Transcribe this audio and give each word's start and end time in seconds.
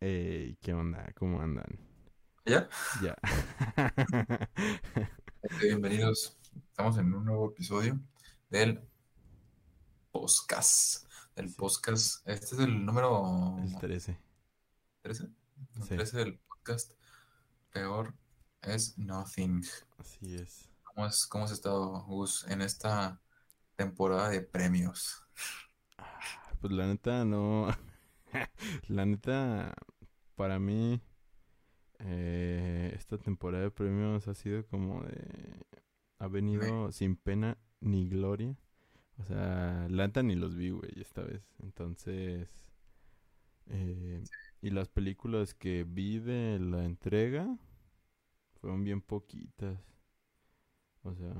¿qué 0.00 0.72
onda? 0.72 1.12
¿Cómo 1.14 1.42
andan? 1.42 1.78
¿Ya? 2.46 2.68
Ya. 3.02 3.16
Bienvenidos. 5.60 6.38
Estamos 6.70 6.96
en 6.96 7.12
un 7.12 7.24
nuevo 7.26 7.50
episodio 7.50 8.00
del 8.48 8.80
podcast. 10.10 11.06
Del 11.36 11.50
Sí. 11.50 11.54
podcast. 11.58 12.26
Este 12.26 12.46
es 12.54 12.60
el 12.60 12.84
número 12.86 13.58
El 13.62 13.78
13. 13.78 14.18
13. 15.02 15.24
El 15.76 15.82
Sí. 15.82 15.88
13 15.96 16.16
del 16.16 16.38
podcast. 16.38 16.92
Peor 17.70 18.14
es 18.62 18.96
Nothing. 18.96 19.62
Así 19.98 20.34
es. 20.34 20.70
¿Cómo, 20.82 21.06
es, 21.06 21.26
¿Cómo 21.26 21.44
has 21.44 21.50
estado, 21.52 22.02
Gus, 22.06 22.46
en 22.48 22.62
esta 22.62 23.20
temporada 23.76 24.30
de 24.30 24.40
premios? 24.40 25.22
Ah, 25.98 26.18
Pues 26.58 26.72
la 26.72 26.86
neta 26.86 27.22
no. 27.26 27.68
La 28.88 29.06
neta, 29.06 29.74
para 30.36 30.58
mí, 30.58 31.00
eh, 32.00 32.92
esta 32.96 33.18
temporada 33.18 33.64
de 33.64 33.70
premios 33.70 34.28
ha 34.28 34.34
sido 34.34 34.66
como 34.66 35.02
de. 35.04 35.66
Ha 36.18 36.28
venido 36.28 36.92
sin 36.92 37.16
pena 37.16 37.58
ni 37.80 38.08
gloria. 38.08 38.56
O 39.18 39.24
sea, 39.24 39.86
la 39.90 40.06
neta 40.08 40.22
ni 40.22 40.36
los 40.36 40.56
vi, 40.56 40.70
güey, 40.70 40.92
esta 41.00 41.22
vez. 41.22 41.42
Entonces. 41.62 42.48
eh, 43.66 44.22
y 44.62 44.70
las 44.70 44.88
películas 44.88 45.54
que 45.54 45.84
vi 45.84 46.18
de 46.18 46.58
la 46.60 46.84
entrega 46.84 47.56
fueron 48.60 48.84
bien 48.84 49.00
poquitas. 49.02 49.78
O 51.02 51.14
sea, 51.14 51.34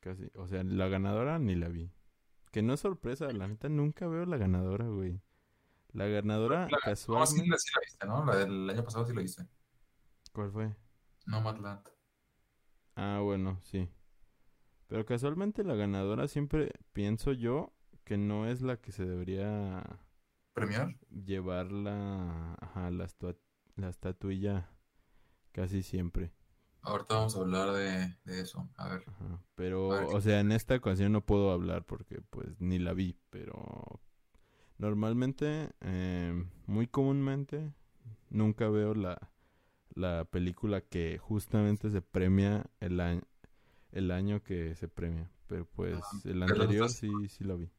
casi. 0.00 0.30
O 0.34 0.46
sea, 0.48 0.62
la 0.64 0.88
ganadora 0.88 1.38
ni 1.38 1.54
la 1.54 1.68
vi. 1.68 1.90
Que 2.52 2.62
no 2.62 2.74
es 2.74 2.80
sorpresa, 2.80 3.32
la 3.32 3.48
neta 3.48 3.68
nunca 3.70 4.08
veo 4.08 4.26
la 4.26 4.38
ganadora, 4.38 4.86
güey. 4.88 5.20
La 5.96 6.06
ganadora 6.06 6.68
La- 6.70 6.78
No, 6.78 6.78
casualmente. 6.80 7.50
la, 7.50 7.58
sí 7.58 7.70
la 7.74 7.80
viste, 7.80 8.06
¿no? 8.06 8.24
La 8.24 8.36
del 8.36 8.70
año 8.70 8.84
pasado 8.84 9.04
sí 9.06 9.12
la 9.14 9.22
viste. 9.22 9.46
¿Cuál 10.32 10.52
fue? 10.52 10.74
Nomadland. 11.26 11.86
Ah, 12.96 13.20
bueno, 13.22 13.58
sí. 13.62 13.88
Pero 14.88 15.04
casualmente 15.06 15.64
la 15.64 15.74
ganadora 15.74 16.28
siempre 16.28 16.72
pienso 16.92 17.32
yo 17.32 17.72
que 18.04 18.16
no 18.18 18.46
es 18.48 18.62
la 18.62 18.80
que 18.80 18.92
se 18.92 19.04
debería 19.04 19.84
¿Premiar? 20.54 20.96
llevar 21.10 21.72
la, 21.72 22.54
ajá, 22.60 22.90
la, 22.90 23.08
la 23.76 23.88
estatuilla 23.88 24.70
casi 25.52 25.82
siempre. 25.82 26.32
Ahorita 26.82 27.16
vamos 27.16 27.36
a 27.36 27.40
hablar 27.40 27.72
de, 27.72 28.16
de 28.24 28.40
eso. 28.40 28.68
A 28.76 28.88
ver. 28.88 29.04
Ajá. 29.06 29.42
Pero, 29.54 29.92
A 29.94 30.00
ver, 30.00 30.16
o 30.16 30.20
sea, 30.20 30.40
en 30.40 30.52
esta 30.52 30.74
ocasión 30.76 31.12
no 31.12 31.24
puedo 31.24 31.50
hablar 31.52 31.84
porque 31.84 32.20
pues 32.30 32.60
ni 32.60 32.78
la 32.78 32.92
vi, 32.92 33.18
pero 33.30 34.00
normalmente, 34.78 35.70
eh, 35.80 36.44
muy 36.66 36.86
comúnmente, 36.86 37.72
nunca 38.30 38.68
veo 38.70 38.94
la, 38.94 39.18
la 39.94 40.26
película 40.26 40.80
que 40.82 41.18
justamente 41.18 41.90
se 41.90 42.02
premia 42.02 42.66
el 42.80 43.00
año, 43.00 43.22
el 43.92 44.10
año 44.12 44.42
que 44.44 44.74
se 44.76 44.88
premia. 44.88 45.30
Pero 45.48 45.66
pues 45.66 46.00
Ah, 46.00 46.22
el 46.26 46.42
anterior 46.42 46.94
sí, 46.94 47.28
sí 47.28 47.44
la 47.44 47.56
vi. 47.56 47.70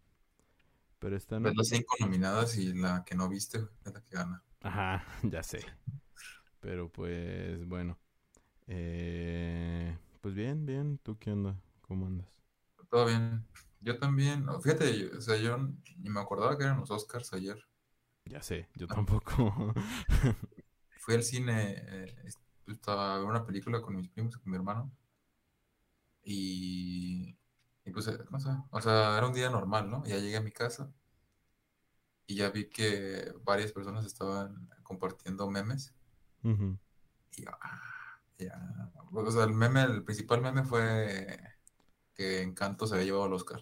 Pero 1.00 1.16
esta 1.16 1.40
no. 1.40 1.54
Las 1.56 1.70
cinco 1.70 1.96
nominadas 2.00 2.58
y 2.60 2.74
la 2.74 3.04
que 3.04 3.16
no 3.16 3.28
viste 3.28 3.58
es 3.86 3.92
la 3.92 4.02
que 4.04 4.16
gana. 4.16 4.44
Ajá, 4.62 5.04
ya 5.24 5.44
sé. 5.44 5.66
Pero 6.60 6.90
pues 6.92 7.68
bueno. 7.68 7.98
Eh, 8.68 9.98
pues 10.22 10.36
bien, 10.36 10.66
bien. 10.66 11.00
¿Tú 11.04 11.18
qué 11.20 11.32
onda? 11.32 11.62
¿Cómo 11.82 12.08
andas? 12.08 12.28
Todo 12.90 13.06
bien. 13.06 13.46
Yo 13.80 13.98
también, 13.98 14.46
fíjate, 14.62 14.98
yo- 15.00 15.18
o 15.18 15.22
sea, 15.22 15.38
yo 15.38 15.58
ni 15.58 16.10
me 16.10 16.20
acordaba 16.20 16.58
que 16.58 16.64
eran 16.66 16.80
los 16.80 16.92
Oscars 16.92 17.32
ayer. 17.34 17.58
Ya 18.26 18.42
sé, 18.42 18.68
yo 18.76 18.88
tampoco. 18.88 19.74
Fui 21.04 21.16
al 21.16 21.24
cine, 21.24 21.76
eh, 21.88 22.16
est- 22.26 22.42
estaba 22.68 23.16
a 23.16 23.18
ver 23.20 23.28
una 23.28 23.46
película 23.46 23.82
con 23.82 23.96
mis 23.96 24.10
primos 24.10 24.36
y 24.36 24.40
con 24.40 24.52
mi 24.52 24.58
hermano. 24.58 24.92
Y, 26.24 27.38
y 27.86 27.92
pues, 27.92 28.08
eh, 28.08 28.18
no 28.32 28.40
sé, 28.40 28.50
o 28.72 28.82
sea, 28.82 29.18
era 29.18 29.28
un 29.28 29.34
día 29.34 29.50
normal, 29.50 29.90
¿no? 29.90 30.04
Ya 30.06 30.18
llegué 30.18 30.38
a 30.38 30.42
mi 30.42 30.52
casa 30.52 30.92
y 32.28 32.36
ya 32.36 32.50
vi 32.52 32.70
que 32.70 33.34
varias 33.44 33.72
personas 33.72 34.06
estaban 34.06 34.70
compartiendo 34.84 35.50
memes. 35.50 35.94
Y 37.36 37.44
yo, 37.44 37.52
ah, 37.62 38.22
ya. 38.38 38.92
O 39.12 39.32
sea, 39.32 39.44
el 39.46 39.54
meme, 39.54 39.84
el 39.84 40.04
principal 40.04 40.42
meme 40.42 40.64
fue 40.64 41.38
que 42.18 42.42
Encanto 42.42 42.88
se 42.88 42.96
había 42.96 43.06
llevado 43.08 43.28
el 43.28 43.34
Oscar. 43.34 43.62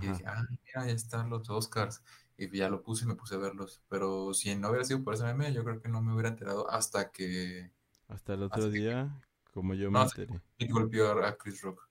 Y 0.00 0.06
dije, 0.08 0.24
ah, 0.26 0.42
mira, 0.50 0.86
ya 0.86 0.92
están 0.92 1.30
los 1.30 1.48
Oscars. 1.50 2.02
Y 2.36 2.50
ya 2.56 2.68
lo 2.68 2.82
puse 2.82 3.04
y 3.04 3.08
me 3.08 3.14
puse 3.14 3.36
a 3.36 3.38
verlos. 3.38 3.80
Pero 3.88 4.34
si 4.34 4.54
no 4.56 4.68
hubiera 4.68 4.84
sido 4.84 5.02
por 5.04 5.14
ese 5.14 5.24
meme, 5.24 5.52
yo 5.52 5.62
creo 5.64 5.80
que 5.80 5.88
no 5.88 6.02
me 6.02 6.12
hubiera 6.12 6.30
enterado 6.30 6.68
hasta 6.70 7.10
que 7.12 7.70
Hasta 8.08 8.34
el 8.34 8.42
otro 8.42 8.70
que- 8.70 8.78
día, 8.78 9.20
como 9.52 9.74
yo 9.74 9.90
me 9.90 10.00
no, 10.00 10.04
enteré. 10.04 10.40
que 10.58 10.66
golpeó 10.66 11.12
a 11.24 11.36
Chris 11.36 11.62
Rock. 11.62 11.88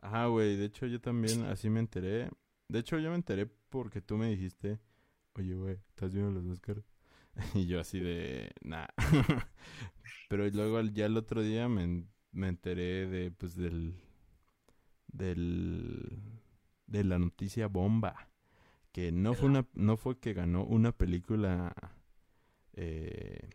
Ajá, 0.00 0.26
güey, 0.26 0.56
de 0.56 0.66
hecho 0.66 0.86
yo 0.86 1.00
también 1.00 1.44
así 1.46 1.68
me 1.68 1.80
enteré. 1.80 2.30
De 2.68 2.78
hecho 2.78 2.98
yo 2.98 3.10
me 3.10 3.16
enteré 3.16 3.46
porque 3.46 4.00
tú 4.00 4.16
me 4.16 4.28
dijiste, 4.28 4.78
oye, 5.34 5.54
güey, 5.54 5.80
¿estás 5.90 6.12
viendo 6.12 6.30
los 6.30 6.46
Oscars? 6.46 6.84
Y 7.54 7.66
yo 7.66 7.80
así 7.80 7.98
de, 8.00 8.52
nah. 8.62 8.86
Pero 10.28 10.48
luego 10.50 10.80
ya 10.82 11.06
el 11.06 11.16
otro 11.16 11.42
día 11.42 11.68
me, 11.68 12.06
me 12.32 12.48
enteré 12.48 13.06
de, 13.08 13.30
pues, 13.32 13.56
del, 13.56 13.94
del, 15.08 16.20
de 16.86 17.04
la 17.04 17.18
noticia 17.18 17.68
bomba. 17.68 18.28
Que 18.92 19.12
no 19.12 19.34
fue 19.34 19.48
una, 19.50 19.66
no 19.74 19.96
fue 19.96 20.18
que 20.18 20.34
ganó 20.34 20.64
una 20.64 20.92
película, 20.92 21.74
eh, 22.74 23.50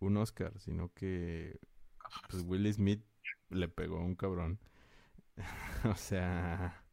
un 0.00 0.16
Oscar, 0.16 0.58
sino 0.60 0.92
que, 0.94 1.60
pues, 2.28 2.44
Will 2.44 2.72
Smith 2.72 3.04
le 3.50 3.68
pegó 3.68 3.98
a 3.98 4.04
un 4.04 4.16
cabrón. 4.16 4.60
O 5.84 5.96
sea, 5.96 6.84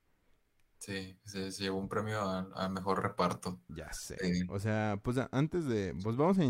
Sí, 0.79 1.19
se, 1.25 1.51
se 1.51 1.63
llevó 1.63 1.77
un 1.79 1.89
premio 1.89 2.19
a, 2.21 2.49
a 2.55 2.69
mejor 2.69 3.01
reparto. 3.03 3.59
ya 3.67 3.91
sé. 3.93 4.17
O 4.47 4.59
sea, 4.59 4.99
pues 5.03 5.17
antes 5.31 5.65
de, 5.65 5.93
pues 6.03 6.15
vamos 6.15 6.37
a, 6.39 6.43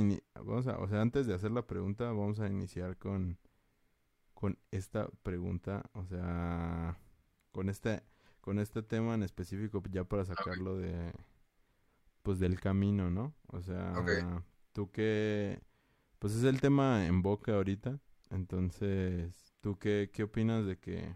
vamos 0.44 0.68
a, 0.68 0.78
o 0.80 0.88
sea, 0.88 1.02
antes 1.02 1.25
de 1.28 1.34
hacer 1.34 1.52
la 1.52 1.66
pregunta, 1.66 2.06
vamos 2.06 2.40
a 2.40 2.47
iniciar 2.47 2.97
con, 2.97 3.38
con 4.34 4.57
esta 4.72 5.09
pregunta, 5.24 5.90
o 5.94 6.06
sea, 6.06 6.97
con 7.57 7.69
este, 7.69 8.03
con 8.40 8.59
este 8.59 8.84
tema 8.84 9.16
en 9.16 9.23
específico, 9.23 9.81
ya 9.90 10.03
para 10.03 10.23
sacarlo 10.25 10.78
de, 10.78 11.12
pues 12.22 12.40
del 12.40 12.59
camino, 12.59 13.09
¿no? 13.09 13.34
O 13.47 13.62
sea, 13.62 13.94
Ok. 14.00 14.44
tú 14.73 14.91
qué, 14.91 15.62
pues 16.19 16.35
es 16.35 16.44
el 16.44 16.62
tema 16.62 17.07
en 17.07 17.22
boca 17.22 17.56
ahorita, 17.56 18.00
entonces, 18.31 19.53
¿tú 19.62 19.78
qué, 19.79 20.12
qué 20.13 20.23
opinas 20.23 20.66
de 20.66 20.78
que, 20.79 21.16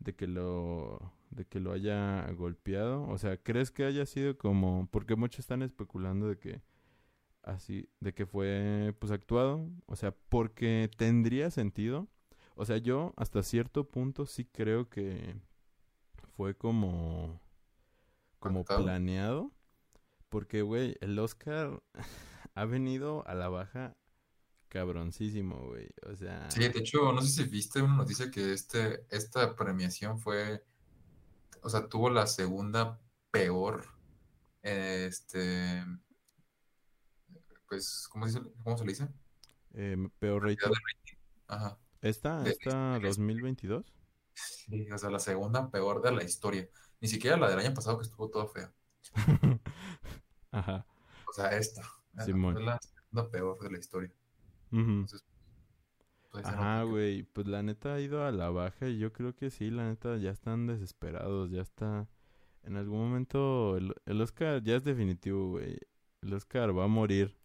de 0.00 0.14
que 0.16 0.26
lo, 0.28 1.12
de 1.30 1.46
que 1.46 1.60
lo 1.60 1.72
haya 1.72 2.30
golpeado? 2.32 3.04
O 3.08 3.18
sea, 3.18 3.38
¿crees 3.42 3.70
que 3.70 3.84
haya 3.84 4.06
sido 4.06 4.38
como, 4.38 4.88
porque 4.90 5.16
muchos 5.16 5.40
están 5.40 5.62
especulando 5.62 6.28
de 6.28 6.38
que 6.38 6.62
así, 7.42 7.88
de 8.00 8.14
que 8.14 8.26
fue 8.26 8.94
pues 9.00 9.12
actuado, 9.12 9.70
o 9.86 9.96
sea, 9.96 10.12
porque 10.30 10.90
tendría 10.96 11.50
sentido. 11.50 12.08
O 12.54 12.64
sea, 12.64 12.78
yo 12.78 13.12
hasta 13.16 13.42
cierto 13.42 13.88
punto 13.88 14.26
sí 14.26 14.44
creo 14.44 14.88
que 14.88 15.36
fue 16.36 16.56
como 16.56 17.40
como 18.38 18.64
planeado, 18.64 19.52
porque 20.28 20.62
güey, 20.62 20.96
el 21.00 21.18
Oscar 21.18 21.82
ha 22.54 22.64
venido 22.66 23.26
a 23.26 23.34
la 23.34 23.48
baja 23.48 23.96
cabroncísimo, 24.68 25.66
güey. 25.66 25.88
O 26.06 26.14
sea, 26.16 26.50
Sí, 26.50 26.60
de 26.60 26.78
hecho, 26.80 27.12
no 27.12 27.22
sé 27.22 27.28
si 27.28 27.44
viste 27.48 27.80
una 27.82 27.96
noticia 27.96 28.30
que 28.30 28.52
este, 28.52 29.06
esta 29.10 29.54
premiación 29.56 30.18
fue, 30.20 30.64
o 31.62 31.68
sea, 31.68 31.88
tuvo 31.88 32.10
la 32.10 32.26
segunda 32.26 33.00
peor, 33.30 33.86
este, 34.62 35.84
pues, 37.68 38.08
¿cómo 38.10 38.26
dice, 38.26 38.40
cómo 38.62 38.76
se 38.76 38.84
le 38.84 38.92
dice? 38.92 39.08
eh, 39.74 39.96
peor 40.18 40.44
rating. 40.44 40.70
Ajá. 41.48 41.78
¿Esta, 42.04 42.48
esta 42.48 43.00
de- 43.00 43.00
2022? 43.00 43.84
Sí, 44.34 44.90
o 44.90 44.98
sea, 44.98 45.10
la 45.10 45.18
segunda 45.18 45.70
peor 45.70 46.00
de 46.02 46.12
la 46.12 46.24
historia. 46.24 46.68
Ni 47.00 47.08
siquiera 47.08 47.36
la 47.36 47.48
del 47.50 47.58
año 47.60 47.74
pasado 47.74 47.98
que 47.98 48.04
estuvo 48.04 48.30
toda 48.30 48.46
fea. 48.48 48.72
Ajá. 50.52 50.86
O 51.28 51.32
sea, 51.34 51.50
esta. 51.56 51.82
Esta 52.16 52.24
Simón. 52.24 52.54
fue 52.54 52.62
la 52.62 52.78
segunda 52.80 53.30
peor 53.30 53.58
de 53.60 53.70
la 53.70 53.78
historia. 53.78 54.10
Entonces, 55.04 55.24
pues, 56.30 56.46
Ajá, 56.46 56.82
güey, 56.82 57.22
pues 57.22 57.46
la 57.46 57.62
neta 57.62 57.94
ha 57.94 58.00
ido 58.00 58.24
a 58.24 58.30
la 58.32 58.50
baja 58.50 58.88
y 58.88 58.98
yo 58.98 59.12
creo 59.12 59.34
que 59.34 59.50
sí, 59.50 59.70
la 59.70 59.88
neta 59.88 60.16
ya 60.18 60.30
están 60.30 60.66
desesperados, 60.66 61.50
ya 61.50 61.62
está. 61.62 62.06
En 62.64 62.76
algún 62.76 62.98
momento 63.00 63.76
el, 63.78 63.94
el 64.06 64.20
Oscar 64.22 64.62
ya 64.62 64.76
es 64.76 64.84
definitivo, 64.84 65.50
güey. 65.50 65.78
El 66.22 66.34
Oscar 66.34 66.76
va 66.76 66.84
a 66.84 66.88
morir 66.88 67.36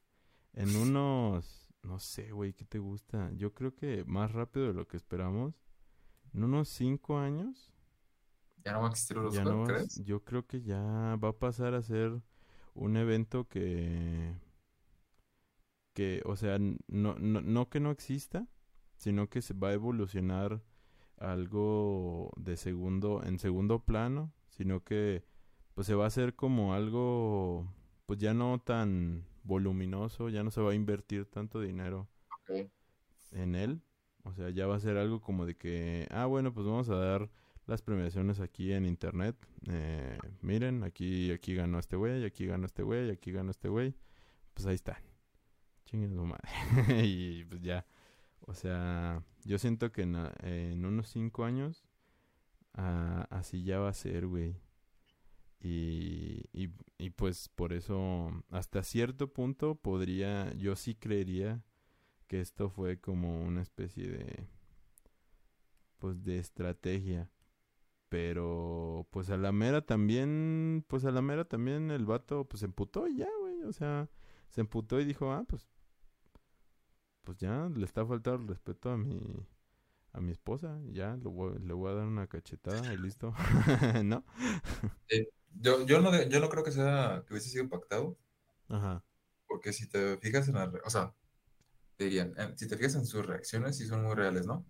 en 0.53 0.75
unos, 0.77 1.58
no 1.83 1.99
sé, 1.99 2.31
güey, 2.31 2.53
¿qué 2.53 2.65
te 2.65 2.79
gusta? 2.79 3.31
Yo 3.33 3.53
creo 3.53 3.75
que 3.75 4.03
más 4.05 4.31
rápido 4.31 4.67
de 4.67 4.73
lo 4.73 4.87
que 4.87 4.97
esperamos. 4.97 5.55
En 6.33 6.43
unos 6.45 6.69
cinco 6.69 7.19
años, 7.19 7.71
Ya 8.65 8.73
no 8.73 8.81
va 8.81 8.87
a 8.87 8.89
existir 8.91 9.17
Oscar, 9.17 9.45
no, 9.45 9.63
¿crees? 9.63 10.01
yo 10.03 10.23
creo 10.23 10.45
que 10.47 10.61
ya 10.61 10.79
va 11.23 11.29
a 11.29 11.39
pasar 11.39 11.73
a 11.73 11.81
ser 11.81 12.21
un 12.73 12.97
evento 12.97 13.47
que, 13.47 14.35
que, 15.93 16.21
o 16.25 16.35
sea, 16.35 16.57
no, 16.59 17.15
no, 17.19 17.41
no 17.41 17.69
que 17.69 17.79
no 17.79 17.91
exista, 17.91 18.47
sino 18.97 19.29
que 19.29 19.41
se 19.41 19.53
va 19.53 19.69
a 19.69 19.73
evolucionar 19.73 20.61
algo 21.17 22.31
de 22.37 22.57
segundo, 22.57 23.23
en 23.25 23.39
segundo 23.39 23.79
plano, 23.85 24.33
sino 24.49 24.83
que 24.83 25.23
pues 25.75 25.87
se 25.87 25.95
va 25.95 26.05
a 26.05 26.07
hacer 26.07 26.35
como 26.35 26.73
algo, 26.73 27.73
pues 28.05 28.19
ya 28.19 28.33
no 28.33 28.59
tan 28.59 29.25
voluminoso, 29.49 30.29
ya 30.29 30.43
no 30.43 30.51
se 30.51 30.61
va 30.61 30.71
a 30.71 30.75
invertir 30.75 31.25
tanto 31.25 31.59
dinero 31.59 32.07
en 33.31 33.55
él, 33.55 33.81
o 34.23 34.33
sea, 34.33 34.49
ya 34.51 34.67
va 34.67 34.75
a 34.75 34.79
ser 34.79 34.97
algo 34.97 35.19
como 35.21 35.45
de 35.45 35.55
que, 35.55 36.07
ah, 36.11 36.25
bueno, 36.27 36.53
pues 36.53 36.65
vamos 36.67 36.87
a 36.89 36.95
dar 36.95 37.29
las 37.65 37.81
premiaciones 37.81 38.39
aquí 38.39 38.73
en 38.73 38.85
internet. 38.85 39.35
Eh, 39.67 40.17
miren, 40.41 40.83
aquí, 40.83 41.31
aquí 41.31 41.55
ganó 41.55 41.79
este 41.79 41.95
güey, 41.95 42.25
aquí 42.25 42.45
ganó 42.45 42.65
este 42.65 42.83
güey, 42.83 43.09
aquí 43.09 43.31
ganó 43.31 43.51
este 43.51 43.69
güey. 43.69 43.95
Pues 44.53 44.65
ahí 44.67 44.75
está. 44.75 45.01
Chinguen 45.85 46.13
su 46.13 46.25
madre. 46.25 46.47
y 47.05 47.43
pues 47.45 47.61
ya. 47.61 47.85
O 48.41 48.53
sea, 48.53 49.23
yo 49.45 49.57
siento 49.57 49.91
que 49.91 50.01
en, 50.01 50.85
unos 50.85 51.09
cinco 51.09 51.43
años 51.43 51.85
ah, 52.73 53.27
así 53.29 53.63
ya 53.63 53.79
va 53.79 53.89
a 53.89 53.93
ser, 53.93 54.27
güey. 54.27 54.55
Y, 55.61 56.45
y, 56.97 57.09
pues 57.11 57.50
por 57.50 57.73
eso, 57.73 58.31
hasta 58.50 58.83
cierto 58.83 59.33
punto 59.33 59.75
podría, 59.75 60.53
yo 60.56 60.75
sí 60.75 60.95
creería 60.95 61.63
que 62.27 62.41
esto 62.41 62.69
fue 62.69 63.00
como 63.01 63.41
una 63.44 63.61
especie 63.63 64.09
de, 64.09 64.47
pues 66.00 66.23
de 66.23 66.39
estrategia. 66.39 67.29
Pero, 68.09 69.07
pues 69.11 69.29
a 69.31 69.38
la 69.38 69.51
mera 69.53 69.81
también, 69.85 70.85
pues 70.88 71.06
a 71.06 71.11
la 71.11 71.21
mera 71.21 71.45
también 71.45 71.91
el 71.91 72.06
vato, 72.06 72.45
pues 72.45 72.61
se 72.61 72.67
emputó 72.67 73.07
y 73.07 73.17
ya, 73.17 73.29
güey. 73.41 73.63
O 73.63 73.73
sea, 73.73 74.09
se 74.50 74.61
emputó 74.61 75.00
y 75.01 75.06
dijo, 75.06 75.31
ah, 75.33 75.45
pues 75.47 75.67
pues 77.23 77.38
ya 77.38 77.69
le 77.73 77.85
está 77.85 78.06
faltando 78.06 78.41
el 78.44 78.47
respeto 78.50 78.89
a 78.91 78.97
mi 78.97 79.19
a 80.13 80.21
mi 80.21 80.31
esposa, 80.31 80.79
ya 80.91 81.17
le 81.17 81.29
voy 81.29 81.91
a 81.91 81.95
dar 81.95 82.07
una 82.07 82.27
cachetada 82.27 82.94
y 82.94 82.97
listo, 82.97 83.33
¿no? 84.03 84.23
Yo, 85.53 85.85
yo 85.85 86.01
no 86.01 86.11
yo 86.23 86.39
no 86.39 86.49
creo 86.49 86.63
que 86.63 86.71
sea 86.71 87.23
que 87.25 87.33
hubiese 87.33 87.49
sido 87.49 87.69
pactado. 87.69 88.17
Ajá. 88.67 89.03
Porque 89.47 89.73
si 89.73 89.87
te 89.87 90.17
fijas 90.17 90.47
en 90.47 90.55
la, 90.55 90.71
o 90.85 90.89
sea, 90.89 91.13
te 91.95 92.05
dirían, 92.05 92.33
si 92.57 92.67
te 92.67 92.77
fijas 92.77 92.95
en 92.95 93.05
sus 93.05 93.25
reacciones 93.25 93.77
sí 93.77 93.87
son 93.87 94.03
muy 94.03 94.15
reales, 94.15 94.45
¿no? 94.45 94.65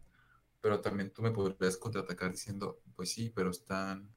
Pero 0.61 0.81
también 0.81 1.11
tú 1.11 1.21
me 1.21 1.31
podrías 1.31 1.77
contraatacar 1.77 2.31
diciendo, 2.31 2.81
pues 2.95 3.11
sí, 3.11 3.31
pero 3.33 3.49
están 3.51 4.09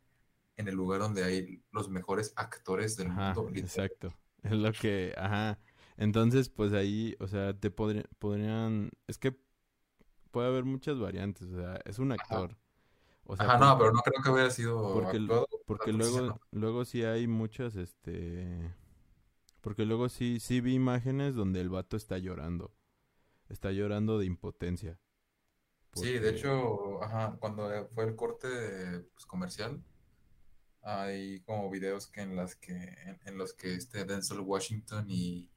en 0.56 0.68
el 0.68 0.74
lugar 0.74 1.00
donde 1.00 1.24
hay 1.24 1.62
los 1.72 1.88
mejores 1.88 2.32
actores 2.36 2.96
del 2.96 3.08
mundo. 3.08 3.50
Exacto. 3.54 4.12
Es 4.42 4.50
lo 4.50 4.72
que, 4.72 5.14
ajá. 5.16 5.60
Entonces, 5.96 6.48
pues 6.48 6.72
ahí, 6.72 7.14
o 7.20 7.28
sea, 7.28 7.56
te 7.56 7.70
podrían, 7.70 8.90
es 9.06 9.16
que 9.16 9.38
puede 10.32 10.48
haber 10.48 10.64
muchas 10.64 10.98
variantes, 10.98 11.46
o 11.46 11.56
sea, 11.56 11.80
es 11.84 12.00
un 12.00 12.10
actor. 12.10 12.56
O 13.24 13.36
sea, 13.36 13.46
Ajá, 13.46 13.58
no, 13.58 13.78
pero 13.78 13.92
no 13.92 14.00
creo 14.00 14.20
que 14.20 14.30
hubiera 14.30 14.50
sido 14.50 14.94
porque, 14.94 15.20
porque 15.66 15.92
luego, 15.92 16.40
luego 16.50 16.84
sí 16.84 17.04
hay 17.04 17.26
muchas, 17.26 17.76
este, 17.76 18.74
porque 19.60 19.84
luego 19.84 20.08
sí, 20.08 20.40
sí 20.40 20.60
vi 20.60 20.74
imágenes 20.74 21.34
donde 21.34 21.60
el 21.60 21.68
vato 21.68 21.96
está 21.96 22.18
llorando, 22.18 22.74
está 23.48 23.72
llorando 23.72 24.18
de 24.18 24.26
impotencia. 24.26 24.98
Sí, 25.94 26.18
de 26.18 26.30
hecho, 26.30 27.02
ajá, 27.02 27.36
cuando 27.38 27.68
fue 27.94 28.04
el 28.04 28.16
corte 28.16 28.48
pues, 29.12 29.26
comercial, 29.26 29.82
hay 30.82 31.40
como 31.42 31.70
videos 31.70 32.06
que 32.06 32.22
en 32.22 32.34
las 32.34 32.56
que, 32.56 32.72
en, 32.72 33.20
en 33.24 33.38
los 33.38 33.52
que 33.52 33.74
este 33.74 34.04
Denzel 34.04 34.40
Washington 34.40 35.06
y 35.08 35.52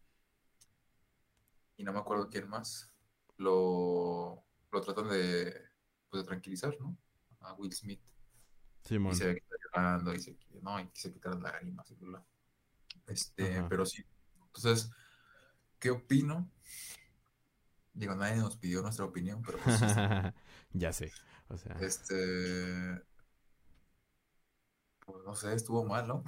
y 1.78 1.84
no 1.84 1.94
me 1.94 2.00
acuerdo 2.00 2.30
quién 2.30 2.48
más, 2.48 2.92
lo, 3.38 4.44
lo 4.72 4.82
tratan 4.82 5.10
de, 5.10 5.54
pues, 6.10 6.24
de 6.24 6.28
tranquilizar, 6.28 6.76
¿no? 6.80 6.98
A 7.42 7.54
Will 7.54 7.74
Smith. 7.74 8.02
Sí, 8.86 8.96
y 8.96 9.16
se 9.16 9.26
ve 9.26 9.34
que 9.34 9.44
está 9.44 9.56
llorando 9.64 10.14
y 10.14 10.20
se, 10.20 10.38
no, 10.62 10.80
y 10.80 10.90
se 10.94 11.12
quitar 11.12 11.34
las 11.34 11.42
lágrimas 11.42 11.90
y 11.90 11.96
bla. 11.96 12.24
Este, 13.08 13.64
pero 13.68 13.86
sí. 13.86 14.06
Entonces, 14.46 14.92
¿qué 15.80 15.90
opino? 15.90 16.52
Digo, 17.94 18.14
nadie 18.16 18.36
nos 18.38 18.58
pidió 18.58 18.82
nuestra 18.82 19.06
opinión, 19.06 19.42
pero 19.42 19.58
pues, 19.58 19.80
ya 20.74 20.94
sé. 20.94 21.12
O 21.48 21.58
sea. 21.58 21.76
Este. 21.80 23.02
Pues 25.06 25.24
no 25.26 25.36
sé, 25.36 25.54
estuvo 25.54 25.84
mal, 25.86 26.08
¿no? 26.08 26.24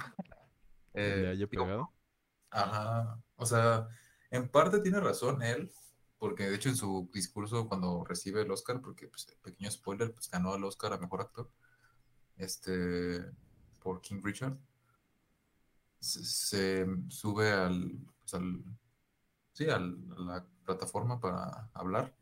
¿Le 0.94 1.26
eh, 1.26 1.28
haya 1.28 1.46
pegado? 1.46 1.92
ajá. 2.50 3.22
O 3.36 3.46
sea, 3.46 3.88
en 4.30 4.48
parte 4.48 4.80
tiene 4.80 5.00
razón 5.00 5.42
él, 5.42 5.70
porque 6.18 6.48
de 6.48 6.56
hecho 6.56 6.68
en 6.68 6.76
su 6.76 7.08
discurso 7.12 7.68
cuando 7.68 8.04
recibe 8.04 8.42
el 8.42 8.50
Oscar, 8.50 8.80
porque 8.80 9.06
pues, 9.08 9.26
pequeño 9.42 9.70
spoiler, 9.70 10.12
pues 10.12 10.28
ganó 10.28 10.54
el 10.54 10.64
Oscar 10.64 10.92
a 10.92 10.98
Mejor 10.98 11.20
Actor, 11.20 11.50
este, 12.38 13.24
por 13.80 14.00
King 14.00 14.20
Richard, 14.22 14.56
se, 16.00 16.86
sube 17.08 17.52
al, 17.52 17.98
pues, 18.20 18.34
al 18.34 18.64
sí, 19.52 19.68
a 19.68 19.78
la 19.78 20.46
plataforma 20.64 21.20
para 21.20 21.70
hablar 21.74 22.14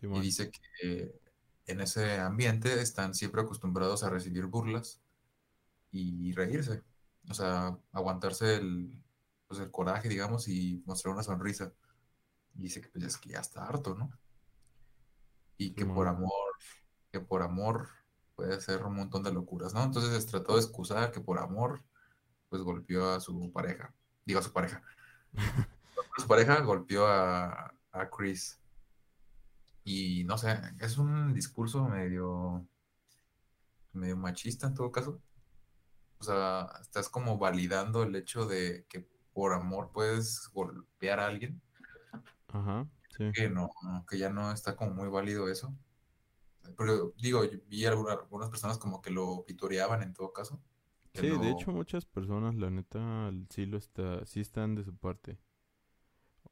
y 0.00 0.20
dice 0.20 0.50
que 0.50 1.20
en 1.66 1.80
ese 1.80 2.18
ambiente 2.18 2.80
están 2.80 3.14
siempre 3.14 3.42
acostumbrados 3.42 4.04
a 4.04 4.10
recibir 4.10 4.46
burlas 4.46 5.00
y 5.90 6.32
reírse, 6.32 6.82
o 7.28 7.34
sea, 7.34 7.76
aguantarse 7.92 8.56
el, 8.56 9.02
pues, 9.48 9.60
el 9.60 9.70
coraje, 9.70 10.08
digamos, 10.08 10.48
y 10.48 10.82
mostrar 10.86 11.14
una 11.14 11.22
sonrisa. 11.22 11.72
Y 12.54 12.62
dice 12.62 12.80
que 12.80 12.88
pues 12.88 13.04
es 13.04 13.16
que 13.16 13.30
ya 13.30 13.40
está 13.40 13.66
harto, 13.66 13.94
¿no? 13.94 14.10
Y 15.56 15.74
que 15.74 15.84
por 15.84 16.06
amor, 16.06 16.54
que 17.10 17.20
por 17.20 17.42
amor 17.42 17.88
puede 18.38 18.54
hacer 18.54 18.84
un 18.84 18.94
montón 18.94 19.24
de 19.24 19.32
locuras, 19.32 19.74
¿no? 19.74 19.82
Entonces 19.82 20.22
se 20.22 20.30
trató 20.30 20.54
de 20.54 20.60
excusar 20.60 21.10
que 21.10 21.20
por 21.20 21.40
amor, 21.40 21.82
pues 22.48 22.62
golpeó 22.62 23.10
a 23.10 23.18
su 23.18 23.50
pareja. 23.52 23.92
Digo 24.24 24.38
a 24.38 24.44
su 24.44 24.52
pareja. 24.52 24.80
su 26.18 26.28
pareja 26.28 26.60
golpeó 26.60 27.08
a, 27.08 27.74
a 27.90 28.10
Chris. 28.16 28.60
Y 29.82 30.22
no 30.22 30.38
sé, 30.38 30.56
es 30.78 30.98
un 30.98 31.34
discurso 31.34 31.88
medio, 31.88 32.64
medio 33.92 34.16
machista 34.16 34.68
en 34.68 34.74
todo 34.74 34.92
caso. 34.92 35.20
O 36.20 36.22
sea, 36.22 36.70
estás 36.80 37.08
como 37.08 37.38
validando 37.38 38.04
el 38.04 38.14
hecho 38.14 38.46
de 38.46 38.86
que 38.88 39.04
por 39.32 39.52
amor 39.52 39.90
puedes 39.92 40.48
golpear 40.52 41.18
a 41.18 41.26
alguien. 41.26 41.60
Ajá, 42.52 42.86
sí. 43.16 43.32
Que 43.32 43.50
no, 43.50 43.72
que 44.08 44.16
ya 44.16 44.30
no 44.30 44.52
está 44.52 44.76
como 44.76 44.92
muy 44.92 45.08
válido 45.08 45.48
eso. 45.48 45.74
Pero 46.76 47.14
digo, 47.20 47.42
vi 47.66 47.84
algunas, 47.84 48.18
algunas 48.18 48.50
personas 48.50 48.78
como 48.78 49.00
que 49.00 49.10
lo 49.10 49.44
pitoreaban 49.46 50.02
en 50.02 50.12
todo 50.12 50.32
caso. 50.32 50.60
Sí, 51.14 51.28
de 51.28 51.50
hecho 51.50 51.72
muchas 51.72 52.04
personas, 52.04 52.54
la 52.54 52.70
neta, 52.70 53.32
sí 53.50 53.66
lo 53.66 53.76
está, 53.76 54.24
sí 54.24 54.40
están 54.40 54.74
de 54.74 54.84
su 54.84 54.96
parte. 54.96 55.38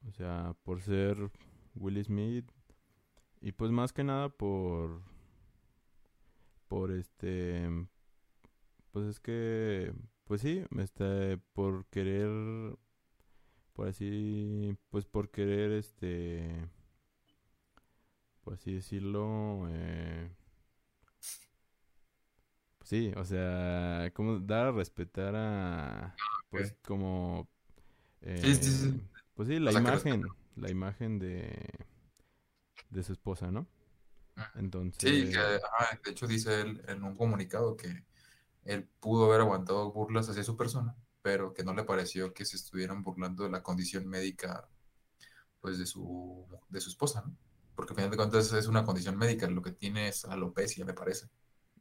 O 0.07 0.11
sea, 0.11 0.55
por 0.63 0.81
ser 0.81 1.31
Will 1.75 2.03
Smith 2.03 2.51
y 3.39 3.51
pues 3.51 3.71
más 3.71 3.93
que 3.93 4.03
nada 4.03 4.29
por 4.29 5.01
por 6.67 6.91
este 6.91 7.69
pues 8.91 9.05
es 9.05 9.19
que 9.19 9.93
pues 10.27 10.41
sí, 10.41 10.63
este, 10.77 11.37
por 11.53 11.85
querer, 11.87 12.29
por 13.73 13.87
así, 13.87 14.75
pues 14.89 15.05
por 15.05 15.31
querer, 15.31 15.71
este, 15.71 16.67
por 18.47 18.53
así 18.53 18.75
decirlo, 18.75 19.67
eh, 19.69 20.31
pues 22.77 22.89
sí, 22.89 23.11
o 23.17 23.25
sea, 23.25 24.09
como 24.13 24.39
dar 24.39 24.67
a 24.67 24.71
respetar 24.71 25.35
a, 25.35 26.15
pues 26.49 26.73
como, 26.81 27.49
eh, 28.21 28.39
pues 29.33 29.49
sí, 29.49 29.59
la 29.59 29.73
imagen, 29.73 30.23
la 30.55 30.71
imagen 30.71 31.19
de, 31.19 31.59
de 32.89 33.03
su 33.03 33.11
esposa, 33.11 33.51
¿no? 33.51 33.67
Entonces... 34.55 35.11
Sí, 35.11 35.29
que, 35.29 35.39
de 35.39 36.11
hecho 36.11 36.25
dice 36.25 36.61
él 36.61 36.81
en 36.87 37.03
un 37.03 37.17
comunicado 37.17 37.75
que 37.75 38.05
él 38.63 38.87
pudo 39.01 39.25
haber 39.25 39.41
aguantado 39.41 39.91
burlas 39.91 40.29
hacia 40.29 40.45
su 40.45 40.55
persona, 40.55 40.95
pero 41.21 41.53
que 41.53 41.65
no 41.65 41.73
le 41.73 41.83
pareció 41.83 42.33
que 42.33 42.45
se 42.45 42.55
estuvieran 42.55 43.03
burlando 43.03 43.43
de 43.43 43.49
la 43.49 43.61
condición 43.61 44.07
médica 44.07 44.69
pues 45.59 45.77
de 45.77 45.85
su, 45.85 46.47
de 46.69 46.79
su 46.79 46.89
esposa, 46.91 47.25
¿no? 47.27 47.35
Porque 47.77 47.91
al 47.91 47.95
final 47.97 48.09
de 48.09 48.17
cuentas 48.17 48.51
es 48.53 48.65
una 48.65 48.83
condición 48.83 49.15
médica, 49.17 49.47
lo 49.47 49.61
que 49.61 49.71
tiene 49.71 50.07
es 50.07 50.25
alopecia, 50.25 50.83
me 50.83 50.95
parece. 50.95 51.27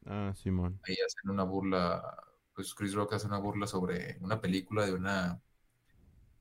Ah, 0.04 0.34
Simón. 0.36 0.78
Ahí 0.84 0.94
hacen 0.94 1.30
una 1.30 1.42
burla, 1.42 2.22
pues 2.54 2.74
Chris 2.74 2.92
Rock 2.92 3.14
hace 3.14 3.26
una 3.26 3.38
burla 3.38 3.66
sobre 3.66 4.18
una 4.20 4.38
película 4.38 4.84
de 4.84 4.92
una 4.92 5.40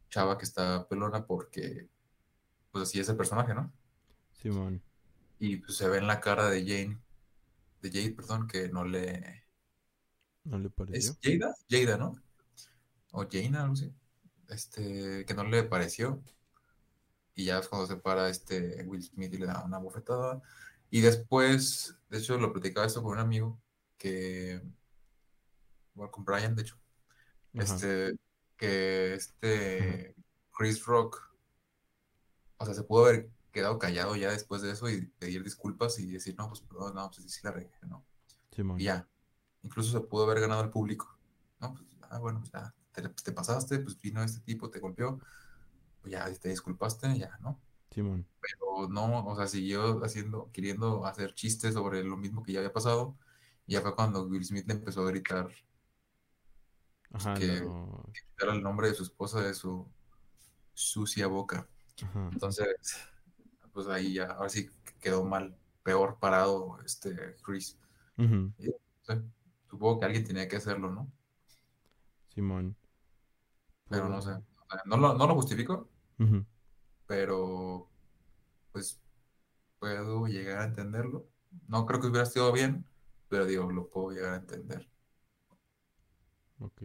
chava 0.09 0.37
que 0.37 0.43
está 0.43 0.85
pelona 0.89 1.25
porque, 1.25 1.87
pues 2.69 2.83
así 2.83 2.99
es 2.99 3.07
el 3.07 3.15
personaje, 3.15 3.55
¿no? 3.55 3.71
Simón. 4.33 4.83
Y 5.39 5.55
pues 5.55 5.77
se 5.77 5.87
ve 5.87 5.99
en 5.99 6.07
la 6.07 6.19
cara 6.19 6.49
de 6.49 6.59
Jane, 6.59 6.99
de 7.81 7.89
Jade, 7.89 8.11
perdón, 8.11 8.47
que 8.47 8.67
no 8.67 8.83
le, 8.83 9.45
¿No 10.43 10.59
le 10.59 10.69
pareció? 10.69 11.13
¿Es 11.13 11.39
Jada? 11.39 11.55
Jada, 11.69 11.97
¿no? 11.97 12.13
O 13.11 13.25
Jaina, 13.31 13.61
algo 13.61 13.73
así. 13.73 13.89
Este, 14.49 15.25
que 15.25 15.33
no 15.33 15.45
le 15.45 15.63
pareció. 15.63 16.21
Y 17.35 17.45
ya 17.45 17.59
es 17.59 17.67
cuando 17.67 17.87
se 17.87 17.97
para 17.97 18.29
este 18.29 18.83
Will 18.85 19.03
Smith 19.03 19.33
y 19.33 19.37
le 19.37 19.45
da 19.45 19.63
una 19.63 19.77
bofetada. 19.77 20.41
Y 20.89 21.01
después, 21.01 21.97
de 22.09 22.17
hecho, 22.17 22.37
lo 22.37 22.53
platicaba 22.53 22.87
esto 22.87 23.03
con 23.03 23.13
un 23.13 23.19
amigo 23.19 23.61
que, 23.97 24.61
bueno, 25.93 26.11
con 26.11 26.23
Brian, 26.23 26.55
de 26.55 26.61
hecho, 26.61 26.79
este, 27.53 28.17
que 28.57 29.15
este 29.15 30.15
Chris 30.51 30.83
Rock, 30.85 31.21
o 32.57 32.65
sea, 32.65 32.73
se 32.73 32.83
pudo 32.83 33.05
haber 33.05 33.29
quedado 33.51 33.79
callado 33.79 34.15
ya 34.15 34.31
después 34.31 34.61
de 34.61 34.71
eso 34.71 34.89
y 34.89 35.05
pedir 35.19 35.43
disculpas 35.43 35.99
y 35.99 36.11
decir, 36.11 36.35
no, 36.37 36.47
pues 36.47 36.61
perdón, 36.61 36.95
no, 36.95 37.09
pues 37.09 37.31
sí 37.31 37.39
la 37.43 37.51
regué, 37.51 37.71
¿no? 37.87 38.05
y 38.77 38.83
ya, 38.85 39.07
incluso 39.63 39.91
se 39.91 40.05
pudo 40.05 40.23
haber 40.23 40.39
ganado 40.39 40.63
el 40.63 40.69
público, 40.69 41.17
¿no? 41.59 41.73
Pues, 41.73 41.85
ah, 42.09 42.19
bueno, 42.19 42.39
pues 42.39 42.51
ya, 42.51 42.73
te, 42.91 43.31
pasaste, 43.31 43.79
pues 43.79 43.99
vino 43.99 44.23
este 44.23 44.39
tipo, 44.41 44.69
te 44.69 44.79
golpeó, 44.79 45.19
pues 46.05 46.11
ya 46.11 46.39
te 46.39 46.49
disculpaste, 46.49 47.17
ya, 47.17 47.35
¿no? 47.41 47.59
Simón. 47.89 48.27
Pero 48.39 48.87
no, 48.89 49.25
o 49.25 49.35
sea, 49.35 49.47
siguió 49.47 50.03
haciendo, 50.05 50.51
queriendo 50.51 51.03
hacer 51.03 51.33
chistes 51.33 51.73
sobre 51.73 52.03
lo 52.03 52.15
mismo 52.15 52.43
que 52.43 52.51
ya 52.53 52.59
había 52.59 52.71
pasado. 52.71 53.17
Y 53.65 53.73
ya 53.73 53.81
fue 53.81 53.95
cuando 53.95 54.23
Will 54.27 54.45
Smith 54.45 54.67
le 54.67 54.75
empezó 54.75 55.01
a 55.01 55.07
gritar 55.07 55.49
pues, 57.09 57.25
Ajá, 57.25 57.33
que, 57.33 57.67
era 58.39 58.53
el 58.53 58.61
nombre 58.61 58.89
de 58.89 58.93
su 58.93 59.01
esposa 59.01 59.41
de 59.41 59.55
su 59.55 59.87
sucia 60.75 61.25
boca. 61.25 61.67
Entonces, 62.31 62.67
pues 63.73 63.87
ahí 63.87 64.13
ya, 64.13 64.25
ahora 64.25 64.49
sí 64.49 64.69
quedó 64.99 65.23
mal, 65.23 65.57
peor 65.81 66.19
parado 66.19 66.77
este 66.85 67.35
Chris. 67.43 67.79
supongo 69.67 69.99
que 69.99 70.05
alguien 70.05 70.23
tenía 70.23 70.47
que 70.47 70.57
hacerlo, 70.57 70.91
¿no? 70.91 71.11
Simón. 72.29 72.75
Pero 73.89 74.07
no 74.07 74.21
sé, 74.21 74.33
no 74.85 74.97
lo, 74.97 75.15
no 75.15 75.25
lo 75.25 75.33
justifico, 75.33 75.89
pero 77.07 77.89
pues 78.71 79.01
puedo 79.79 80.27
llegar 80.27 80.59
a 80.61 80.65
entenderlo. 80.65 81.27
No 81.67 81.85
creo 81.85 82.01
que 82.01 82.07
hubiera 82.07 82.25
sido 82.27 82.51
bien, 82.53 82.85
pero 83.29 83.45
digo, 83.45 83.71
lo 83.71 83.89
puedo 83.89 84.11
llegar 84.11 84.33
a 84.35 84.37
entender. 84.37 84.89
Ok. 86.59 86.83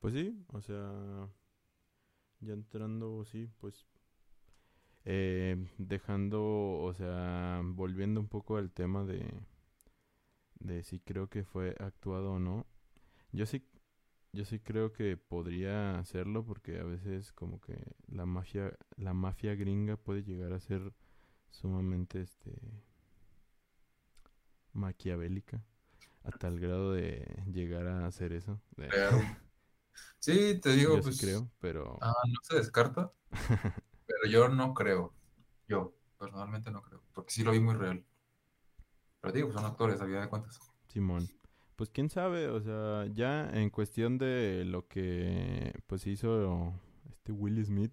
Pues 0.00 0.14
sí, 0.14 0.44
o 0.48 0.60
sea, 0.60 1.28
ya 2.40 2.52
entrando, 2.52 3.24
sí, 3.24 3.48
pues 3.58 3.86
eh, 5.04 5.56
dejando, 5.78 6.42
o 6.42 6.92
sea, 6.94 7.60
volviendo 7.64 8.20
un 8.20 8.28
poco 8.28 8.56
al 8.56 8.70
tema 8.72 9.04
de, 9.04 9.26
de 10.60 10.82
si 10.82 10.98
creo 11.00 11.28
que 11.28 11.44
fue 11.44 11.74
actuado 11.78 12.32
o 12.32 12.38
no. 12.38 12.66
Yo 13.32 13.46
sí 13.46 13.64
yo 14.32 14.44
sí 14.44 14.58
creo 14.60 14.92
que 14.92 15.16
podría 15.16 15.98
hacerlo 15.98 16.44
porque 16.44 16.78
a 16.80 16.84
veces 16.84 17.32
como 17.32 17.60
que 17.60 17.94
la 18.08 18.26
mafia, 18.26 18.76
la 18.96 19.12
mafia 19.12 19.54
gringa 19.54 19.96
puede 19.96 20.22
llegar 20.22 20.52
a 20.52 20.60
ser 20.60 20.92
sumamente 21.50 22.22
este 22.22 22.58
maquiavélica 24.72 25.62
a 26.24 26.30
tal 26.30 26.58
grado 26.58 26.92
de 26.92 27.44
llegar 27.52 27.86
a 27.88 28.06
hacer 28.06 28.32
eso. 28.32 28.60
Sí, 30.18 30.58
te 30.60 30.70
digo, 30.70 30.96
yo 30.96 31.02
pues. 31.02 31.20
creo, 31.20 31.50
pero. 31.58 31.98
Ah, 32.00 32.14
no 32.26 32.38
se 32.42 32.56
descarta. 32.56 33.12
pero 34.06 34.30
yo 34.30 34.48
no 34.48 34.72
creo. 34.72 35.12
Yo, 35.66 35.94
personalmente 36.18 36.70
no 36.70 36.80
creo. 36.80 37.02
Porque 37.12 37.32
sí 37.32 37.42
lo 37.42 37.50
vi 37.50 37.60
muy 37.60 37.74
real. 37.74 38.04
Pero 39.20 39.32
digo, 39.32 39.52
son 39.52 39.64
actores, 39.64 40.00
a 40.00 40.04
vida 40.04 40.20
de 40.20 40.28
cuentas. 40.28 40.60
Simón. 40.86 41.28
Pues 41.82 41.90
quién 41.90 42.10
sabe, 42.10 42.48
o 42.48 42.60
sea, 42.60 43.12
ya 43.12 43.50
en 43.50 43.68
cuestión 43.68 44.16
de 44.16 44.64
lo 44.64 44.86
que 44.86 45.74
pues 45.88 46.06
hizo 46.06 46.72
este 47.10 47.32
Will 47.32 47.60
Smith, 47.64 47.90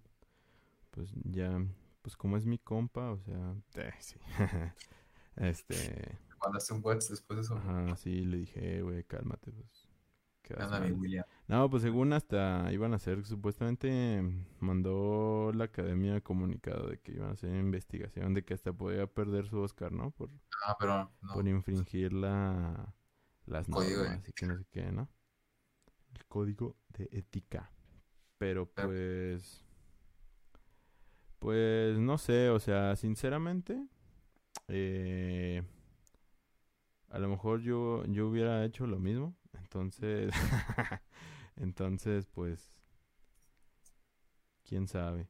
pues 0.92 1.12
ya, 1.24 1.60
pues 2.04 2.16
como 2.16 2.38
es 2.38 2.46
mi 2.46 2.60
compa, 2.60 3.10
o 3.10 3.18
sea, 3.18 3.56
eh, 3.74 3.92
sí. 3.98 4.20
este... 5.38 6.20
Mandaste 6.40 6.76
un 6.76 6.86
WhatsApp 6.86 7.10
después 7.10 7.38
de 7.38 7.42
eso. 7.42 7.56
Ajá, 7.56 7.96
sí, 7.96 8.26
le 8.26 8.38
dije, 8.38 8.84
güey, 8.84 9.04
cálmate, 9.06 9.52
pues. 9.52 9.90
No, 11.48 11.68
pues 11.72 11.82
según 11.82 12.14
hasta 12.14 12.72
iban 12.72 12.94
a 12.94 12.98
hacer, 12.98 13.26
supuestamente 13.26 14.22
mandó 14.60 15.52
la 15.52 15.64
academia 15.64 16.22
comunicado 16.22 16.90
de 16.90 17.00
que 17.00 17.14
iban 17.14 17.30
a 17.30 17.34
hacer 17.34 17.56
investigación, 17.56 18.36
de 18.36 18.46
que 18.46 18.54
hasta 18.54 18.72
podía 18.72 19.08
perder 19.08 19.48
su 19.48 19.58
Oscar, 19.60 19.92
¿no? 19.92 20.12
Por, 20.12 20.30
ah, 20.68 20.76
pero 20.80 21.12
por 21.34 21.48
infringir 21.48 22.14
la, 22.14 22.94
las 23.50 23.68
normas, 23.70 24.20
así 24.20 24.32
que 24.34 24.46
no 24.46 24.58
sé 24.58 24.66
qué, 24.72 24.92
¿no? 24.92 25.10
El 26.14 26.26
código 26.26 26.78
de 26.90 27.10
ética. 27.12 27.72
Pero 28.38 28.68
pues... 28.68 29.66
Pues 31.40 31.98
no 31.98 32.18
sé, 32.18 32.50
o 32.50 32.60
sea, 32.60 32.96
sinceramente... 32.96 33.86
Eh, 34.68 35.64
a 37.10 37.20
lo 37.20 37.30
mejor 37.30 37.62
yo, 37.62 38.04
yo 38.06 38.28
hubiera 38.28 38.64
hecho 38.66 38.88
lo 38.88 39.00
mismo. 39.00 39.36
Entonces... 39.54 40.32
entonces, 41.56 42.28
pues... 42.28 42.72
¿Quién 44.64 44.88
sabe? 44.88 45.28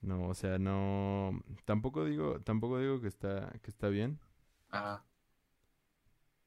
No, 0.00 0.28
o 0.28 0.34
sea, 0.34 0.58
no... 0.58 1.42
Tampoco 1.64 2.04
digo, 2.04 2.40
tampoco 2.40 2.78
digo 2.78 3.00
que 3.00 3.08
está, 3.08 3.50
que 3.62 3.70
está 3.70 3.88
bien. 3.88 4.20
Ajá. 4.70 5.04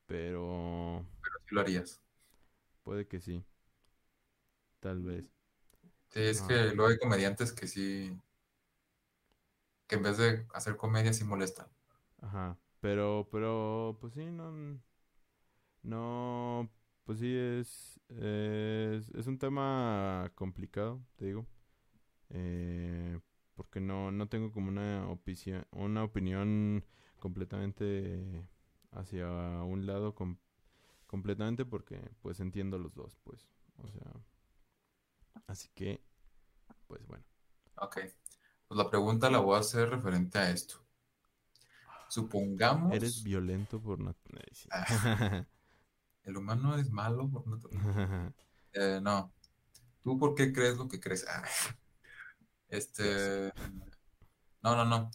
Pero. 0.07 1.05
Pero 1.21 1.35
sí 1.47 1.55
lo 1.55 1.61
harías. 1.61 2.01
Puede 2.83 3.07
que 3.07 3.19
sí. 3.19 3.43
Tal 4.79 5.01
vez. 5.01 5.25
Sí, 6.09 6.21
es 6.21 6.41
que 6.41 6.73
luego 6.75 6.87
hay 6.87 6.97
comediantes 6.97 7.51
que 7.53 7.67
sí. 7.67 8.15
que 9.87 9.95
en 9.95 10.03
vez 10.03 10.17
de 10.17 10.45
hacer 10.53 10.77
comedia 10.77 11.13
sí 11.13 11.23
molestan. 11.23 11.67
Ajá. 12.21 12.57
Pero, 12.81 13.27
pero, 13.31 13.97
pues 14.01 14.13
sí, 14.13 14.25
no. 14.25 14.79
No. 15.83 16.69
Pues 17.05 17.19
sí, 17.19 17.33
es. 17.35 17.99
Es, 18.09 19.09
es 19.09 19.27
un 19.27 19.37
tema 19.37 20.31
complicado, 20.35 21.01
te 21.15 21.25
digo. 21.25 21.45
Eh, 22.29 23.19
porque 23.55 23.79
no, 23.79 24.11
no 24.11 24.27
tengo 24.27 24.51
como 24.51 24.69
una, 24.69 25.07
una 25.71 26.03
opinión 26.03 26.85
completamente 27.19 28.47
hacia 28.95 29.27
un 29.27 29.85
lado 29.85 30.15
completamente 31.07 31.65
porque 31.65 31.99
pues 32.21 32.39
entiendo 32.39 32.77
los 32.77 32.93
dos, 32.93 33.17
pues. 33.23 33.47
O 33.77 33.87
sea, 33.87 34.11
así 35.47 35.69
que, 35.73 36.03
pues 36.87 37.05
bueno. 37.07 37.23
Ok. 37.75 37.99
Pues 38.67 38.77
la 38.77 38.89
pregunta 38.89 39.29
la 39.29 39.39
voy 39.39 39.55
a 39.55 39.59
hacer 39.59 39.89
referente 39.89 40.37
a 40.37 40.49
esto. 40.49 40.75
Supongamos... 42.07 42.93
Eres 42.93 43.23
violento 43.23 43.81
por 43.81 43.99
naturaleza. 43.99 44.69
Ah, 44.71 44.85
el 46.23 46.37
humano 46.37 46.75
es 46.77 46.89
malo 46.91 47.29
por 47.29 47.47
naturaleza. 47.47 48.33
Eh, 48.75 48.99
no. 49.03 49.31
¿Tú 50.01 50.17
por 50.17 50.33
qué 50.33 50.51
crees 50.51 50.77
lo 50.77 50.87
que 50.87 50.99
crees? 50.99 51.27
Ah, 51.29 51.43
este... 52.69 53.53
No, 54.63 54.75
no, 54.75 54.83
no. 54.83 55.11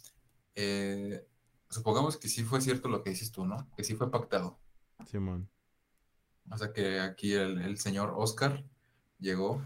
Eh, 0.55 1.27
supongamos 1.69 2.17
que 2.17 2.27
sí 2.27 2.43
fue 2.43 2.61
cierto 2.61 2.89
lo 2.89 3.03
que 3.03 3.11
dices 3.11 3.31
tú, 3.31 3.45
¿no? 3.45 3.69
Que 3.75 3.83
sí 3.83 3.95
fue 3.95 4.11
pactado. 4.11 4.59
Simón. 5.05 5.49
O 6.49 6.57
sea 6.57 6.73
que 6.73 6.99
aquí 6.99 7.33
el, 7.33 7.77
señor 7.77 8.13
Oscar 8.15 8.63
llegó. 9.19 9.63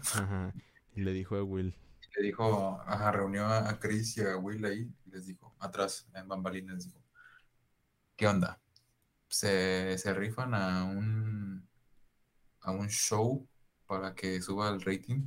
Y 0.94 1.00
le 1.00 1.12
dijo 1.12 1.36
a 1.36 1.42
Will. 1.42 1.74
le 2.16 2.22
dijo, 2.22 2.80
ajá, 2.86 3.10
reunió 3.10 3.46
a 3.46 3.78
Chris 3.80 4.16
y 4.18 4.22
a 4.22 4.36
Will 4.36 4.64
ahí 4.64 4.92
y 5.06 5.10
les 5.10 5.26
dijo, 5.26 5.54
atrás, 5.58 6.06
en 6.14 6.28
bambalines, 6.28 6.74
les 6.74 6.84
dijo, 6.84 7.02
¿qué 8.16 8.28
onda? 8.28 8.60
Se, 9.28 9.96
se 9.98 10.14
rifan 10.14 10.54
a 10.54 10.84
un, 10.84 11.66
a 12.60 12.70
un 12.70 12.88
show 12.88 13.48
para 13.86 14.14
que 14.14 14.40
suba 14.42 14.68
el 14.68 14.82
rating. 14.82 15.26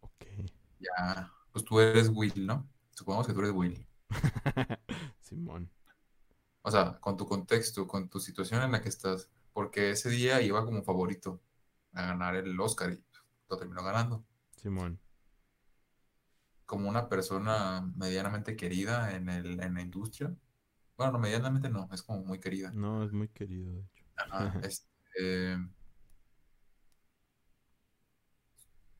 Ok. 0.00 0.26
Ya, 0.80 1.32
pues 1.52 1.64
tú 1.64 1.80
eres 1.80 2.08
Will, 2.08 2.46
¿no? 2.46 2.68
Supongamos 2.90 3.26
que 3.26 3.32
tú 3.32 3.40
eres 3.40 3.52
Will. 3.52 3.86
Simón. 5.20 5.70
O 6.62 6.70
sea, 6.70 6.98
con 7.00 7.16
tu 7.16 7.26
contexto, 7.26 7.86
con 7.86 8.08
tu 8.08 8.20
situación 8.20 8.62
en 8.62 8.72
la 8.72 8.80
que 8.80 8.88
estás. 8.88 9.30
Porque 9.52 9.90
ese 9.90 10.08
día 10.08 10.40
iba 10.40 10.64
como 10.64 10.82
favorito 10.82 11.42
a 11.92 12.06
ganar 12.06 12.36
el 12.36 12.58
Oscar 12.58 12.92
y 12.92 13.04
lo 13.48 13.56
terminó 13.56 13.82
ganando. 13.82 14.24
Simón. 14.56 14.98
Como 16.64 16.88
una 16.88 17.08
persona 17.08 17.82
medianamente 17.96 18.56
querida 18.56 19.14
en, 19.14 19.28
el, 19.28 19.60
en 19.60 19.74
la 19.74 19.82
industria. 19.82 20.34
Bueno, 20.96 21.12
no, 21.12 21.18
medianamente 21.18 21.68
no, 21.68 21.88
es 21.92 22.02
como 22.02 22.24
muy 22.24 22.38
querida. 22.38 22.70
No, 22.72 23.04
es 23.04 23.12
muy 23.12 23.28
querido, 23.28 23.72
de 23.72 23.80
hecho. 23.80 24.04
este, 24.62 25.58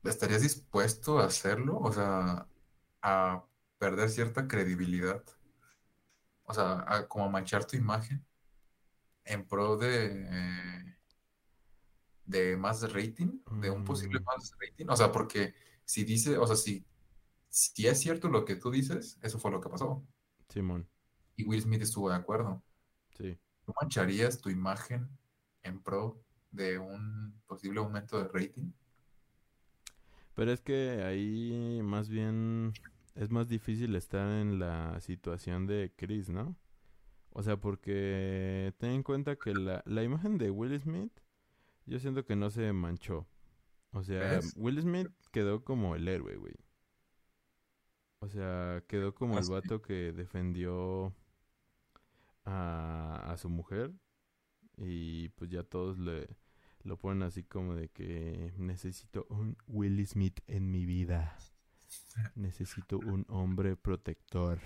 ¿Estarías 0.03 0.41
dispuesto 0.41 1.19
a 1.19 1.25
hacerlo? 1.25 1.79
O 1.79 1.91
sea, 1.93 2.47
a 3.01 3.45
perder 3.77 4.09
cierta 4.09 4.47
credibilidad 4.47 5.23
o 6.45 6.53
sea, 6.53 7.05
como 7.07 7.29
manchar 7.29 7.65
tu 7.65 7.75
imagen 7.75 8.25
en 9.25 9.47
pro 9.47 9.77
de, 9.77 10.95
de 12.25 12.57
más 12.57 12.81
rating, 12.93 13.39
de 13.61 13.69
un 13.69 13.83
posible 13.83 14.19
mm. 14.19 14.23
más 14.23 14.51
rating. 14.59 14.85
O 14.89 14.95
sea, 14.95 15.11
porque 15.11 15.53
si 15.85 16.03
dice, 16.03 16.37
o 16.37 16.45
sea, 16.47 16.55
si, 16.55 16.85
si 17.49 17.87
es 17.87 17.99
cierto 17.99 18.29
lo 18.29 18.45
que 18.45 18.55
tú 18.55 18.71
dices, 18.71 19.17
eso 19.21 19.39
fue 19.39 19.51
lo 19.51 19.61
que 19.61 19.69
pasó. 19.69 20.03
Simón. 20.49 20.87
Y 21.35 21.45
Will 21.45 21.61
Smith 21.61 21.81
estuvo 21.81 22.09
de 22.09 22.15
acuerdo. 22.15 22.61
Sí. 23.17 23.37
¿Tú 23.65 23.73
mancharías 23.79 24.39
tu 24.39 24.49
imagen 24.49 25.09
en 25.63 25.81
pro 25.81 26.21
de 26.51 26.77
un 26.77 27.41
posible 27.47 27.79
aumento 27.79 28.21
de 28.21 28.27
rating? 28.27 28.71
Pero 30.35 30.51
es 30.51 30.61
que 30.61 31.03
ahí 31.03 31.81
más 31.83 32.09
bien 32.09 32.73
es 33.15 33.29
más 33.31 33.47
difícil 33.47 33.95
estar 33.95 34.27
en 34.41 34.59
la 34.59 34.99
situación 35.01 35.67
de 35.67 35.93
Chris, 35.95 36.29
¿no? 36.29 36.57
O 37.31 37.43
sea, 37.43 37.57
porque 37.57 38.73
ten 38.77 38.91
en 38.91 39.03
cuenta 39.03 39.35
que 39.35 39.53
la, 39.53 39.83
la 39.85 40.03
imagen 40.03 40.37
de 40.37 40.51
Will 40.51 40.79
Smith, 40.79 41.11
yo 41.85 41.99
siento 41.99 42.25
que 42.25 42.35
no 42.35 42.49
se 42.49 42.71
manchó. 42.73 43.27
O 43.91 44.03
sea, 44.03 44.39
Will 44.55 44.81
Smith 44.81 45.09
quedó 45.31 45.63
como 45.63 45.95
el 45.95 46.07
héroe, 46.07 46.35
güey. 46.37 46.55
O 48.19 48.27
sea, 48.27 48.83
quedó 48.87 49.13
como 49.13 49.37
el 49.37 49.47
vato 49.49 49.81
que 49.81 50.13
defendió 50.13 51.13
a, 52.45 53.31
a 53.31 53.37
su 53.37 53.49
mujer. 53.49 53.93
Y 54.77 55.29
pues 55.29 55.51
ya 55.51 55.63
todos 55.63 55.99
le, 55.99 56.27
lo 56.83 56.97
ponen 56.97 57.23
así 57.23 57.43
como 57.43 57.75
de 57.75 57.89
que 57.89 58.53
necesito 58.57 59.27
un 59.29 59.57
Will 59.67 60.05
Smith 60.07 60.39
en 60.47 60.71
mi 60.71 60.85
vida. 60.85 61.37
Necesito 62.35 62.99
un 62.99 63.25
hombre 63.29 63.75
protector. 63.75 64.59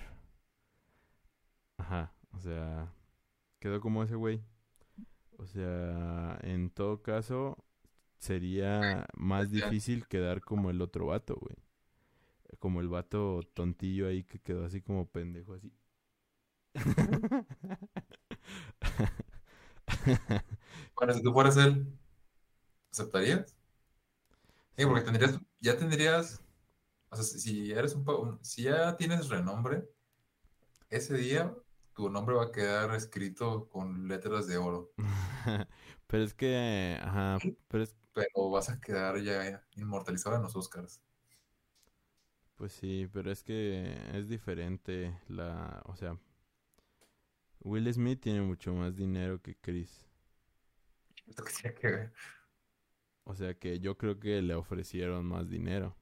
Ajá, 1.77 2.13
o 2.31 2.39
sea, 2.39 2.91
quedó 3.59 3.79
como 3.81 4.03
ese 4.03 4.15
güey. 4.15 4.43
O 5.37 5.45
sea, 5.45 6.39
en 6.41 6.69
todo 6.71 7.01
caso, 7.01 7.57
sería 8.17 9.05
más 9.15 9.51
difícil 9.51 10.07
quedar 10.07 10.41
como 10.41 10.69
el 10.69 10.81
otro 10.81 11.07
vato, 11.07 11.35
güey. 11.39 11.55
Como 12.59 12.81
el 12.81 12.87
vato 12.87 13.41
tontillo 13.53 14.07
ahí 14.07 14.23
que 14.23 14.39
quedó 14.39 14.65
así 14.65 14.81
como 14.81 15.07
pendejo, 15.07 15.53
así. 15.53 15.71
bueno, 20.95 21.13
si 21.13 21.21
tú 21.21 21.33
fueras 21.33 21.57
él, 21.57 21.85
¿Aceptarías? 22.91 23.55
Sí, 24.75 24.85
porque 24.85 25.01
tendrías, 25.01 25.39
ya 25.59 25.77
tendrías, 25.77 26.41
o 27.09 27.15
sea, 27.15 27.23
si 27.23 27.71
eres 27.71 27.95
un, 27.95 28.39
si 28.43 28.63
ya 28.63 28.95
tienes 28.95 29.29
renombre, 29.29 29.87
ese 30.89 31.15
día 31.15 31.55
tu 31.93 32.09
nombre 32.09 32.35
va 32.35 32.45
a 32.45 32.51
quedar 32.51 32.93
escrito 32.95 33.67
con 33.69 34.07
letras 34.07 34.47
de 34.47 34.57
oro. 34.57 34.93
pero 36.07 36.23
es 36.23 36.33
que, 36.33 36.97
ajá, 37.01 37.37
pero 37.67 37.83
es... 37.83 37.95
Pero 38.13 38.49
vas 38.49 38.69
a 38.69 38.79
quedar 38.79 39.19
ya 39.19 39.63
inmortalizado 39.75 40.35
en 40.35 40.41
los 40.41 40.55
Oscars. 40.55 41.01
Pues 42.55 42.73
sí, 42.73 43.07
pero 43.13 43.31
es 43.31 43.43
que 43.43 43.95
es 44.13 44.27
diferente 44.27 45.19
la, 45.27 45.83
o 45.85 45.95
sea, 45.95 46.17
Will 47.59 47.91
Smith 47.93 48.19
tiene 48.21 48.41
mucho 48.41 48.73
más 48.73 48.95
dinero 48.95 49.41
que 49.41 49.55
Chris. 49.55 50.07
Esto 51.27 51.43
que 51.43 51.53
tiene 51.53 51.75
que 51.75 51.87
ver. 51.87 52.13
O 53.23 53.35
sea 53.35 53.53
que 53.53 53.79
yo 53.79 53.97
creo 53.97 54.19
que 54.19 54.41
le 54.41 54.55
ofrecieron 54.55 55.25
más 55.25 55.49
dinero. 55.49 55.95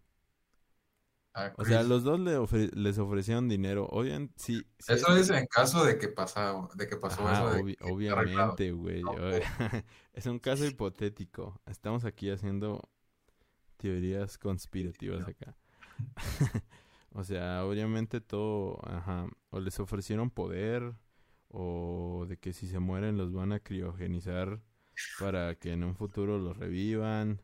O 1.57 1.65
sea, 1.65 1.83
los 1.83 2.03
dos 2.03 2.19
le 2.19 2.37
les 2.73 2.97
ofrecieron 2.97 3.49
dinero. 3.49 3.89
Sí. 4.35 4.65
eso 4.87 5.15
es 5.15 5.29
en 5.29 5.45
caso 5.47 5.83
de 5.83 5.97
que, 5.97 6.07
pasa, 6.07 6.53
de 6.75 6.87
que 6.87 6.95
pasó 6.95 7.29
eso. 7.29 7.65
obviamente, 7.81 8.71
güey. 8.71 9.01
es 10.13 10.25
un 10.25 10.39
caso 10.39 10.65
hipotético. 10.65 11.59
Estamos 11.65 12.05
aquí 12.05 12.29
haciendo 12.29 12.89
teorías 13.77 14.37
conspirativas 14.37 15.27
acá. 15.27 15.57
o 17.13 17.23
sea, 17.23 17.65
obviamente 17.65 18.21
todo, 18.21 18.79
ajá, 18.87 19.27
o 19.49 19.59
les 19.59 19.79
ofrecieron 19.79 20.29
poder, 20.29 20.93
o 21.49 22.25
de 22.27 22.37
que 22.37 22.53
si 22.53 22.67
se 22.67 22.79
mueren 22.79 23.17
los 23.17 23.33
van 23.33 23.51
a 23.51 23.59
criogenizar 23.59 24.61
para 25.19 25.55
que 25.55 25.73
en 25.73 25.83
un 25.83 25.95
futuro 25.95 26.37
los 26.37 26.57
revivan. 26.57 27.41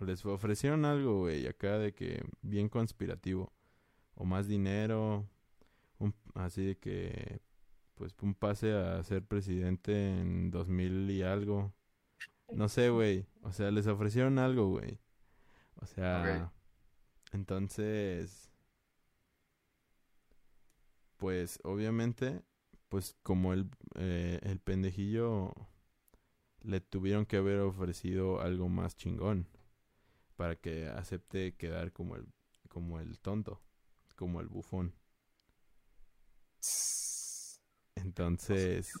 Les 0.00 0.24
ofrecieron 0.24 0.84
algo, 0.84 1.20
güey, 1.20 1.46
acá 1.46 1.78
de 1.78 1.92
que 1.92 2.24
bien 2.42 2.68
conspirativo. 2.68 3.52
O 4.14 4.24
más 4.24 4.46
dinero. 4.46 5.28
Un, 5.98 6.14
así 6.34 6.64
de 6.64 6.78
que, 6.78 7.40
pues, 7.94 8.14
un 8.22 8.34
pase 8.34 8.72
a 8.72 9.02
ser 9.02 9.24
presidente 9.24 10.20
en 10.20 10.50
2000 10.50 11.10
y 11.10 11.22
algo. 11.22 11.74
No 12.52 12.68
sé, 12.68 12.90
güey. 12.90 13.26
O 13.42 13.52
sea, 13.52 13.70
les 13.70 13.86
ofrecieron 13.86 14.38
algo, 14.38 14.68
güey. 14.68 14.98
O 15.76 15.86
sea, 15.86 16.52
entonces, 17.32 18.50
pues, 21.16 21.60
obviamente, 21.64 22.42
pues, 22.88 23.16
como 23.22 23.52
el, 23.52 23.68
eh, 23.96 24.40
el 24.42 24.60
pendejillo 24.60 25.52
le 26.62 26.80
tuvieron 26.80 27.26
que 27.26 27.36
haber 27.36 27.60
ofrecido 27.60 28.40
algo 28.40 28.68
más 28.68 28.96
chingón 28.96 29.46
para 30.38 30.56
que 30.56 30.88
acepte 30.88 31.56
quedar 31.56 31.92
como 31.92 32.16
el 32.16 32.26
como 32.68 33.00
el 33.00 33.18
tonto, 33.18 33.60
como 34.16 34.40
el 34.40 34.46
bufón. 34.48 34.94
Entonces, 37.96 38.92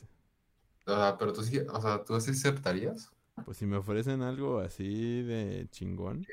pero 0.84 1.32
tú 1.32 1.42
sí, 1.42 1.60
o 1.60 1.80
sea, 1.80 2.04
tú 2.04 2.20
sí 2.20 2.32
aceptarías? 2.32 3.10
Pues 3.44 3.56
si 3.56 3.66
me 3.66 3.76
ofrecen 3.76 4.22
algo 4.22 4.58
así 4.58 5.22
de 5.22 5.68
chingón, 5.70 6.26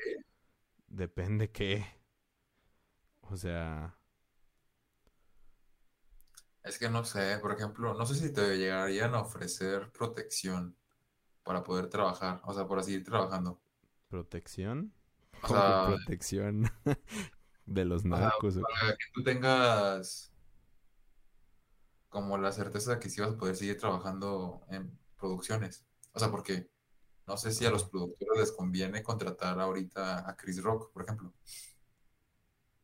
depende 0.88 1.50
qué. 1.50 1.86
O 3.30 3.36
sea, 3.36 3.96
es 6.62 6.78
que 6.78 6.90
no 6.90 7.02
sé, 7.04 7.38
por 7.40 7.52
ejemplo, 7.52 7.94
no 7.94 8.04
sé 8.04 8.14
si 8.14 8.30
te 8.32 8.58
llegarían 8.58 9.14
a 9.14 9.22
ofrecer 9.22 9.90
protección 9.90 10.76
para 11.44 11.62
poder 11.64 11.88
trabajar, 11.88 12.40
o 12.44 12.54
sea, 12.54 12.66
para 12.68 12.82
seguir 12.82 13.04
trabajando. 13.04 13.60
¿Protección? 14.08 14.92
O 15.42 15.48
sea, 15.48 15.86
protección 15.86 16.70
de 17.66 17.84
los 17.84 18.04
narcos. 18.04 18.54
para 18.54 18.92
que 18.92 19.04
tú 19.12 19.22
tengas 19.22 20.32
como 22.08 22.38
la 22.38 22.52
certeza 22.52 22.92
de 22.92 22.98
que 22.98 23.10
sí 23.10 23.20
vas 23.20 23.32
a 23.32 23.36
poder 23.36 23.56
seguir 23.56 23.78
trabajando 23.78 24.62
en 24.70 24.98
producciones. 25.18 25.84
O 26.12 26.18
sea, 26.18 26.30
porque 26.30 26.70
no 27.26 27.36
sé 27.36 27.52
si 27.52 27.66
a 27.66 27.70
los 27.70 27.84
productores 27.84 28.38
les 28.38 28.52
conviene 28.52 29.02
contratar 29.02 29.60
ahorita 29.60 30.28
a 30.28 30.36
Chris 30.36 30.62
Rock, 30.62 30.92
por 30.92 31.02
ejemplo. 31.02 31.32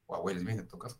O 0.06 0.16
a 0.16 0.20
Will 0.20 0.40
Smith, 0.40 0.58
en 0.58 0.68
tu 0.68 0.78
caso. 0.78 0.98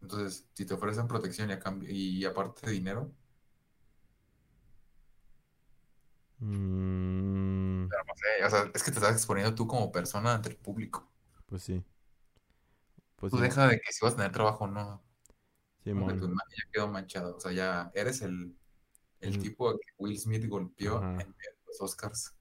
Entonces, 0.00 0.46
si 0.54 0.64
te 0.64 0.74
ofrecen 0.74 1.08
protección 1.08 1.50
y, 1.50 1.52
a 1.52 1.58
cambio, 1.58 1.90
y 1.90 2.24
aparte 2.24 2.66
de 2.66 2.72
dinero, 2.72 3.12
O 8.44 8.50
sea, 8.50 8.70
es 8.74 8.82
que 8.82 8.90
te 8.90 8.98
estás 8.98 9.12
exponiendo 9.12 9.54
tú 9.54 9.66
como 9.66 9.92
persona 9.92 10.34
ante 10.34 10.50
el 10.50 10.56
público. 10.56 11.10
Pues 11.46 11.62
sí. 11.62 11.84
Pues 13.16 13.32
tú 13.32 13.38
deja 13.38 13.68
de 13.68 13.80
que 13.80 13.92
si 13.92 14.04
vas 14.04 14.14
a 14.14 14.16
tener 14.16 14.32
trabajo 14.32 14.64
o 14.64 14.68
no. 14.68 15.02
Sí, 15.84 15.90
tu 15.90 15.98
imagen 15.98 16.26
ya 16.26 16.70
quedó 16.72 16.88
manchada. 16.88 17.34
O 17.34 17.40
sea, 17.40 17.52
ya 17.52 17.90
eres 17.94 18.22
el, 18.22 18.56
el 19.20 19.38
tipo 19.38 19.72
que 19.72 19.92
Will 19.98 20.18
Smith 20.18 20.46
golpeó 20.48 21.02
en 21.02 21.34
los 21.66 21.80
Oscars. 21.80 22.34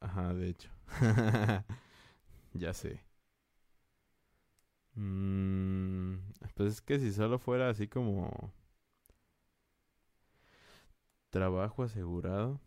Ajá, 0.00 0.34
de 0.34 0.48
hecho. 0.48 0.70
ya 2.54 2.74
sé. 2.74 3.02
Mm, 4.94 6.16
pues 6.54 6.74
es 6.74 6.80
que 6.80 6.98
si 6.98 7.12
solo 7.12 7.38
fuera 7.38 7.70
así 7.70 7.86
como 7.86 8.52
trabajo 11.30 11.82
asegurado, 11.82 12.60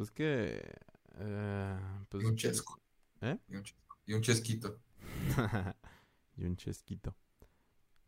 pues 0.00 0.10
que... 0.12 0.62
Eh, 1.18 1.80
pues, 2.08 2.24
y 2.24 2.26
un 2.26 2.34
chesco. 2.34 2.80
¿Eh? 3.20 3.36
Y 4.06 4.14
un, 4.14 4.22
chesquito. 4.22 4.80
y 6.38 6.44
un 6.44 6.56
chesquito. 6.56 7.14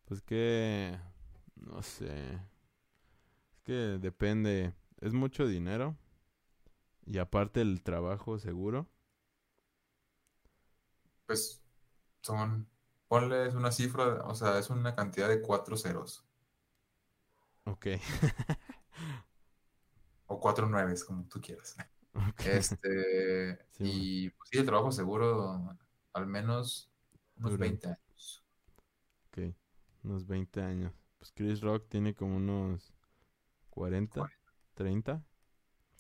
Pues 0.07 0.23
que... 0.23 0.99
No 1.55 1.83
sé. 1.83 2.41
Es 3.51 3.61
que 3.63 3.75
depende. 4.01 4.73
Es 5.03 5.13
mucho 5.13 5.47
dinero. 5.47 5.95
Y 7.05 7.19
aparte 7.19 7.61
el 7.61 7.83
trabajo 7.83 8.39
seguro. 8.39 8.89
Pues 11.27 11.63
son... 12.23 12.71
Ponle 13.07 13.51
una 13.51 13.71
cifra, 13.71 14.25
o 14.25 14.35
sea, 14.35 14.59
es 14.59 14.71
una 14.71 14.95
cantidad 14.95 15.29
de 15.29 15.43
cuatro 15.43 15.77
ceros. 15.77 16.25
Ok. 17.65 17.87
o 20.27 20.41
cuatro 20.41 20.69
nueves, 20.69 21.05
como 21.05 21.27
tú 21.29 21.41
quieras. 21.41 21.77
Este, 22.45 23.59
y 23.79 24.29
pues 24.29 24.51
sí, 24.51 24.59
el 24.59 24.67
trabajo 24.67 24.93
seguro 24.93 25.75
al 26.13 26.27
menos 26.27 26.91
unos 27.37 27.57
20 27.57 27.89
años. 27.89 28.45
Ok, 29.29 29.55
unos 30.03 30.27
20 30.27 30.61
años. 30.61 30.93
Pues 31.19 31.33
Chris 31.35 31.61
Rock 31.63 31.89
tiene 31.89 32.15
como 32.15 32.37
unos 32.37 32.93
40, 33.71 34.31
30, 34.75 35.25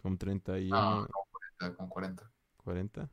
como 0.02 0.18
31. 0.18 0.76
No, 0.78 1.00
no, 1.00 1.08
40, 1.58 1.76
con 1.76 1.88
40. 1.88 2.30
¿40? 2.64 3.10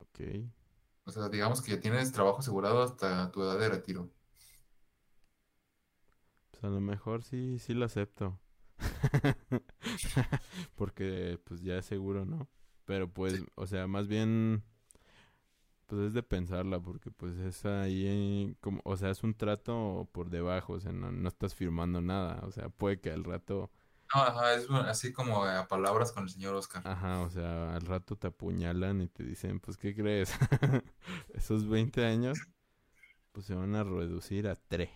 Ok. 0.00 0.20
O 1.04 1.10
sea, 1.10 1.28
digamos 1.28 1.62
que 1.62 1.76
tienes 1.78 2.12
trabajo 2.12 2.40
asegurado 2.40 2.82
hasta 2.82 3.30
tu 3.30 3.42
edad 3.42 3.58
de 3.58 3.68
retiro. 3.70 4.10
Pues 6.58 6.72
a 6.72 6.74
lo 6.74 6.80
mejor 6.80 7.22
sí, 7.22 7.60
sí 7.60 7.72
lo 7.72 7.84
acepto. 7.84 8.40
Porque 10.74 11.38
pues 11.44 11.62
ya 11.62 11.78
es 11.78 11.86
seguro, 11.86 12.24
¿no? 12.24 12.48
Pero 12.84 13.12
pues, 13.12 13.44
o 13.54 13.66
sea, 13.66 13.86
más 13.86 14.08
bien, 14.08 14.64
pues 15.86 16.08
es 16.08 16.14
de 16.14 16.22
pensarla, 16.22 16.80
porque 16.80 17.10
pues 17.10 17.36
es 17.36 17.66
ahí, 17.66 18.56
como, 18.60 18.80
o 18.84 18.96
sea, 18.96 19.10
es 19.10 19.22
un 19.22 19.34
trato 19.34 20.08
por 20.10 20.30
debajo, 20.30 20.72
o 20.72 20.80
sea, 20.80 20.90
no, 20.90 21.12
no 21.12 21.28
estás 21.28 21.54
firmando 21.54 22.00
nada, 22.00 22.40
o 22.46 22.50
sea, 22.50 22.70
puede 22.70 22.98
que 22.98 23.12
al 23.12 23.24
rato... 23.24 23.70
No, 24.14 24.22
ajá, 24.22 24.54
es 24.54 24.70
así 24.70 25.12
como 25.12 25.44
a 25.44 25.68
palabras 25.68 26.12
con 26.12 26.24
el 26.24 26.30
señor 26.30 26.54
Oscar. 26.54 26.82
Ajá, 26.86 27.20
o 27.20 27.30
sea, 27.30 27.74
al 27.74 27.82
rato 27.82 28.16
te 28.16 28.28
apuñalan 28.28 29.02
y 29.02 29.08
te 29.08 29.22
dicen, 29.22 29.60
pues, 29.60 29.76
¿qué 29.76 29.94
crees? 29.94 30.32
Esos 31.34 31.68
20 31.68 32.06
años, 32.06 32.38
pues 33.32 33.44
se 33.44 33.54
van 33.54 33.74
a 33.74 33.84
reducir 33.84 34.48
a 34.48 34.56
3. 34.56 34.88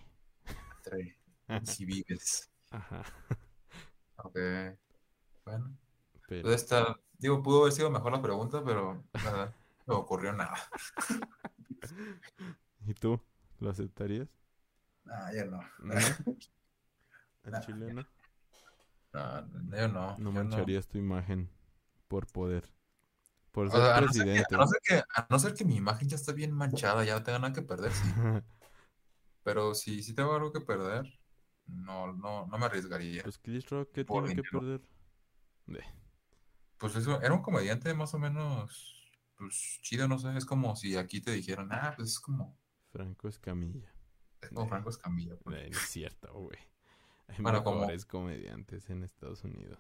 3. 0.83 1.22
si 1.65 1.85
vives. 1.85 2.51
Ajá. 2.71 3.03
Ok. 4.17 4.39
Bueno. 5.45 5.77
Pero... 6.29 6.51
Esta, 6.53 6.99
digo, 7.19 7.43
pudo 7.43 7.63
haber 7.63 7.73
sido 7.73 7.91
mejor 7.91 8.13
la 8.13 8.23
pregunta, 8.23 8.63
pero 8.65 9.05
nada, 9.13 9.55
no 9.87 9.99
ocurrió 9.99 10.33
nada. 10.33 10.57
¿Y 12.87 12.95
tú? 12.95 13.21
¿Lo 13.59 13.71
aceptarías? 13.71 14.29
Ah, 15.07 15.31
yo 15.35 15.47
no. 15.47 15.61
¿No? 15.81 15.95
¿En 17.45 17.61
Chile 17.67 17.93
no? 17.93 18.05
Yo 19.13 19.89
no. 19.89 20.17
No 20.19 20.33
mancharías 20.33 20.89
tu 20.89 20.99
imagen 20.99 21.51
por 22.09 22.27
poder. 22.27 22.73
Por 23.51 23.71
ser 23.71 24.05
presidente. 24.05 24.55
a, 24.55 24.59
no 24.59 24.67
ser 24.67 24.81
que, 24.83 24.95
a 24.97 25.27
no 25.29 25.39
ser 25.39 25.55
que 25.55 25.65
mi 25.65 25.77
imagen 25.77 26.09
ya 26.09 26.17
está 26.17 26.33
bien 26.33 26.53
manchada, 26.53 27.05
ya 27.05 27.15
no 27.15 27.23
tengo 27.23 27.39
nada 27.39 27.53
que 27.53 27.61
perder, 27.61 27.93
sí. 27.93 28.09
Pero 29.45 29.75
si, 29.75 30.03
si 30.03 30.15
tengo 30.15 30.35
algo 30.35 30.53
que 30.53 30.61
perder, 30.61 31.05
no, 31.73 32.13
no, 32.13 32.47
no 32.47 32.59
me 32.59 32.67
arriesgaría. 32.67 33.23
Pues 33.23 33.39
Chris 33.39 33.69
Rock, 33.69 33.91
¿qué 33.93 34.05
tiene 34.05 34.35
que 34.35 34.43
perder? 34.43 34.81
Pues 36.79 36.97
eso, 36.97 37.21
era 37.23 37.33
un 37.33 37.43
comediante 37.43 37.95
más 37.95 38.13
o 38.15 38.19
menos, 38.19 39.13
pues 39.37 39.79
chido, 39.83 40.09
no 40.09 40.19
sé, 40.19 40.37
es 40.37 40.45
como 40.45 40.75
si 40.75 40.97
aquí 40.97 41.21
te 41.21 41.31
dijeran, 41.31 41.69
ah, 41.71 41.95
pues 41.97 42.11
es 42.11 42.21
como... 42.21 42.59
Franco 42.91 43.29
Escamilla. 43.29 43.95
Es 44.41 44.49
como 44.49 44.69
Franco 44.69 44.91
Escamilla. 44.91 45.37
Pues. 45.37 45.71
no 45.71 45.79
es 45.79 45.89
cierto, 45.89 46.33
güey. 46.33 46.59
Hay 47.29 47.37
bueno, 47.39 47.63
mejores 47.63 48.05
comediantes 48.05 48.91
en 48.91 49.05
Estados 49.05 49.45
Unidos. 49.45 49.79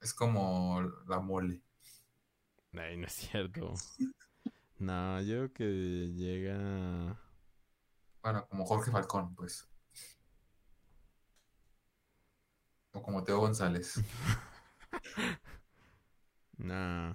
Es 0.00 0.12
como 0.12 0.82
la 1.06 1.20
mole. 1.20 1.62
Ay, 2.72 2.96
no 2.96 3.06
es 3.06 3.12
cierto. 3.12 3.74
no, 4.78 5.20
yo 5.22 5.36
creo 5.36 5.52
que 5.52 6.12
llega... 6.14 7.18
Bueno, 8.22 8.46
como 8.48 8.66
Jorge 8.66 8.90
Falcón, 8.90 9.34
pues. 9.34 9.71
O 12.92 13.02
como 13.02 13.24
Teo 13.24 13.38
González. 13.38 14.00
nah. 16.58 17.14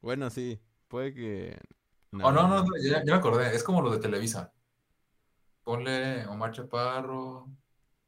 Bueno, 0.00 0.30
sí. 0.30 0.60
Puede 0.88 1.14
que. 1.14 1.58
No, 2.12 2.32
no, 2.32 2.48
no, 2.48 2.64
ya, 2.82 3.04
me 3.04 3.12
acordé. 3.12 3.54
Es 3.54 3.62
como 3.62 3.80
lo 3.80 3.90
de 3.90 3.98
Televisa. 3.98 4.52
Ponle 5.62 6.26
Omar 6.26 6.50
Chaparro. 6.52 7.48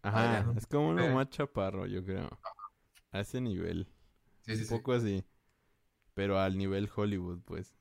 Ajá, 0.02 0.52
es 0.56 0.66
como 0.66 0.88
un 0.88 0.98
Omar 0.98 1.28
Chaparro, 1.28 1.86
yo 1.86 2.04
creo. 2.04 2.28
A 3.12 3.20
ese 3.20 3.40
nivel. 3.40 3.86
Sí, 4.40 4.56
sí, 4.56 4.62
un 4.62 4.80
poco 4.80 4.94
así. 4.94 5.24
Pero 6.14 6.40
al 6.40 6.58
nivel 6.58 6.90
Hollywood, 6.94 7.40
pues. 7.44 7.76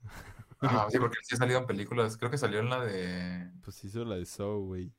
Ajá, 0.59 0.87
sí, 0.91 0.99
porque 0.99 1.17
sí 1.23 1.33
ha 1.33 1.37
salido 1.37 1.59
en 1.59 1.65
películas. 1.65 2.17
Creo 2.17 2.29
que 2.29 2.37
salió 2.37 2.59
en 2.59 2.69
la 2.69 2.85
de. 2.85 3.51
Pues 3.63 3.83
hizo 3.83 4.05
la 4.05 4.15
de 4.17 4.25
Saw, 4.25 4.59
güey. 4.63 4.93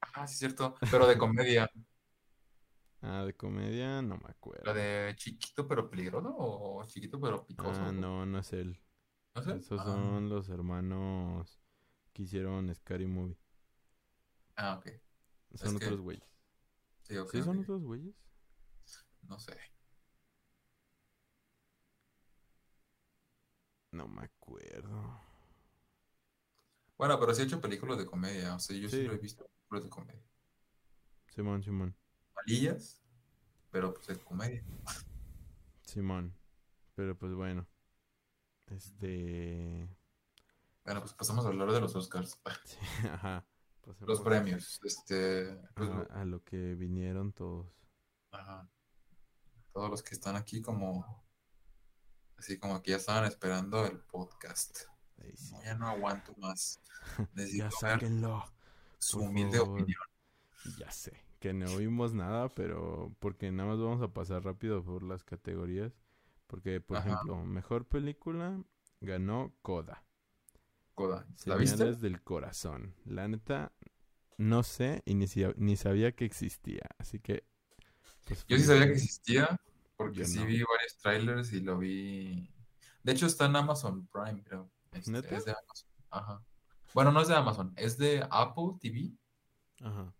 Ah, 0.00 0.26
sí, 0.26 0.36
cierto. 0.36 0.74
Pero 0.90 1.06
de 1.06 1.16
comedia. 1.16 1.70
Ah, 3.00 3.24
de 3.24 3.34
comedia, 3.34 4.02
no 4.02 4.16
me 4.16 4.28
acuerdo. 4.28 4.64
¿La 4.64 4.74
de 4.74 5.14
chiquito 5.16 5.68
pero 5.68 5.88
peligroso 5.88 6.34
o 6.36 6.84
chiquito 6.84 7.20
pero 7.20 7.46
picoso? 7.46 7.80
Ah, 7.80 7.92
no, 7.92 8.26
no 8.26 8.38
es 8.40 8.52
él. 8.52 8.80
¿No 9.34 9.42
es 9.42 9.46
él? 9.46 9.58
Esos 9.58 9.80
ah. 9.80 9.84
son 9.84 10.28
los 10.28 10.48
hermanos 10.48 11.60
que 12.12 12.22
hicieron 12.22 12.74
Scary 12.74 13.06
Movie. 13.06 13.38
Ah, 14.56 14.76
ok. 14.78 14.90
Son 15.54 15.76
otros 15.76 16.00
güeyes. 16.00 16.36
Sí, 17.02 17.14
¿Sí 17.30 17.42
son 17.42 17.60
otros 17.60 17.82
güeyes? 17.84 18.16
No 19.22 19.38
sé. 19.38 19.56
No 23.92 24.08
me 24.08 24.24
acuerdo. 24.24 25.22
Bueno, 26.98 27.18
pero 27.20 27.32
sí 27.32 27.42
he 27.42 27.44
hecho 27.44 27.60
películas 27.60 27.96
de 27.96 28.06
comedia. 28.06 28.56
O 28.56 28.58
sea, 28.58 28.76
yo 28.76 28.88
sí, 28.88 29.02
lo 29.04 29.12
he 29.12 29.18
visto 29.18 29.46
películas 29.46 29.84
de 29.84 29.90
comedia. 29.90 30.22
Simón, 31.28 31.62
Simón 31.62 31.94
malillas, 32.48 33.02
pero 33.70 33.92
pues 33.92 34.08
es 34.08 34.18
comedia. 34.18 34.64
Simón, 35.82 36.34
pero 36.94 37.16
pues 37.16 37.34
bueno. 37.34 37.66
Este. 38.66 39.88
Bueno, 40.84 41.00
pues 41.00 41.12
pasamos 41.12 41.44
a 41.44 41.48
hablar 41.48 41.72
de 41.72 41.80
los 41.80 41.94
Oscars. 41.94 42.38
Sí, 42.64 43.06
ajá. 43.06 43.46
los 44.00 44.20
premios. 44.20 44.80
Este. 44.84 45.56
Pues, 45.74 45.90
a, 46.10 46.24
lo 46.24 46.42
que 46.42 46.74
vinieron 46.74 47.32
todos. 47.32 47.66
Ajá. 48.30 48.68
Todos 49.72 49.90
los 49.90 50.02
que 50.02 50.14
están 50.14 50.36
aquí 50.36 50.62
como. 50.62 51.24
Así 52.36 52.58
como 52.58 52.82
que 52.82 52.92
ya 52.92 52.96
estaban 52.96 53.24
esperando 53.24 53.84
el 53.84 53.98
podcast. 53.98 54.84
ya 55.64 55.74
no 55.74 55.88
aguanto 55.88 56.34
más. 56.38 56.80
ya 57.56 57.70
sáquenlo. 57.70 58.44
Su 58.98 59.20
humilde 59.20 59.58
opinión. 59.60 60.00
Ya 60.78 60.90
sé 60.90 61.27
que 61.38 61.52
no 61.52 61.72
oímos 61.72 62.14
nada, 62.14 62.48
pero 62.48 63.14
porque 63.20 63.50
nada 63.50 63.70
más 63.70 63.78
vamos 63.78 64.02
a 64.02 64.12
pasar 64.12 64.44
rápido 64.44 64.84
por 64.84 65.02
las 65.02 65.24
categorías. 65.24 65.92
Porque, 66.46 66.80
por 66.80 66.98
ejemplo, 66.98 67.44
mejor 67.44 67.86
película 67.86 68.62
ganó 69.00 69.54
Coda. 69.62 70.02
Coda. 70.94 71.26
¿La 71.44 71.56
viste? 71.56 71.94
del 71.94 72.22
corazón. 72.22 72.94
La 73.04 73.28
neta, 73.28 73.72
no 74.38 74.62
sé 74.62 75.02
y 75.04 75.14
ni, 75.14 75.26
ni 75.56 75.76
sabía 75.76 76.12
que 76.12 76.24
existía. 76.24 76.88
Así 76.98 77.20
que. 77.20 77.44
Pues, 78.26 78.44
Yo 78.46 78.56
sí 78.56 78.64
sabía 78.64 78.86
que 78.86 78.92
existía 78.92 79.60
porque 79.96 80.24
sí 80.24 80.38
vi 80.44 80.62
varios 80.62 80.96
trailers 81.02 81.52
y 81.52 81.60
lo 81.60 81.78
vi. 81.78 82.50
De 83.02 83.12
hecho, 83.12 83.26
está 83.26 83.46
en 83.46 83.56
Amazon 83.56 84.06
Prime, 84.06 84.42
creo. 84.42 84.70
Este, 84.92 85.10
¿Neta? 85.10 85.36
Es 85.36 85.44
de 85.44 85.52
Amazon. 85.52 85.88
Ajá. 86.10 86.42
Bueno, 86.94 87.12
no 87.12 87.20
es 87.20 87.28
de 87.28 87.34
Amazon, 87.34 87.72
es 87.76 87.98
de 87.98 88.26
Apple 88.30 88.78
TV. 88.80 89.12
Ajá 89.80 90.12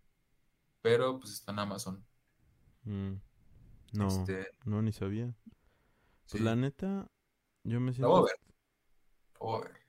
pero 0.82 1.18
pues 1.18 1.32
está 1.32 1.52
en 1.52 1.58
Amazon. 1.58 2.06
Mm. 2.84 3.14
No, 3.92 4.08
este, 4.08 4.48
no, 4.64 4.82
ni 4.82 4.92
sabía. 4.92 5.34
Pues 6.30 6.42
la 6.42 6.56
neta, 6.56 7.10
yo 7.64 7.80
me 7.80 7.92
siento... 7.92 8.26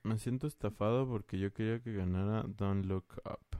Me 0.02 0.18
siento 0.18 0.46
estafado 0.46 1.06
porque 1.08 1.38
yo 1.38 1.52
quería 1.52 1.82
que 1.82 1.92
ganara 1.92 2.44
Don't 2.46 2.86
Look 2.86 3.20
Up. 3.24 3.58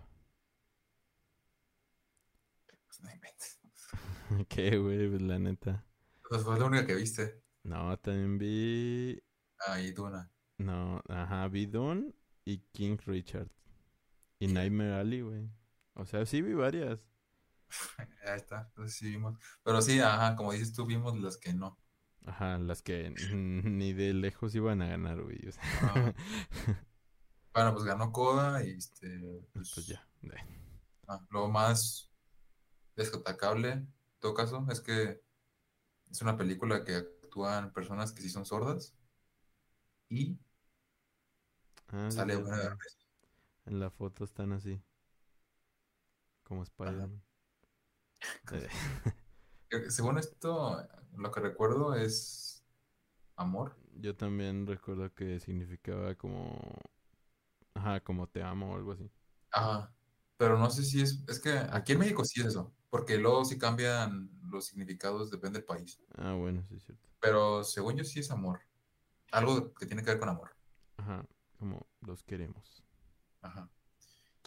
Pues 2.87 3.01
no 3.03 3.11
inventes. 3.13 3.61
¿Qué, 4.49 4.79
güey? 4.79 5.09
Pues 5.09 5.23
la 5.23 5.39
neta. 5.39 5.85
Pues 6.29 6.43
fue 6.43 6.59
la 6.59 6.67
única 6.67 6.87
que 6.87 6.95
viste. 6.95 7.43
No, 7.65 7.99
también 7.99 8.39
vi... 8.39 9.23
Ah, 9.67 9.81
y 9.81 9.93
Duna. 9.93 10.31
No, 10.59 11.03
ajá, 11.09 11.49
vi 11.49 11.67
Dune 11.67 12.15
y 12.45 12.59
King 12.73 12.97
Richard. 13.05 13.51
Y 14.39 14.47
Nightmare 14.47 14.95
Alley, 14.95 15.21
güey. 15.21 15.51
O 15.95 16.07
sea, 16.07 16.25
sí 16.25 16.41
vi 16.41 16.55
varias. 16.55 17.10
Ahí 18.25 18.37
está, 18.37 18.67
entonces 18.69 18.97
sí 18.97 19.11
vimos. 19.11 19.39
Pero 19.63 19.83
sí, 19.83 20.01
ajá, 20.01 20.37
como 20.37 20.53
dices 20.53 20.73
tú, 20.73 20.87
vimos 20.87 21.19
las 21.19 21.37
que 21.37 21.53
no. 21.53 21.79
Ajá, 22.27 22.59
las 22.59 22.83
que 22.83 23.11
ni 23.33 23.93
de 23.93 24.13
lejos 24.13 24.55
iban 24.55 24.83
a 24.83 24.89
ganar, 24.89 25.23
güey. 25.23 25.41
bueno, 27.55 27.73
pues 27.73 27.85
ganó 27.85 28.13
Coda 28.13 28.65
y 28.65 28.73
este. 28.73 29.49
Pues, 29.53 29.73
pues 29.75 29.87
ya. 29.87 30.07
Ah, 31.09 31.21
lo 31.31 31.49
más 31.49 32.11
destacable, 32.95 33.73
en 33.73 33.95
todo 34.19 34.35
caso, 34.35 34.67
es 34.71 34.81
que 34.81 35.21
es 36.11 36.23
una 36.23 36.37
película 36.37 36.85
que 36.85 36.97
actúan 36.97 37.73
personas 37.73 38.13
que 38.13 38.23
sí 38.23 38.29
son 38.29 38.45
sordas. 38.45 38.95
Y 40.09 40.39
ah, 41.89 42.11
sale 42.11 42.37
una 42.37 42.77
En 43.65 43.81
la 43.81 43.91
foto 43.91 44.25
están 44.25 44.53
así. 44.53 44.83
Como 46.43 46.65
spider 46.65 47.09
Según 49.89 50.19
esto, 50.19 50.87
lo 51.17 51.31
que 51.31 51.41
recuerdo 51.41 51.95
es 51.95 52.65
amor. 53.37 53.77
Yo 53.95 54.17
también 54.17 54.67
recuerdo 54.67 55.13
que 55.15 55.41
significaba 55.41 56.15
como, 56.15 56.79
ajá, 57.75 58.01
como 58.01 58.29
te 58.29 58.43
amo 58.43 58.73
o 58.73 58.77
algo 58.77 58.93
así. 58.93 59.11
Ajá, 59.53 59.93
pero 60.37 60.59
no 60.59 60.71
sé 60.71 60.85
si 60.85 61.03
es, 61.03 61.23
es 61.29 61.41
que 61.41 61.51
aquí 61.51 61.93
en 61.93 61.99
México 61.99 62.25
sí 62.25 62.41
es 62.41 62.49
eso, 62.49 62.73
porque 62.89 63.19
luego 63.19 63.45
sí 63.45 63.59
cambian 63.59 64.31
los 64.51 64.67
significados, 64.67 65.31
depende 65.31 65.59
del 65.59 65.67
país. 65.67 66.01
Ah, 66.17 66.33
bueno, 66.33 66.65
sí 66.65 66.77
es 66.77 66.85
cierto. 66.85 67.09
Pero 67.21 67.63
según 67.65 67.97
yo 67.97 68.05
sí 68.05 68.21
es 68.21 68.31
amor, 68.31 68.61
algo 69.33 69.75
que 69.75 69.87
tiene 69.87 70.03
que 70.03 70.11
ver 70.11 70.19
con 70.19 70.29
amor. 70.29 70.57
Ajá, 70.97 71.25
como 71.59 71.87
los 72.01 72.23
queremos. 72.23 72.83
Ajá. 73.43 73.69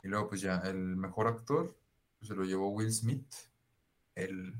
Y 0.01 0.07
luego, 0.07 0.29
pues 0.29 0.41
ya, 0.41 0.57
el 0.59 0.95
mejor 0.97 1.27
actor 1.27 1.77
pues, 2.19 2.27
se 2.27 2.35
lo 2.35 2.43
llevó 2.43 2.69
Will 2.69 2.91
Smith, 2.91 3.33
el, 4.15 4.53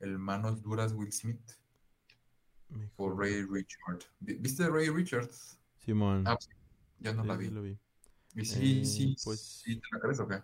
el 0.00 0.18
manos 0.18 0.62
duras 0.62 0.92
Will 0.94 1.12
Smith, 1.12 1.40
por 2.96 3.18
Ray 3.18 3.44
Richard. 3.44 4.00
¿Viste 4.20 4.68
Ray 4.68 4.88
Richard? 4.90 5.28
Simón. 5.78 6.24
Ah, 6.26 6.36
sí, 6.40 6.48
ya 7.00 7.12
no 7.12 7.24
la 7.24 7.36
vi. 7.36 7.46
Sí, 7.46 7.50
lo 7.50 7.62
vi. 7.62 7.78
Y 8.34 8.44
sí, 8.44 8.84
Eh, 8.84 8.84
sí, 8.84 9.16
pues- 9.24 9.40
sí, 9.64 9.76
¿te 9.80 9.88
la 9.92 10.00
crees 10.00 10.20
o 10.20 10.28
qué? 10.28 10.42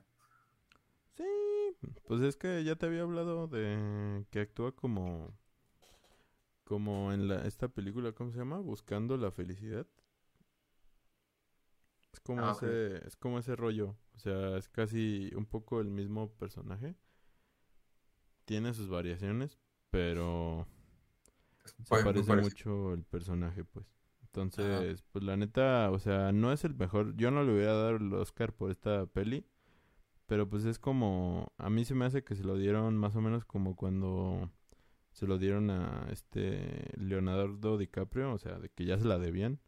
Sí, 1.16 1.24
pues 2.06 2.20
es 2.22 2.36
que 2.36 2.62
ya 2.64 2.76
te 2.76 2.86
había 2.86 3.02
hablado 3.02 3.48
de 3.48 4.24
que 4.30 4.40
actúa 4.40 4.74
como 4.74 5.34
como 6.64 7.14
en 7.14 7.28
la 7.28 7.46
esta 7.46 7.68
película, 7.68 8.12
¿cómo 8.12 8.30
se 8.30 8.36
llama? 8.38 8.58
Buscando 8.58 9.16
la 9.16 9.30
felicidad. 9.30 9.86
Es 12.12 12.18
como 12.20 12.42
Ah, 12.42 12.50
ese 12.50 13.06
es 13.06 13.14
como 13.16 13.38
ese 13.38 13.54
rollo, 13.56 13.96
o 14.14 14.18
sea, 14.18 14.56
es 14.58 14.68
casi 14.68 15.30
un 15.36 15.46
poco 15.46 15.80
el 15.80 15.88
mismo 15.88 16.30
personaje. 16.32 16.96
Tiene 18.46 18.72
sus 18.72 18.88
variaciones, 18.88 19.58
pero 19.90 20.66
se 21.64 21.84
Fue 21.84 22.02
muy 22.02 22.12
parece 22.12 22.36
mucho 22.36 22.94
el 22.94 23.04
personaje, 23.04 23.64
pues. 23.64 23.86
Entonces, 24.22 25.02
pues 25.12 25.24
la 25.24 25.36
neta, 25.36 25.90
o 25.90 25.98
sea, 25.98 26.30
no 26.30 26.52
es 26.52 26.64
el 26.64 26.74
mejor. 26.74 27.16
Yo 27.16 27.30
no 27.30 27.42
le 27.42 27.54
hubiera 27.54 27.72
dado 27.72 27.96
el 27.96 28.12
Oscar 28.12 28.52
por 28.52 28.70
esta 28.70 29.06
peli. 29.06 29.46
Pero 30.26 30.48
pues 30.48 30.64
es 30.64 30.78
como. 30.78 31.52
A 31.56 31.70
mí 31.70 31.84
se 31.84 31.94
me 31.94 32.04
hace 32.04 32.22
que 32.22 32.34
se 32.34 32.44
lo 32.44 32.56
dieron 32.56 32.96
más 32.96 33.16
o 33.16 33.20
menos 33.20 33.44
como 33.44 33.76
cuando 33.76 34.50
se 35.12 35.26
lo 35.26 35.38
dieron 35.38 35.70
a 35.70 36.06
este 36.10 36.90
Leonardo 36.96 37.78
DiCaprio. 37.78 38.32
O 38.32 38.38
sea, 38.38 38.58
de 38.58 38.68
que 38.68 38.84
ya 38.84 38.98
se 38.98 39.06
la 39.06 39.18
debían. 39.18 39.58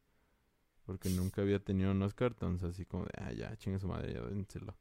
Porque 0.85 1.09
nunca 1.11 1.43
había 1.43 1.61
tenido 1.61 1.93
un 1.93 2.03
Oscar. 2.03 2.33
Entonces, 2.33 2.71
así 2.71 2.85
como 2.85 3.05
de, 3.05 3.13
ah, 3.17 3.33
ya, 3.33 3.57
chingue 3.57 3.79
su 3.79 3.89
madre, 3.89 4.13
ya 4.13 4.21
dénselo. 4.23 4.77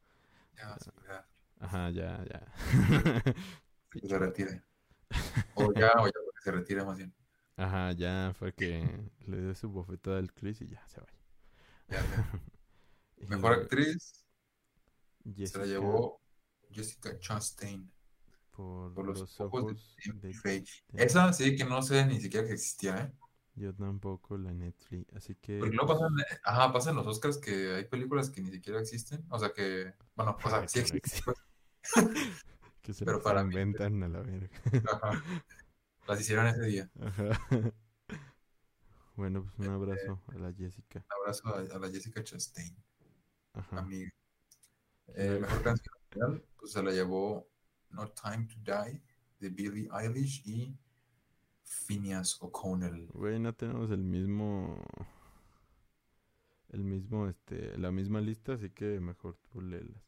Ya, 0.56 0.76
sí, 0.78 0.90
ya, 1.06 1.26
Ajá, 1.60 1.90
ya, 1.90 2.24
ya. 2.24 2.52
que 3.90 4.06
se 4.06 4.18
retire. 4.18 4.62
O 5.54 5.72
ya, 5.72 5.92
o 5.98 6.06
ya 6.06 6.12
porque 6.24 6.40
se 6.44 6.52
retire 6.52 6.84
más 6.84 6.96
bien. 6.96 7.12
Ajá, 7.56 7.92
ya 7.92 8.32
fue 8.38 8.52
que 8.52 9.10
le 9.26 9.40
dio 9.40 9.54
su 9.54 9.68
bofetada 9.68 10.18
al 10.18 10.32
Chris 10.32 10.60
y 10.60 10.68
ya 10.68 10.86
se 10.86 11.00
vaya. 11.00 11.18
Ya, 11.88 12.00
ya. 12.00 12.30
Mejor 13.28 13.52
actriz 13.54 14.24
se 15.44 15.58
la 15.58 15.66
llevó 15.66 16.20
Jessica 16.70 17.18
Chastain 17.18 17.90
por, 18.50 18.94
por 18.94 19.06
los, 19.06 19.20
los 19.20 19.40
ojos, 19.40 19.62
ojos 19.62 19.96
de 20.20 20.28
de. 20.28 20.64
Esa 20.92 21.32
sí 21.32 21.56
que 21.56 21.64
no 21.64 21.82
sé 21.82 22.06
ni 22.06 22.20
siquiera 22.20 22.46
que 22.46 22.54
existía, 22.54 22.96
¿eh? 22.98 23.12
Yo 23.54 23.74
tampoco 23.74 24.38
la 24.38 24.52
Netflix, 24.52 25.12
así 25.16 25.34
que 25.34 25.58
Porque 25.58 25.74
luego 25.74 25.92
pasan, 25.92 26.12
ajá, 26.44 26.72
pasan 26.72 26.94
los 26.94 27.06
Oscars 27.08 27.38
que 27.38 27.74
hay 27.74 27.84
películas 27.86 28.30
que 28.30 28.40
ni 28.40 28.50
siquiera 28.50 28.80
existen. 28.80 29.26
O 29.30 29.38
sea 29.38 29.52
que, 29.52 29.94
bueno, 30.14 30.36
o 30.42 30.48
sea, 30.48 30.68
sí 30.68 30.78
existen, 30.78 31.22
pues, 31.24 31.38
que 32.88 32.94
se 32.94 33.04
pero 33.04 33.20
las 33.22 33.22
para 33.22 33.44
mí, 33.44 33.54
inventan 33.54 34.02
a 34.02 34.08
la 34.08 34.20
verga. 34.22 34.50
ajá. 34.84 35.22
Las 36.08 36.20
hicieron 36.20 36.46
ese 36.48 36.62
día. 36.66 36.90
Ajá. 37.00 37.30
Bueno, 39.16 39.42
pues 39.42 39.58
un 39.58 39.68
Este, 39.68 39.74
abrazo 39.74 40.22
a 40.28 40.38
la 40.38 40.50
Jessica. 40.54 41.04
Un 41.10 41.20
abrazo 41.20 41.48
a, 41.48 41.76
a 41.76 41.78
la 41.80 41.90
Jessica 41.90 42.24
Chastain, 42.24 42.74
Ajá. 43.52 43.86
amiga. 43.86 44.10
Eh, 45.14 45.38
mejor 45.40 45.62
canción 45.62 45.94
pues 46.58 46.72
se 46.72 46.82
la 46.82 46.92
llevó 46.92 47.48
No 47.90 48.08
Time 48.12 48.46
to 48.46 48.56
Die 48.64 49.02
de 49.40 49.48
Billie 49.50 49.88
Eilish 49.92 50.42
y 50.46 50.78
Phineas 51.64 52.38
O'Connell. 52.42 53.12
Güey, 53.12 53.38
no 53.38 53.52
tenemos 53.54 53.90
el 53.90 54.02
mismo 54.02 54.78
el 56.70 56.82
mismo 56.82 57.28
este 57.28 57.76
la 57.76 57.90
misma 57.92 58.22
lista, 58.22 58.54
así 58.54 58.70
que 58.70 59.00
mejor 59.00 59.36
tú 59.52 59.60
léelas. 59.60 60.02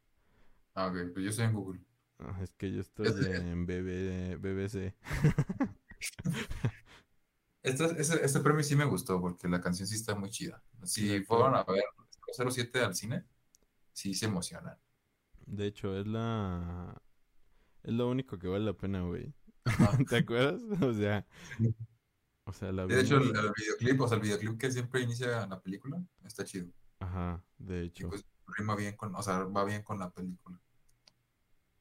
Ah, 0.74 0.86
ok, 0.88 1.12
pues 1.12 1.24
yo 1.24 1.30
estoy 1.30 1.44
en 1.46 1.52
Google. 1.54 1.80
Ah, 2.20 2.38
es 2.42 2.54
que 2.54 2.70
yo 2.70 2.80
estoy 2.80 3.06
en 3.34 3.66
BB, 3.66 4.38
BBC. 4.38 4.94
Este, 7.62 7.84
este, 8.00 8.24
este 8.24 8.40
premio 8.40 8.62
sí 8.62 8.74
me 8.74 8.86
gustó 8.86 9.20
porque 9.20 9.46
la 9.46 9.60
canción 9.60 9.86
sí 9.86 9.94
está 9.94 10.14
muy 10.14 10.30
chida. 10.30 10.62
Si 10.82 11.22
fueron 11.24 11.54
a 11.54 11.62
ver 11.64 11.84
07 12.32 12.80
al 12.80 12.94
cine, 12.94 13.26
sí 13.92 14.14
se 14.14 14.24
emocionan. 14.24 14.78
De 15.44 15.66
hecho, 15.66 15.94
es 15.94 16.06
la 16.06 16.98
es 17.82 17.92
lo 17.92 18.08
único 18.08 18.38
que 18.38 18.48
vale 18.48 18.64
la 18.64 18.72
pena, 18.72 19.02
güey. 19.02 19.34
¿Te 20.08 20.16
acuerdas? 20.18 20.62
O 20.82 20.94
sea, 20.94 21.26
o 22.44 22.52
sea, 22.52 22.72
la 22.72 22.86
De 22.86 23.00
hecho, 23.00 23.18
el, 23.18 23.30
videoclip, 23.30 24.00
o 24.00 24.08
sea, 24.08 24.16
el 24.16 24.22
videoclip 24.22 24.58
que 24.58 24.70
siempre 24.72 25.02
inicia 25.02 25.46
la 25.46 25.60
película, 25.60 26.02
está 26.24 26.44
chido. 26.44 26.72
Ajá, 26.98 27.42
de 27.58 27.84
Y 27.84 27.86
hecho. 27.88 28.08
pues 28.08 28.24
rima 28.56 28.74
bien 28.74 28.96
con, 28.96 29.14
o 29.14 29.22
sea, 29.22 29.44
va 29.44 29.64
bien 29.64 29.82
con 29.82 29.98
la 29.98 30.10
película. 30.10 30.58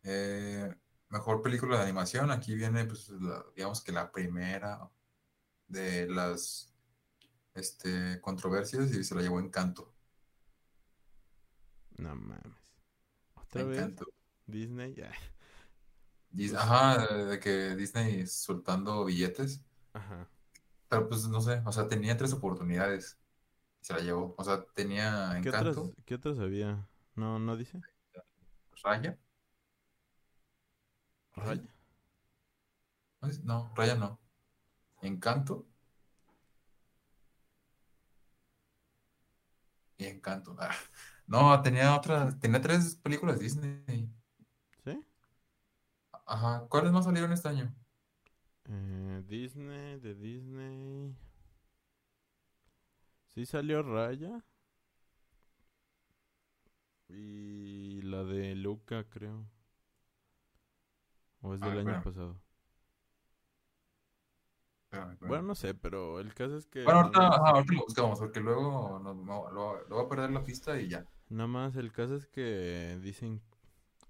Eh, 0.04 0.74
mejor 1.10 1.42
película 1.42 1.78
de 1.78 1.84
animación, 1.84 2.32
aquí 2.32 2.56
viene, 2.56 2.86
pues, 2.86 3.10
la- 3.10 3.46
digamos 3.56 3.82
que 3.84 3.92
la 3.92 4.12
primera 4.12 4.90
de 5.68 6.08
las 6.10 6.74
este, 7.54 8.22
controversias 8.22 8.92
y 8.94 9.04
se 9.04 9.16
la 9.16 9.22
llevó 9.22 9.40
Encanto. 9.40 9.94
No 11.98 12.16
mames. 12.16 12.44
¿Otra 13.36 13.64
vez? 13.64 13.78
Encanto. 13.80 14.06
Disney, 14.46 14.94
ya. 14.94 15.12
Dis- 16.32 16.52
Pues- 16.52 16.62
Ajá, 16.62 17.08
de 17.26 17.40
que 17.40 17.76
Disney 17.76 18.26
soltando 18.28 19.04
billetes. 19.06 19.62
Ajá. 19.94 20.28
Pero 20.88 21.08
pues 21.10 21.28
no 21.28 21.42
sé, 21.42 21.62
o 21.66 21.72
sea, 21.72 21.88
tenía 21.88 22.16
tres 22.18 22.34
oportunidades. 22.34 23.18
y 23.82 23.86
Se 23.86 23.94
la 23.94 24.00
llevó. 24.00 24.36
O 24.38 24.44
sea, 24.44 24.64
tenía 24.74 25.40
¿Qué 25.42 25.50
otras, 25.50 25.78
Encanto, 25.78 25.94
¿Qué 26.06 26.16
otras 26.16 26.40
había? 26.40 26.88
No, 27.16 27.40
no 27.40 27.58
dice. 27.58 27.80
Raya. 28.84 29.18
Raya. 31.40 31.64
No, 33.44 33.72
Raya 33.78 33.96
no. 33.96 34.20
Encanto. 35.02 35.68
Y 39.98 40.06
Encanto. 40.06 40.56
Ah, 40.60 40.72
No, 41.28 41.62
tenía 41.62 41.96
otras, 41.96 42.40
tenía 42.40 42.62
tres 42.62 42.96
películas 42.96 43.40
Disney. 43.40 43.84
¿Sí? 44.86 45.06
Ajá, 46.26 46.66
¿cuáles 46.70 46.92
más 46.94 47.04
salieron 47.06 47.34
este 47.34 47.50
año? 47.50 47.76
Eh, 48.70 49.22
Disney, 49.28 50.00
de 50.00 50.16
Disney. 50.16 51.14
Sí 53.28 53.46
salió 53.46 53.82
Raya. 53.82 54.44
Y 57.10 58.02
la 58.04 58.24
de 58.24 58.56
Luca, 58.56 59.04
creo. 59.10 59.46
¿O 61.42 61.54
es 61.54 61.60
del 61.62 61.70
ver, 61.72 61.80
año 61.80 61.96
espérame. 61.98 62.04
pasado? 62.04 62.42
Espérame, 64.86 65.12
espérame. 65.14 65.30
Bueno, 65.30 65.44
no 65.44 65.56
sé, 65.56 65.74
pero 65.76 66.20
el 66.20 66.34
caso 66.34 66.58
es 66.58 66.66
que 66.68 66.84
Bueno, 66.84 67.00
ahorita, 67.02 67.28
ajá, 67.28 67.50
ahorita 67.52 67.74
lo 67.74 67.80
buscamos 67.86 68.20
porque 68.20 68.40
luego 68.40 69.00
nos- 69.00 69.16
no- 69.18 69.52
lo, 69.52 69.88
lo 69.88 69.96
voy 69.96 70.06
a 70.06 70.10
perder 70.10 70.32
la 70.32 70.44
pista 70.44 70.80
y 70.80 70.90
ya. 70.90 71.06
Nada 71.30 71.48
más 71.48 71.76
el 71.76 71.92
caso 71.92 72.16
es 72.16 72.26
que 72.28 73.00
dicen, 73.04 73.42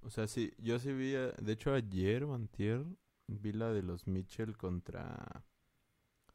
o 0.01 0.09
sea, 0.09 0.27
sí, 0.27 0.53
yo 0.59 0.79
sí 0.79 0.93
vi, 0.93 1.15
a- 1.15 1.31
de 1.33 1.51
hecho 1.53 1.73
ayer 1.73 2.23
o 2.23 2.33
antier, 2.35 2.85
vi 3.27 3.51
la 3.53 3.71
de 3.73 3.83
los 3.83 4.07
Mitchell 4.07 4.57
contra 4.57 5.43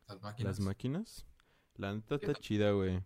Las 0.09 0.23
máquinas. 0.23 0.59
las 0.59 0.67
máquinas. 0.67 1.27
La 1.77 1.93
neta 1.95 2.15
está 2.17 2.35
chida, 2.35 2.71
güey. 2.73 3.03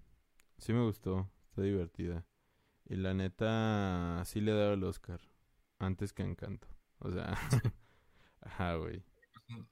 Sí 0.58 0.72
me 0.72 0.84
gustó, 0.84 1.30
está 1.50 1.62
divertida. 1.62 2.26
Y 2.86 2.96
la 2.96 3.14
neta 3.14 4.22
sí 4.26 4.40
le 4.40 4.52
he 4.52 4.54
dado 4.56 4.74
el 4.74 4.84
Oscar, 4.84 5.20
antes 5.78 6.12
que 6.12 6.24
Encanto. 6.24 6.68
O 7.00 7.10
sea, 7.12 7.34
ajá, 8.40 8.76
güey. 8.76 9.02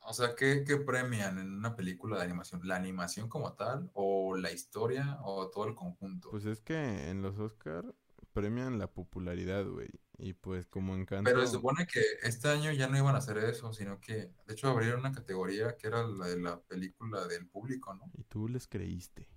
O 0.01 0.15
sea, 0.15 0.35
¿qué, 0.35 0.65
qué 0.67 0.77
premian 0.79 1.39
en 1.39 1.53
una 1.53 1.77
película 1.77 2.17
de 2.17 2.25
animación? 2.25 2.63
¿La 2.65 2.77
animación 2.77 3.29
como 3.29 3.53
tal? 3.53 3.91
¿O 3.93 4.37
la 4.37 4.51
historia? 4.51 5.19
¿O 5.23 5.51
todo 5.51 5.67
el 5.67 5.75
conjunto? 5.75 6.31
Pues 6.31 6.47
es 6.47 6.61
que 6.61 7.11
en 7.11 7.21
los 7.21 7.39
Oscar 7.39 7.85
premian 8.33 8.79
la 8.79 8.91
popularidad, 8.91 9.67
güey. 9.67 9.89
Y 10.19 10.33
pues 10.33 10.67
como 10.67 10.95
Encanto... 10.95 11.31
Pero 11.31 11.47
se 11.47 11.53
supone 11.53 11.87
que 11.87 12.03
este 12.23 12.49
año 12.49 12.73
ya 12.73 12.89
no 12.89 12.97
iban 12.97 13.15
a 13.15 13.19
hacer 13.19 13.37
eso, 13.39 13.73
sino 13.75 14.01
que, 14.01 14.33
de 14.47 14.53
hecho, 14.55 14.69
abrieron 14.69 15.01
una 15.01 15.13
categoría 15.13 15.77
que 15.77 15.89
era 15.89 16.07
la 16.07 16.27
de 16.27 16.41
la 16.41 16.61
película 16.61 17.27
del 17.27 17.47
público, 17.47 17.95
¿no? 17.95 18.11
Y 18.15 18.25
tú 18.25 18.49
les 18.49 18.67
creíste. 18.67 19.29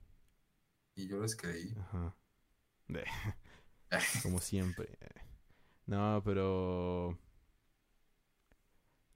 Y 0.95 1.07
yo 1.07 1.19
les 1.19 1.35
creí. 1.35 1.73
Ajá. 1.77 2.15
Como 4.23 4.39
siempre. 4.39 4.97
No, 5.85 6.21
pero... 6.23 7.17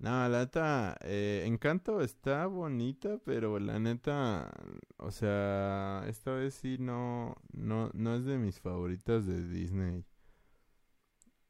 No, 0.03 0.27
la 0.27 0.39
neta, 0.39 0.97
eh, 1.01 1.43
Encanto 1.45 2.01
está 2.01 2.45
bonita, 2.47 3.19
pero 3.25 3.57
la 3.59 3.79
neta, 3.79 4.51
o 4.97 5.11
sea, 5.11 6.03
esta 6.07 6.31
vez 6.33 6.55
sí 6.55 6.77
no, 6.77 7.35
no, 7.53 7.89
no 7.93 8.15
es 8.15 8.25
de 8.25 8.37
mis 8.37 8.59
favoritas 8.59 9.25
de 9.25 9.47
Disney. 9.47 10.05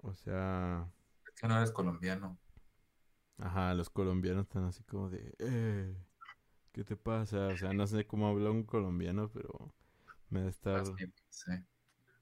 O 0.04 0.14
sea, 0.14 0.92
Es 1.28 1.34
que 1.42 1.48
no 1.50 1.58
eres 1.58 1.72
colombiano. 1.74 2.40
ajá, 3.38 3.74
los 3.76 3.90
colombianos 3.90 4.44
están 4.44 4.64
así 4.66 4.84
como 4.84 5.10
de, 5.10 5.36
eh, 5.40 5.96
¿qué 6.74 6.84
te 6.86 6.98
pasa? 6.98 7.50
O 7.52 7.58
sea, 7.58 7.74
no 7.74 7.88
sé 7.88 8.08
cómo 8.08 8.28
habla 8.28 8.52
un 8.52 8.64
colombiano, 8.66 9.30
pero 9.32 9.74
Me 10.30 10.44
da 10.44 10.50
estar. 10.50 10.86
Sí. 11.30 11.52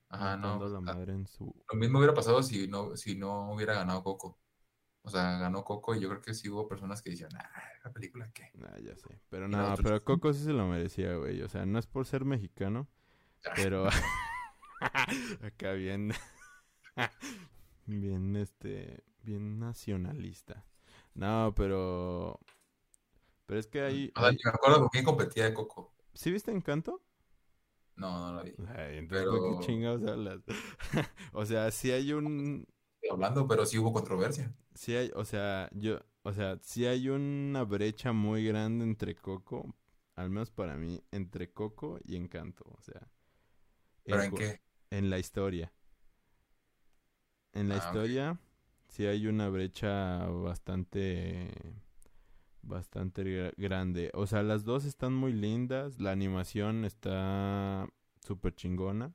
Ajá, 0.10 0.38
no. 0.38 0.60
La 0.70 0.82
madre 0.82 1.14
en 1.14 1.28
su... 1.28 1.54
Lo 1.72 1.80
mismo 1.80 2.00
hubiera 2.00 2.14
pasado 2.14 2.44
si 2.44 2.68
no, 2.68 2.96
si 2.98 3.16
no 3.16 3.54
hubiera 3.54 3.74
ganado 3.76 4.04
Coco. 4.04 4.38
O 5.04 5.10
sea, 5.10 5.40
ganó 5.40 5.64
Coco 5.64 5.96
y 5.96 6.00
yo 6.00 6.10
creo 6.10 6.22
que 6.22 6.34
sí 6.34 6.50
hubo 6.50 6.68
personas 6.68 7.02
que 7.02 7.10
decían, 7.10 7.32
ah, 7.36 7.50
la 7.84 7.92
película 7.92 8.30
qué. 8.34 8.52
Ah, 8.64 8.78
ya 8.80 8.96
sé. 8.96 9.20
Pero 9.30 9.48
no, 9.48 9.76
pero 9.82 10.04
Coco 10.04 10.32
sí 10.34 10.44
se 10.44 10.54
lo 10.54 10.68
merecía, 10.68 11.16
güey. 11.16 11.42
O 11.42 11.50
sea, 11.50 11.66
no 11.66 11.80
es 11.80 11.88
por 11.88 12.06
ser 12.06 12.24
mexicano, 12.24 12.88
pero 13.56 13.88
acá 15.42 15.72
bien, 15.74 16.12
bien, 17.86 18.36
este, 18.36 19.04
bien 19.24 19.60
nacionalista. 19.60 20.66
No, 21.16 21.54
pero, 21.56 22.40
pero 23.46 23.60
es 23.60 23.68
que 23.68 23.82
hay... 23.82 24.14
O 24.16 24.22
sea, 24.22 24.32
me 24.32 24.52
acuerdo 24.52 24.80
con 24.80 24.90
quién 24.90 25.04
competía 25.04 25.46
de 25.46 25.54
Coco. 25.54 25.94
¿Sí 26.14 26.32
viste 26.32 26.52
Encanto? 26.52 27.02
No, 27.96 28.20
no 28.20 28.36
la 28.36 28.44
vi. 28.44 28.54
Ay, 28.76 28.98
entonces, 29.00 29.28
pero... 29.30 29.60
qué 29.60 29.66
chingados 29.66 30.08
hablas? 30.08 30.42
o 31.34 31.46
sea, 31.46 31.72
sí 31.72 31.92
hay 31.92 32.14
un... 32.14 32.68
Hablando, 33.10 33.48
pero 33.48 33.66
sí 33.66 33.78
hubo 33.78 33.92
controversia 33.94 34.54
sí 34.74 34.96
hay, 34.96 35.12
o 35.16 35.26
sea, 35.26 35.70
yo, 35.74 36.00
o 36.24 36.34
sea, 36.34 36.58
sí 36.62 36.86
hay 36.86 37.10
una 37.10 37.64
brecha 37.64 38.14
muy 38.14 38.46
grande 38.46 38.84
entre 38.84 39.16
Coco, 39.16 39.76
al 40.16 40.30
menos 40.30 40.52
para 40.52 40.76
mí, 40.76 41.02
entre 41.12 41.52
Coco 41.52 42.00
y 42.04 42.16
Encanto, 42.16 42.66
o 42.66 42.82
sea. 42.82 43.08
¿Pero 44.04 44.24
en, 44.24 44.32
qué? 44.34 44.62
En 44.90 45.10
la 45.10 45.20
historia. 45.20 45.72
En 47.54 47.70
la 47.70 47.76
ah, 47.76 47.78
historia 47.78 48.40
sí 48.88 49.06
hay 49.06 49.28
una 49.28 49.50
brecha 49.50 50.26
bastante 50.28 51.50
bastante 52.64 53.54
grande. 53.58 54.12
O 54.14 54.28
sea, 54.28 54.44
las 54.44 54.64
dos 54.64 54.86
están 54.86 55.14
muy 55.14 55.34
lindas, 55.34 56.00
la 56.00 56.12
animación 56.12 56.86
está 56.86 57.88
súper 58.22 58.56
chingona 58.56 59.14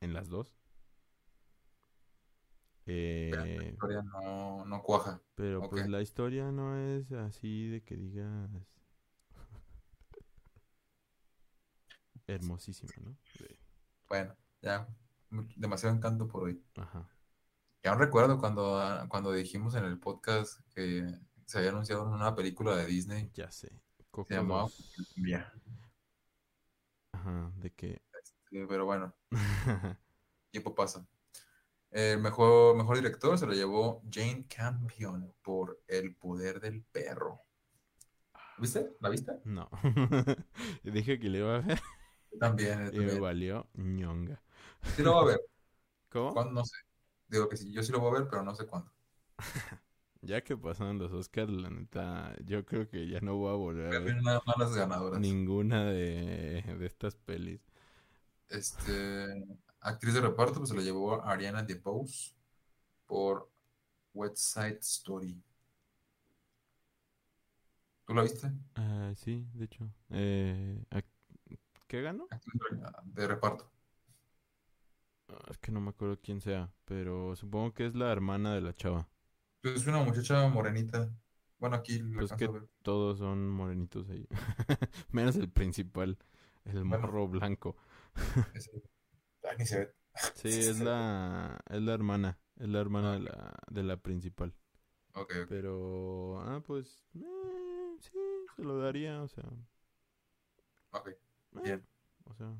en 0.00 0.12
las 0.12 0.28
dos. 0.28 0.54
Eh, 2.86 3.32
la 3.34 3.64
historia 3.64 4.02
no, 4.02 4.64
no 4.66 4.82
cuaja. 4.82 5.22
Pero 5.34 5.68
pues 5.68 5.88
la 5.88 6.02
historia 6.02 6.52
no 6.52 6.76
es 6.76 7.10
así 7.12 7.68
de 7.68 7.82
que 7.82 7.96
digas 7.96 8.50
hermosísima, 12.26 12.92
¿no? 13.02 13.16
Bueno, 14.08 14.36
ya 14.60 14.86
demasiado 15.56 15.94
encanto 15.94 16.28
por 16.28 16.44
hoy. 16.44 16.62
Ajá. 16.76 17.08
Ya 17.82 17.92
no 17.92 17.98
recuerdo 17.98 18.38
cuando, 18.38 18.80
cuando 19.08 19.32
dijimos 19.32 19.74
en 19.74 19.84
el 19.84 19.98
podcast 19.98 20.60
que 20.74 21.06
se 21.44 21.58
había 21.58 21.70
anunciado 21.70 22.08
una 22.08 22.34
película 22.34 22.76
de 22.76 22.86
Disney. 22.86 23.30
Ya 23.34 23.50
sé. 23.50 23.80
se 24.26 24.34
llamaba 24.34 24.68
Ajá, 27.12 27.52
de 27.56 27.70
que... 27.72 28.02
Este, 28.22 28.66
pero 28.66 28.86
bueno. 28.86 29.14
tiempo 30.50 30.74
pasa. 30.74 31.06
El 31.94 32.18
mejor, 32.18 32.76
mejor 32.76 32.96
director 32.96 33.38
se 33.38 33.46
lo 33.46 33.52
llevó 33.52 34.02
Jane 34.10 34.46
Campion 34.48 35.32
por 35.42 35.80
El 35.86 36.16
poder 36.16 36.60
del 36.60 36.82
perro. 36.82 37.40
¿Viste? 38.58 38.96
¿La 38.98 39.10
viste? 39.10 39.32
No. 39.44 39.68
Dije 40.82 41.20
que 41.20 41.28
le 41.28 41.38
iba 41.38 41.56
a 41.56 41.60
ver. 41.60 41.80
También. 42.40 42.90
Y 42.92 42.98
me 42.98 43.20
valió 43.20 43.68
ñonga. 43.74 44.42
Sí 44.96 45.02
lo 45.02 45.14
va 45.14 45.20
a 45.20 45.24
ver. 45.26 45.40
¿Cómo? 46.10 46.32
¿Cuándo? 46.32 46.52
No 46.52 46.64
sé. 46.64 46.76
Digo 47.28 47.48
que 47.48 47.56
sí, 47.56 47.72
yo 47.72 47.82
sí 47.84 47.92
lo 47.92 48.00
voy 48.00 48.10
a 48.10 48.20
ver, 48.20 48.28
pero 48.28 48.42
no 48.42 48.56
sé 48.56 48.66
cuándo. 48.66 48.90
ya 50.20 50.42
que 50.42 50.56
pasaron 50.56 50.98
los 50.98 51.12
Oscars, 51.12 51.50
la 51.52 51.70
neta, 51.70 52.34
yo 52.44 52.64
creo 52.64 52.88
que 52.88 53.06
ya 53.08 53.20
no 53.20 53.36
voy 53.36 53.52
a 53.52 53.56
volver 53.56 53.94
a 53.94 54.00
ver. 54.00 54.22
Nada 54.22 54.42
malas 54.46 54.74
ganadoras. 54.74 55.20
Ninguna 55.20 55.84
de, 55.84 56.62
de 56.76 56.86
estas 56.86 57.14
pelis. 57.14 57.60
Este. 58.48 59.63
Actriz 59.84 60.14
de 60.14 60.22
reparto, 60.22 60.54
pues 60.54 60.70
se 60.70 60.76
la 60.76 60.82
llevó 60.82 61.22
Ariana 61.22 61.62
DeBose 61.62 62.34
por 63.06 63.50
West 64.14 64.38
Side 64.38 64.78
Story. 64.80 65.40
¿Tú 68.06 68.14
la 68.14 68.22
viste? 68.22 68.50
Ah, 68.76 69.12
sí, 69.14 69.46
de 69.52 69.64
hecho. 69.66 69.88
Eh, 70.10 70.82
¿Qué 71.86 72.00
ganó? 72.00 72.26
De 73.04 73.26
reparto. 73.26 73.70
Ah, 75.28 75.48
es 75.50 75.58
que 75.58 75.70
no 75.70 75.80
me 75.80 75.90
acuerdo 75.90 76.18
quién 76.20 76.40
sea, 76.40 76.70
pero 76.86 77.36
supongo 77.36 77.72
que 77.74 77.86
es 77.86 77.94
la 77.94 78.10
hermana 78.10 78.54
de 78.54 78.62
la 78.62 78.74
chava. 78.74 79.06
Pues 79.60 79.76
es 79.76 79.86
una 79.86 80.02
muchacha 80.02 80.48
morenita. 80.48 81.10
Bueno, 81.58 81.76
aquí 81.76 81.98
pues 82.14 82.32
que 82.32 82.50
todos 82.82 83.18
son 83.18 83.48
morenitos 83.50 84.08
ahí. 84.10 84.26
Menos 85.10 85.36
el 85.36 85.50
principal, 85.50 86.18
el 86.64 86.84
morro 86.84 87.28
blanco. 87.28 87.76
Sí, 90.34 90.48
es 90.48 90.78
la, 90.78 91.60
es 91.68 91.82
la 91.82 91.92
hermana, 91.92 92.38
es 92.56 92.68
la 92.68 92.80
hermana 92.80 93.14
de 93.14 93.20
la, 93.20 93.54
de 93.68 93.82
la 93.82 93.96
principal. 93.96 94.54
Ok. 95.14 95.32
Pero, 95.48 96.40
ah, 96.40 96.62
pues, 96.64 97.04
eh, 97.14 97.96
sí, 98.00 98.18
se 98.54 98.62
lo 98.62 98.78
daría, 98.78 99.22
o 99.22 99.28
sea. 99.28 99.44
Ok, 100.92 101.08
eh, 101.08 101.18
bien. 101.64 101.86
O 102.24 102.34
sea. 102.34 102.54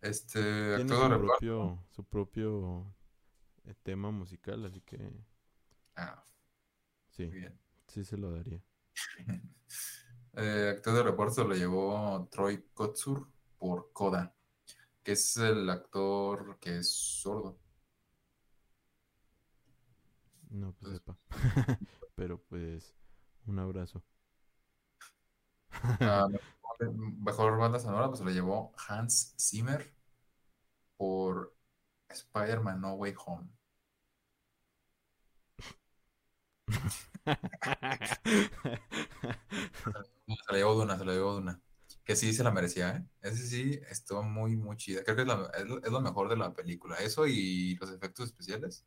Este, 0.00 0.76
tiene 0.76 0.88
su 0.88 1.20
propio, 1.20 1.84
su 1.90 2.04
propio 2.04 2.94
eh, 3.64 3.74
tema 3.82 4.10
musical, 4.10 4.64
así 4.64 4.80
que. 4.80 5.12
Ah. 5.96 6.24
Sí, 7.08 7.26
bien. 7.26 7.58
sí 7.88 8.04
se 8.04 8.16
lo 8.16 8.32
daría. 8.32 8.62
actor 10.32 10.94
de 10.94 11.02
reparto 11.02 11.44
lo 11.44 11.54
llevó 11.54 12.26
Troy 12.30 12.62
Kotsur 12.72 13.26
por 13.58 13.92
Coda 13.92 14.34
que 15.10 15.14
es 15.14 15.36
el 15.38 15.68
actor 15.68 16.56
que 16.60 16.76
es 16.78 16.88
sordo. 16.88 17.58
No, 20.50 20.72
pues 20.74 20.92
sepa. 20.92 21.18
Pero 22.14 22.40
pues, 22.44 22.94
un 23.46 23.58
abrazo. 23.58 24.04
Mejor, 27.18 27.58
banda 27.58 27.80
sonora, 27.80 28.06
pues 28.06 28.20
lo 28.20 28.30
llevó 28.30 28.72
Hans 28.86 29.34
Zimmer 29.36 29.92
por 30.96 31.56
Spider-Man 32.08 32.80
No 32.80 32.94
Way 32.94 33.14
Home. 33.26 33.48
se 40.46 40.52
le 40.52 40.58
llevó 40.58 40.74
Duna, 40.74 40.96
se 40.96 41.04
le 41.04 41.14
llevó 41.14 41.32
Duna 41.32 41.60
que 42.10 42.16
sí 42.16 42.32
se 42.32 42.42
la 42.42 42.50
merecía, 42.50 42.96
¿eh? 42.96 43.06
Ese 43.20 43.46
sí 43.46 43.80
estuvo 43.88 44.24
muy, 44.24 44.56
muy 44.56 44.76
chida. 44.76 45.04
Creo 45.04 45.14
que 45.14 45.22
es, 45.22 45.92
lo 45.92 46.00
mejor 46.00 46.28
de 46.28 46.36
la 46.36 46.52
película. 46.52 46.96
Eso 46.96 47.24
y 47.28 47.76
los 47.76 47.88
efectos 47.92 48.26
especiales. 48.26 48.84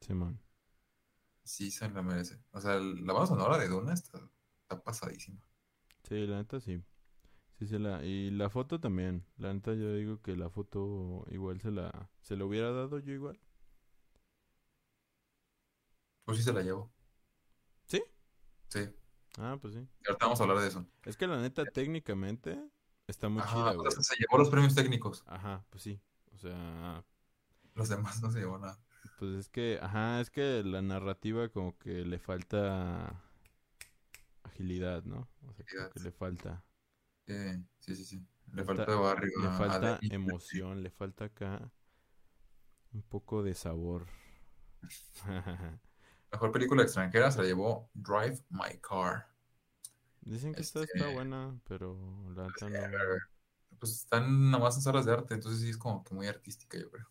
Simón. 0.00 0.40
Sí, 1.44 1.70
se 1.70 1.88
la 1.88 2.02
merece. 2.02 2.40
O 2.50 2.60
sea, 2.60 2.74
la 2.80 3.12
banda 3.12 3.28
sonora 3.28 3.56
de 3.56 3.68
Duna 3.68 3.94
está, 3.94 4.18
pasadísima. 4.82 5.40
Sí, 6.08 6.26
la 6.26 6.38
neta 6.38 6.58
sí. 6.58 6.82
Sí, 7.56 7.68
se 7.68 7.78
la... 7.78 8.04
Y 8.04 8.32
la 8.32 8.50
foto 8.50 8.80
también. 8.80 9.24
La 9.36 9.54
neta 9.54 9.72
yo 9.72 9.94
digo 9.94 10.20
que 10.20 10.34
la 10.34 10.50
foto 10.50 11.24
igual 11.30 11.60
se 11.60 11.70
la... 11.70 12.10
¿Se 12.22 12.34
la 12.36 12.46
hubiera 12.46 12.72
dado 12.72 12.98
yo 12.98 13.12
igual? 13.12 13.38
Pues 16.24 16.38
sí 16.38 16.42
se 16.42 16.52
la 16.52 16.62
llevo. 16.62 16.92
¿Sí? 17.84 18.02
Sí. 18.70 18.80
Ah, 19.36 19.58
pues 19.60 19.74
sí. 19.74 19.80
Y 19.80 20.08
ahorita 20.08 20.26
vamos 20.26 20.40
a 20.40 20.42
hablar 20.44 20.58
de 20.60 20.68
eso. 20.68 20.86
Es 21.04 21.16
que 21.16 21.26
la 21.26 21.40
neta, 21.40 21.64
técnicamente, 21.64 22.58
está 23.06 23.28
muy 23.28 23.42
chida, 23.42 23.74
güey. 23.74 23.90
se 23.90 24.16
llevó 24.16 24.38
los 24.38 24.48
premios 24.48 24.74
técnicos. 24.74 25.22
Ajá, 25.26 25.64
pues 25.70 25.82
sí. 25.82 26.00
O 26.32 26.38
sea. 26.38 27.04
Los 27.74 27.88
demás 27.88 28.22
no 28.22 28.30
se 28.30 28.40
llevó 28.40 28.58
nada. 28.58 28.78
Pues 29.18 29.32
es 29.32 29.48
que, 29.48 29.78
ajá, 29.80 30.20
es 30.20 30.30
que 30.30 30.62
la 30.64 30.82
narrativa 30.82 31.48
como 31.48 31.78
que 31.78 32.04
le 32.04 32.18
falta 32.18 33.22
agilidad, 34.42 35.04
¿no? 35.04 35.28
O 35.46 35.52
sea, 35.52 35.64
como 35.66 35.90
que 35.90 36.00
le 36.00 36.12
falta. 36.12 36.64
sí, 37.26 37.96
sí, 37.96 38.04
sí. 38.04 38.26
Le 38.52 38.64
falta, 38.64 38.94
barrio. 38.94 39.32
Le 39.40 39.48
falta 39.50 39.98
emoción, 40.02 40.82
le 40.82 40.90
falta 40.90 41.26
acá 41.26 41.70
un 42.92 43.02
poco 43.02 43.42
de 43.42 43.54
sabor. 43.54 44.06
Mejor 46.36 46.52
película 46.52 46.82
extranjera 46.82 47.30
se 47.30 47.38
la 47.40 47.46
llevó 47.46 47.88
Drive 47.94 48.44
My 48.50 48.78
Car. 48.82 49.26
Dicen 50.20 50.52
que 50.52 50.60
esta 50.60 50.82
está 50.82 50.98
este, 50.98 51.14
buena, 51.14 51.58
pero 51.66 51.96
la 52.34 52.48
pues, 52.58 52.72
pues 53.78 53.92
están 53.92 54.50
nomás 54.50 54.76
en 54.76 54.82
salas 54.82 55.06
de 55.06 55.14
arte, 55.14 55.32
entonces 55.32 55.62
sí 55.62 55.70
es 55.70 55.78
como 55.78 56.04
que 56.04 56.14
muy 56.14 56.26
artística, 56.26 56.76
yo 56.78 56.90
creo. 56.90 57.06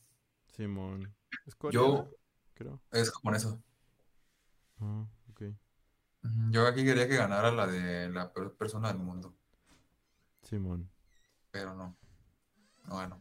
Simón. 0.56 1.12
¿Es 1.48 1.56
coreana? 1.56 1.88
Yo 1.88 2.12
creo. 2.54 2.80
Es 2.92 3.10
japonesa. 3.10 3.60
Ah, 4.80 5.08
ok. 5.32 5.42
Yo 6.52 6.68
aquí 6.68 6.86
quería 6.86 7.08
que 7.08 7.18
ganara 7.18 7.52
la 7.52 7.66
de 7.66 8.10
la 8.10 8.32
peor 8.32 8.56
persona 8.56 8.90
del 8.90 9.00
mundo. 9.00 9.36
Simón. 10.44 10.88
Pero 11.50 11.74
no. 11.74 11.98
No 12.84 12.94
bueno. 12.94 13.20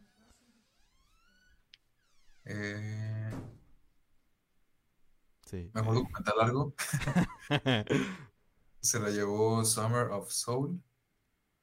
Eh... 2.43 3.33
Mejor 5.51 5.95
documental 5.95 6.37
largo. 6.37 6.73
Se 8.81 8.99
la 8.99 9.09
llevó 9.09 9.63
Summer 9.63 10.07
of 10.11 10.31
Soul 10.31 10.81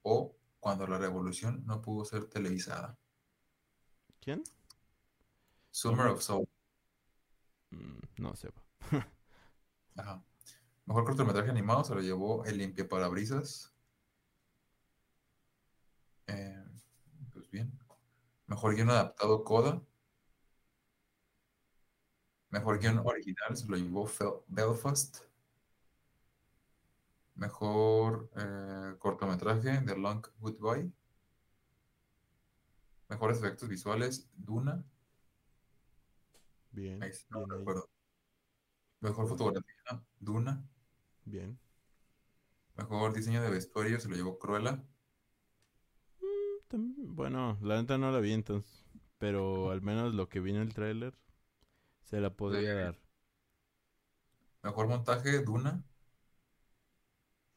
o 0.02 0.36
Cuando 0.60 0.86
la 0.86 0.98
revolución 0.98 1.64
no 1.66 1.82
pudo 1.82 2.04
ser 2.04 2.26
televisada. 2.26 2.96
¿Quién? 4.20 4.44
Summer 5.70 6.06
of 6.06 6.22
Soul. 6.22 6.48
Mm, 7.70 7.98
no 8.18 8.36
sé. 8.36 8.52
Ajá. 9.96 10.22
Mejor 10.84 11.04
cortometraje 11.04 11.50
animado 11.50 11.84
se 11.84 11.94
lo 11.94 12.00
llevó 12.00 12.44
El 12.44 12.58
Limpia 12.58 12.88
Parabrisas. 12.88 13.74
Eh, 16.28 16.64
pues 17.32 17.50
bien. 17.50 17.76
Mejor 18.46 18.74
guion 18.76 18.90
adaptado 18.90 19.42
Coda. 19.42 19.82
Mejor 22.52 22.78
guion 22.78 22.98
original 22.98 23.56
se 23.56 23.66
lo 23.66 23.76
llevó 23.78 24.06
Belfast. 24.46 25.24
Mejor 27.34 28.30
eh, 28.36 28.94
cortometraje 28.98 29.80
The 29.86 29.96
Long 29.96 30.22
Goodbye. 30.38 30.92
Mejores 33.08 33.38
efectos 33.38 33.70
visuales 33.70 34.28
Duna. 34.36 34.84
Bien. 36.72 37.00
Mejor 39.00 39.28
fotografía 39.28 40.04
Duna. 40.20 40.62
Bien. 41.24 41.58
Mejor 42.76 43.14
diseño 43.14 43.40
de 43.40 43.48
vestuario 43.48 43.98
se 43.98 44.10
lo 44.10 44.16
llevó 44.16 44.38
Cruella. 44.38 44.84
Mm, 46.70 47.14
bueno, 47.14 47.56
la 47.62 47.80
neta 47.80 47.96
no 47.96 48.12
la 48.12 48.20
vi 48.20 48.34
entonces. 48.34 48.84
Pero 49.16 49.70
al 49.70 49.80
menos 49.80 50.12
lo 50.12 50.28
que 50.28 50.40
vi 50.40 50.50
en 50.50 50.56
el 50.56 50.74
tráiler 50.74 51.14
se 52.04 52.20
la 52.20 52.34
podría 52.34 52.74
dar. 52.74 52.98
Mejor 54.62 54.86
montaje, 54.86 55.42
Duna. 55.42 55.84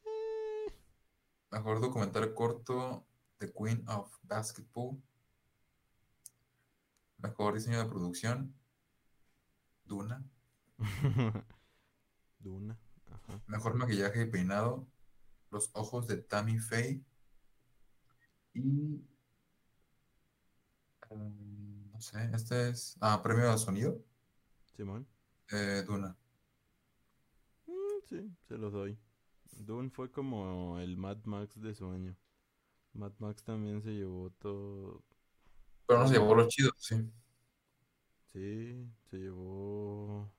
Eh. 0.03 0.73
Mejor 1.51 1.79
documental 1.79 2.33
corto, 2.33 3.05
The 3.37 3.53
Queen 3.53 3.87
of 3.87 4.11
Basketball. 4.23 5.01
Mejor 7.17 7.53
diseño 7.53 7.79
de 7.79 7.89
producción, 7.89 8.55
Duna. 9.83 10.23
Duna. 12.39 12.77
Mejor 13.47 13.75
maquillaje 13.75 14.23
y 14.23 14.29
peinado, 14.29 14.87
Los 15.51 15.69
ojos 15.73 16.07
de 16.07 16.17
Tammy 16.17 16.59
Faye. 16.59 17.03
Y. 18.53 19.05
Um, 21.09 21.91
no 21.91 22.01
sé, 22.01 22.29
este 22.33 22.69
es. 22.69 22.97
Ah, 22.99 23.21
premio 23.21 23.51
de 23.51 23.57
sonido. 23.57 24.03
Simón. 24.75 25.07
Eh, 25.51 25.83
Duna. 25.85 26.15
Mm, 27.67 28.01
sí, 28.07 28.35
se 28.47 28.57
los 28.57 28.73
doy. 28.73 28.97
Dune 29.51 29.89
fue 29.89 30.11
como 30.11 30.79
el 30.79 30.97
Mad 30.97 31.23
Max 31.23 31.61
de 31.61 31.73
sueño. 31.73 32.15
Mad 32.93 33.13
Max 33.19 33.43
también 33.43 33.81
se 33.81 33.91
llevó 33.91 34.31
todo. 34.31 35.03
Pero 35.87 35.99
no 35.99 36.07
se 36.07 36.13
llevó 36.15 36.35
los 36.35 36.47
chidos, 36.49 36.73
sí. 36.77 36.95
Sí, 38.33 38.91
se 39.09 39.17
llevó. 39.17 40.29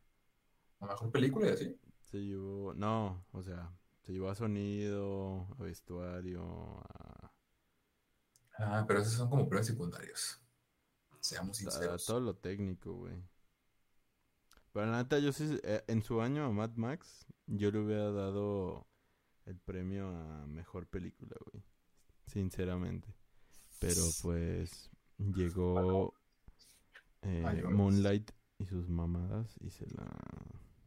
La 0.80 0.88
mejor 0.88 1.10
película 1.10 1.46
y 1.48 1.50
así. 1.50 1.80
Se 2.10 2.18
llevó. 2.18 2.74
No, 2.74 3.24
o 3.32 3.42
sea, 3.42 3.72
se 4.02 4.12
llevó 4.12 4.28
a 4.28 4.34
sonido, 4.34 5.46
a 5.58 5.62
vestuario, 5.62 6.42
a. 6.42 7.32
Ah, 8.58 8.84
pero 8.86 9.00
esos 9.00 9.14
son 9.14 9.30
como 9.30 9.48
premios 9.48 9.66
secundarios. 9.66 10.40
Seamos 11.20 11.56
sinceros. 11.56 12.04
todo 12.04 12.20
lo 12.20 12.36
técnico, 12.36 12.92
güey. 12.94 13.22
Pero 14.76 14.90
la 14.90 14.98
neta, 14.98 15.18
yo 15.20 15.32
sí, 15.32 15.58
eh, 15.62 15.82
en 15.86 16.02
su 16.02 16.20
año 16.20 16.44
a 16.44 16.50
Mad 16.50 16.72
Max, 16.74 17.24
yo 17.46 17.70
le 17.70 17.78
hubiera 17.78 18.12
dado 18.12 18.86
el 19.46 19.58
premio 19.58 20.10
a 20.10 20.46
mejor 20.46 20.86
película, 20.86 21.34
güey. 21.50 21.64
Sinceramente. 22.26 23.08
Pero 23.78 24.02
pues 24.20 24.90
llegó 25.16 26.12
eh, 27.22 27.64
Moonlight 27.70 28.30
y 28.58 28.66
sus 28.66 28.90
mamadas 28.90 29.56
y 29.62 29.70
se 29.70 29.86
la... 29.94 30.14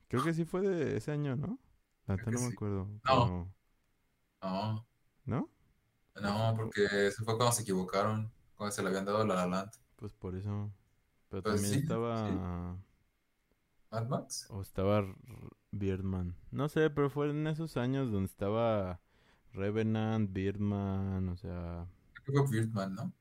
Creo 0.08 0.24
que 0.24 0.36
sí 0.36 0.46
fue 0.46 0.62
de 0.62 0.98
ese 0.98 1.12
año, 1.12 1.36
¿no? 1.36 1.58
La 2.06 2.16
neta 2.16 2.30
no 2.30 2.42
me 2.42 2.54
acuerdo. 2.54 2.88
No. 3.06 3.52
No. 4.44 4.88
¿No? 5.26 5.50
No, 6.22 6.54
porque 6.56 7.08
ese 7.08 7.24
fue 7.24 7.36
cuando 7.38 7.54
se 7.54 7.64
equivocaron, 7.64 8.32
cuando 8.54 8.72
se 8.72 8.84
le 8.84 8.90
habían 8.90 9.06
dado 9.06 9.26
la 9.26 9.34
La 9.34 9.48
Land. 9.48 9.72
Pues 9.96 10.14
por 10.14 10.36
eso. 10.36 10.72
Pero 11.30 11.42
pues 11.42 11.56
también 11.56 11.80
estaba... 11.82 12.78
¿Mad 14.00 14.08
Max? 14.08 14.48
O 14.50 14.62
estaba 14.62 15.06
Birdman. 15.72 16.36
No 16.52 16.70
sé, 16.70 16.90
pero 16.90 17.10
fue 17.10 17.30
en 17.30 17.48
esos 17.48 17.76
años 17.76 18.12
donde 18.12 18.28
estaba 18.28 19.02
Revenant, 19.52 20.32
Birdman, 20.32 21.28
o 21.28 21.36
sea... 21.36 21.86
Creo 22.24 22.44
que 22.44 22.48
fue 22.48 22.60
Birdman, 22.60 22.96
¿no? 22.96 23.14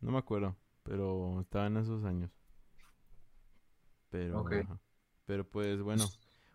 No 0.00 0.12
me 0.12 0.18
acuerdo, 0.18 0.56
pero 0.82 1.40
estaba 1.40 1.66
en 1.66 1.76
esos 1.76 2.04
años. 2.04 2.30
Pero, 4.08 4.44
pero 5.26 5.48
pues 5.48 5.82
bueno, 5.82 6.04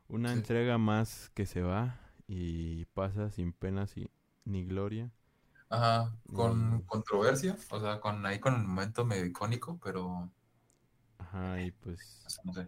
una 0.07 0.33
entrega 0.33 0.77
más 0.77 1.29
que 1.35 1.45
se 1.45 1.61
va 1.61 1.99
y 2.27 2.85
pasa 2.85 3.29
sin 3.29 3.53
penas 3.53 3.95
y, 3.97 4.09
ni 4.45 4.65
gloria. 4.65 5.11
Ajá, 5.69 6.17
con 6.33 6.81
controversia, 6.83 7.55
o 7.69 7.79
sea, 7.79 7.99
con 7.99 8.25
ahí 8.25 8.39
con 8.39 8.55
un 8.55 8.65
momento 8.65 9.05
medio 9.05 9.25
icónico, 9.25 9.79
pero... 9.83 10.31
Ajá, 11.19 11.61
y 11.61 11.71
pues... 11.71 12.25
No 12.43 12.53
sé 12.53 12.67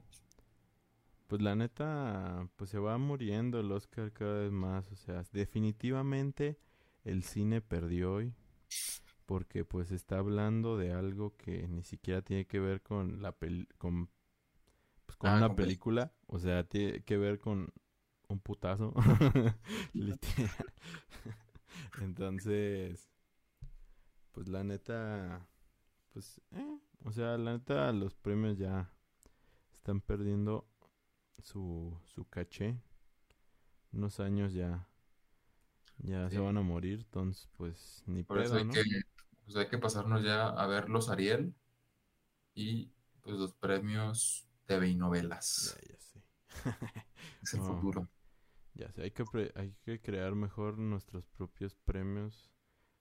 pues 1.34 1.42
la 1.42 1.56
neta, 1.56 2.48
pues 2.58 2.70
se 2.70 2.78
va 2.78 3.00
muriendo 3.00 3.60
el 3.60 3.72
Oscar 3.72 4.14
cada 4.14 4.42
vez 4.42 4.52
más. 4.52 4.92
O 4.92 4.96
sea, 4.96 5.24
definitivamente 5.32 6.60
el 7.04 7.24
cine 7.24 7.60
perdió 7.60 8.14
hoy. 8.14 8.36
Porque 9.26 9.66
pues 9.66 9.90
está 9.90 10.20
hablando 10.20 10.78
de 10.78 10.94
algo 10.94 11.36
que 11.36 11.68
ni 11.68 11.82
siquiera 11.82 12.22
tiene 12.22 12.46
que 12.46 12.60
ver 12.60 12.84
con 12.84 13.24
la 13.24 13.36
con, 13.80 14.12
pues, 15.08 15.18
con 15.18 15.32
ah, 15.32 15.38
una 15.38 15.56
película. 15.56 16.14
O 16.28 16.38
sea, 16.38 16.66
tiene 16.66 17.02
que 17.02 17.18
ver 17.18 17.40
con 17.40 17.74
un 18.28 18.40
putazo. 18.40 18.94
Entonces, 22.00 23.10
pues 24.34 24.50
la 24.50 24.64
neta, 24.64 25.48
pues, 26.12 26.40
eh, 26.52 26.78
o 27.04 27.12
sea, 27.12 27.40
la 27.40 27.54
neta 27.54 27.92
los 27.92 28.14
premios 28.14 28.60
ya 28.60 28.94
están 29.72 30.00
perdiendo 30.00 30.68
su, 31.42 31.98
su 32.06 32.26
caché. 32.30 32.78
Unos 33.92 34.20
años 34.20 34.54
ya 34.54 34.88
ya 36.00 36.30
se 36.30 36.40
van 36.40 36.58
a 36.58 36.62
morir, 36.62 37.00
entonces 37.00 37.48
pues 37.58 38.04
ni 38.08 38.24
Por 38.24 38.40
eso 38.40 38.56
hay 38.56 38.68
que 38.68 38.84
pues, 39.46 39.56
hay 39.58 39.68
que 39.68 39.78
pasarnos 39.78 40.24
ya 40.24 40.48
a 40.48 40.68
ver 40.68 40.90
los 40.90 41.10
Ariel 41.10 41.54
y 42.54 42.92
pues 43.22 43.38
los 43.38 43.54
premios 43.54 44.48
TV 44.66 44.90
y 44.90 44.96
novelas. 44.96 45.78
Ya, 45.82 45.94
ya 45.94 46.00
sé. 46.00 46.24
es 47.42 47.54
el 47.54 47.62
futuro. 47.62 48.10
Ya 48.74 48.92
sé, 48.92 49.04
hay 49.04 49.12
que, 49.12 49.24
hay 49.56 49.76
que 49.86 50.02
crear 50.02 50.36
mejor 50.36 50.78
nuestros 50.78 51.26
propios 51.28 51.76
premios. 51.76 52.52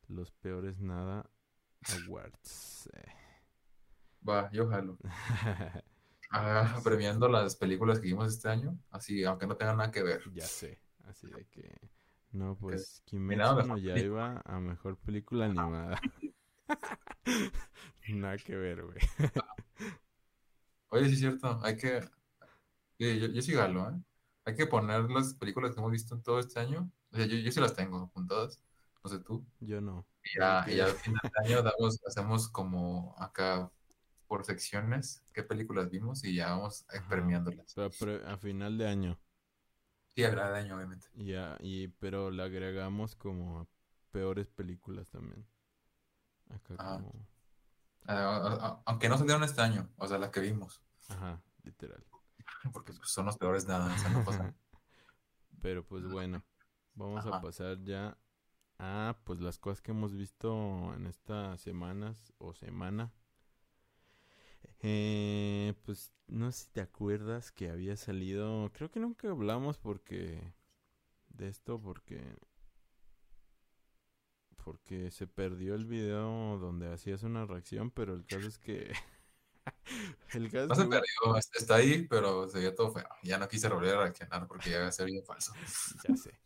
Los 0.09 0.31
peores 0.31 0.81
nada 0.81 1.31
awards. 2.07 2.89
Va, 4.29 4.51
yo 4.53 4.69
jalo. 4.69 4.99
Ah, 6.35 6.81
premiando 6.83 7.29
las 7.29 7.57
películas 7.57 8.01
que 8.01 8.07
vimos 8.07 8.33
este 8.33 8.49
año, 8.49 8.79
así, 8.91 9.23
aunque 9.23 9.47
no 9.47 9.57
tengan 9.57 9.77
nada 9.77 9.91
que 9.91 10.03
ver. 10.03 10.23
Ya 10.33 10.47
sé, 10.47 10.81
así 11.05 11.27
de 11.29 11.47
que... 11.47 11.77
No, 12.31 12.57
pues 12.57 13.03
Kimetsu 13.05 13.67
no 13.67 13.77
ya 13.77 13.99
iba 13.99 14.41
a 14.47 14.59
mejor 14.59 14.97
película 14.97 15.45
animada. 15.45 16.01
nada 18.09 18.39
que 18.39 18.57
ver, 18.57 18.83
güey. 18.83 18.99
Oye, 20.89 21.07
sí 21.09 21.13
es 21.13 21.19
cierto, 21.19 21.61
hay 21.63 21.77
que... 21.77 22.01
yo, 22.99 23.09
yo 23.09 23.43
sí 23.43 23.53
galo, 23.53 23.91
¿eh? 23.91 24.01
Hay 24.47 24.57
que 24.57 24.67
poner 24.67 25.03
las 25.11 25.35
películas 25.35 25.73
que 25.75 25.81
hemos 25.81 25.93
visto 25.93 26.15
en 26.15 26.23
todo 26.23 26.39
este 26.39 26.59
año. 26.59 26.91
O 27.13 27.17
sea, 27.17 27.27
yo, 27.27 27.37
yo 27.37 27.53
sí 27.53 27.61
las 27.61 27.75
tengo 27.75 27.99
apuntadas. 27.99 28.63
No 29.05 29.11
sé 29.11 29.19
tú. 29.21 29.45
Yo 29.61 29.83
no. 29.83 30.07
Y 30.25 30.39
ya, 30.39 30.65
y 30.67 30.77
ya 30.77 30.87
al 30.87 30.93
final 30.93 31.21
de 31.23 31.47
año 31.47 31.63
damos, 31.63 32.01
hacemos 32.07 32.49
como 32.49 33.15
acá 33.19 33.71
por 34.33 34.47
secciones 34.47 35.23
qué 35.35 35.43
películas 35.43 35.91
vimos 35.91 36.25
y 36.25 36.37
ya 36.37 36.53
vamos 36.53 36.87
premiándolas. 37.07 37.75
Pero, 38.01 38.27
a 38.27 38.39
final 38.39 38.79
de 38.79 38.89
año. 38.89 39.21
Sí, 40.09 40.25
a 40.25 40.31
final 40.31 40.55
de 40.55 40.59
año, 40.59 40.77
obviamente. 40.77 41.07
Ya, 41.13 41.59
y, 41.61 41.89
pero 41.89 42.31
le 42.31 42.43
agregamos 42.43 43.15
como 43.15 43.69
peores 44.11 44.49
películas 44.49 45.11
también. 45.11 45.47
Acá 46.49 46.77
como... 46.79 47.29
aunque 48.87 49.11
no 49.11 49.19
salieron 49.19 49.45
este 49.45 49.61
año, 49.61 49.91
o 49.99 50.09
sea, 50.09 50.17
las 50.17 50.31
que 50.31 50.41
vimos. 50.41 50.81
Ajá, 51.11 51.43
literal. 51.63 52.03
Porque 52.73 52.95
pues, 52.95 53.11
son 53.11 53.27
los 53.27 53.37
peores 53.37 53.67
nada, 53.67 53.95
Pero 55.61 55.85
pues 55.85 56.05
bueno, 56.11 56.43
vamos 56.95 57.27
a 57.27 57.43
pasar 57.43 57.85
ya 57.85 58.17
a 58.79 59.15
pues 59.25 59.41
las 59.41 59.59
cosas 59.59 59.83
que 59.83 59.91
hemos 59.91 60.15
visto 60.15 60.95
en 60.95 61.07
estas 61.07 61.61
semanas 61.61 62.33
o 62.39 62.55
semana. 62.55 63.13
Eh, 64.83 65.75
pues 65.85 66.13
no 66.27 66.51
sé 66.51 66.65
si 66.65 66.71
te 66.73 66.81
acuerdas 66.81 67.53
que 67.53 67.71
había 67.71 67.97
salido, 67.97 68.71
creo 68.73 68.91
que 68.91 68.99
nunca 68.99 69.31
hablamos 69.31 69.79
porque 69.79 70.53
de 71.29 71.49
esto 71.49 71.81
porque 71.81 72.37
porque 74.65 75.11
se 75.11 75.27
perdió 75.27 75.75
el 75.75 75.87
video 75.87 76.59
donde 76.59 76.93
hacías 76.93 77.23
una 77.23 77.47
reacción, 77.47 77.91
pero 77.91 78.15
el 78.15 78.25
caso 78.25 78.47
es 78.47 78.59
que 78.59 78.93
el 80.35 80.49
gas 80.49 80.69
no 80.69 80.75
se 80.75 80.85
perdió, 80.85 81.37
está 81.37 81.77
ahí, 81.77 82.07
pero 82.09 82.49
se 82.49 82.71
todo 82.73 82.93
feo. 82.93 83.09
Ya 83.23 83.39
no 83.39 83.49
quise 83.49 83.69
volver 83.69 83.95
a 83.97 84.03
reaccionar 84.03 84.47
porque 84.47 84.71
ya 84.71 84.91
se 84.91 85.05
veía 85.05 85.23
falso. 85.23 85.53
ya 86.09 86.17
sé. 86.17 86.39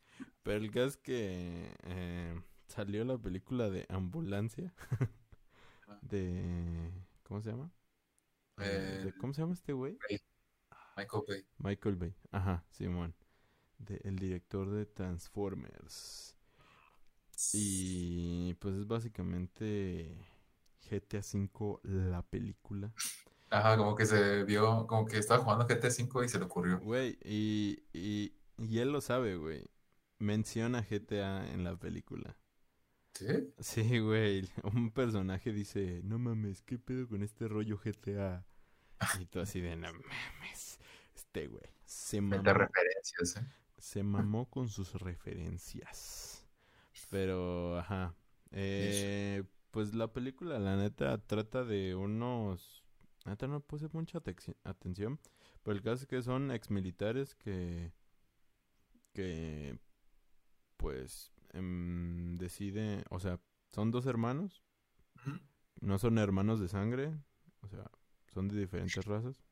Pero 0.43 0.59
el 0.59 0.70
gas 0.70 0.97
que 0.97 1.74
eh, 1.84 2.41
salió 2.68 3.05
la 3.05 3.18
película 3.18 3.70
de 3.70 3.87
Ambulancia. 3.89 4.74
de. 6.03 6.91
¿Cómo 7.24 7.43
se 7.43 7.51
llama? 7.51 7.70
Eh, 8.59 9.12
¿Cómo 9.20 9.32
se 9.32 9.42
llama 9.42 9.54
este 9.54 9.72
güey? 9.72 9.98
Michael 10.96 11.22
Bay. 11.28 11.46
Michael 11.59 11.96
Bay. 11.96 12.14
Ajá, 12.30 12.64
Simón. 12.70 13.14
De, 13.78 14.00
el 14.04 14.16
director 14.16 14.70
de 14.70 14.86
Transformers. 14.86 16.34
Y 17.52 18.54
pues 18.54 18.76
es 18.76 18.86
básicamente 18.86 20.16
GTA 20.90 21.18
V 21.18 21.80
la 21.82 22.22
película. 22.22 22.92
Ajá, 23.50 23.76
como 23.76 23.94
que 23.94 24.07
se 24.07 24.44
vio, 24.44 24.86
como 24.86 25.07
que 25.07 25.18
estaba 25.18 25.42
jugando 25.42 25.66
GTA 25.66 25.88
V 25.88 26.24
y 26.24 26.28
se 26.28 26.38
le 26.38 26.44
ocurrió. 26.46 26.80
Güey, 26.80 27.18
y, 27.22 27.84
y, 27.92 28.32
y 28.59 28.78
él 28.78 28.90
lo 28.90 29.00
sabe, 29.00 29.36
güey. 29.36 29.64
Menciona 30.18 30.82
GTA 30.82 31.46
en 31.52 31.62
la 31.62 31.76
película. 31.76 32.36
¿Sí? 33.16 33.54
Sí, 33.58 33.98
güey. 33.98 34.46
Un 34.74 34.90
personaje 34.90 35.52
dice, 35.52 36.00
no 36.04 36.18
mames, 36.18 36.62
¿qué 36.62 36.78
pedo 36.78 37.08
con 37.08 37.22
este 37.22 37.48
rollo 37.48 37.78
GTA? 37.82 38.44
Y 39.20 39.26
tú 39.26 39.40
así 39.40 39.60
de, 39.60 39.74
no 39.76 39.92
mames. 39.92 40.78
Este 41.14 41.46
güey. 41.46 41.64
Se 41.84 42.20
mamó. 42.20 42.42
referencias, 42.42 43.36
¿eh? 43.36 43.46
Se 43.78 44.02
mamó 44.02 44.50
con 44.50 44.68
sus 44.68 44.92
referencias. 44.94 46.46
Pero, 47.10 47.78
ajá. 47.78 48.14
Eh, 48.52 49.44
pues 49.70 49.94
la 49.94 50.12
película, 50.12 50.58
la 50.58 50.76
neta, 50.76 51.18
trata 51.18 51.64
de 51.64 51.94
unos... 51.94 52.84
La 53.24 53.32
neta 53.32 53.46
no 53.46 53.60
puse 53.60 53.88
mucha 53.92 54.18
atención. 54.64 55.18
Pero 55.62 55.76
el 55.76 55.82
caso 55.82 56.02
es 56.02 56.06
que 56.06 56.22
son 56.22 56.50
exmilitares 56.50 57.34
que... 57.34 57.92
Que... 59.12 59.78
Pues... 60.76 61.32
Em, 61.53 62.36
decide... 62.36 63.05
O 63.11 63.20
sea, 63.20 63.40
son 63.72 63.90
dos 63.90 64.07
hermanos. 64.07 64.62
No 65.80 65.99
son 65.99 66.18
hermanos 66.18 66.61
de 66.61 66.68
sangre. 66.68 67.14
O 67.62 67.68
sea, 67.68 67.90
son 68.32 68.49
de 68.49 68.59
diferentes 68.59 69.05
razas. 69.05 69.42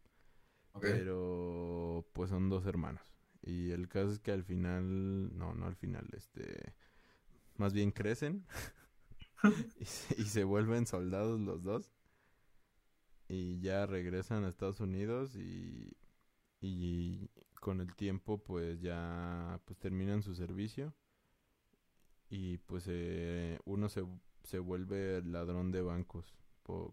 Pero 0.80 2.07
pues 2.12 2.30
son 2.30 2.49
dos 2.49 2.66
hermanos. 2.66 3.14
Y 3.42 3.70
el 3.70 3.88
caso 3.88 4.11
es 4.11 4.18
que 4.18 4.32
al 4.32 4.45
final, 4.45 5.36
no, 5.36 5.55
no 5.55 5.66
al 5.66 5.76
final, 5.76 6.09
este, 6.12 6.74
más 7.57 7.72
bien 7.72 7.92
crecen 7.92 8.47
y, 10.18 10.24
se, 10.24 10.45
vuelven 10.45 10.86
soldados 10.86 11.40
los 11.40 11.62
dos. 11.62 11.92
Y 13.28 13.61
ya 13.61 13.86
regresan 13.86 14.45
a 14.45 14.49
Estados 14.49 14.80
Unidos 14.80 15.34
y, 15.36 15.97
y 16.61 17.30
con 17.61 17.80
el 17.80 17.95
tiempo 17.95 18.42
pues 18.42 18.80
ya 18.80 19.61
pues 19.64 19.78
terminan 19.78 20.22
su 20.22 20.34
servicio. 20.34 20.95
Y 22.28 22.58
pues 22.58 22.84
eh, 22.88 23.58
uno 23.64 23.88
se, 23.88 24.04
se 24.42 24.58
vuelve 24.58 25.22
ladrón 25.22 25.70
de 25.70 25.82
bancos 25.82 26.34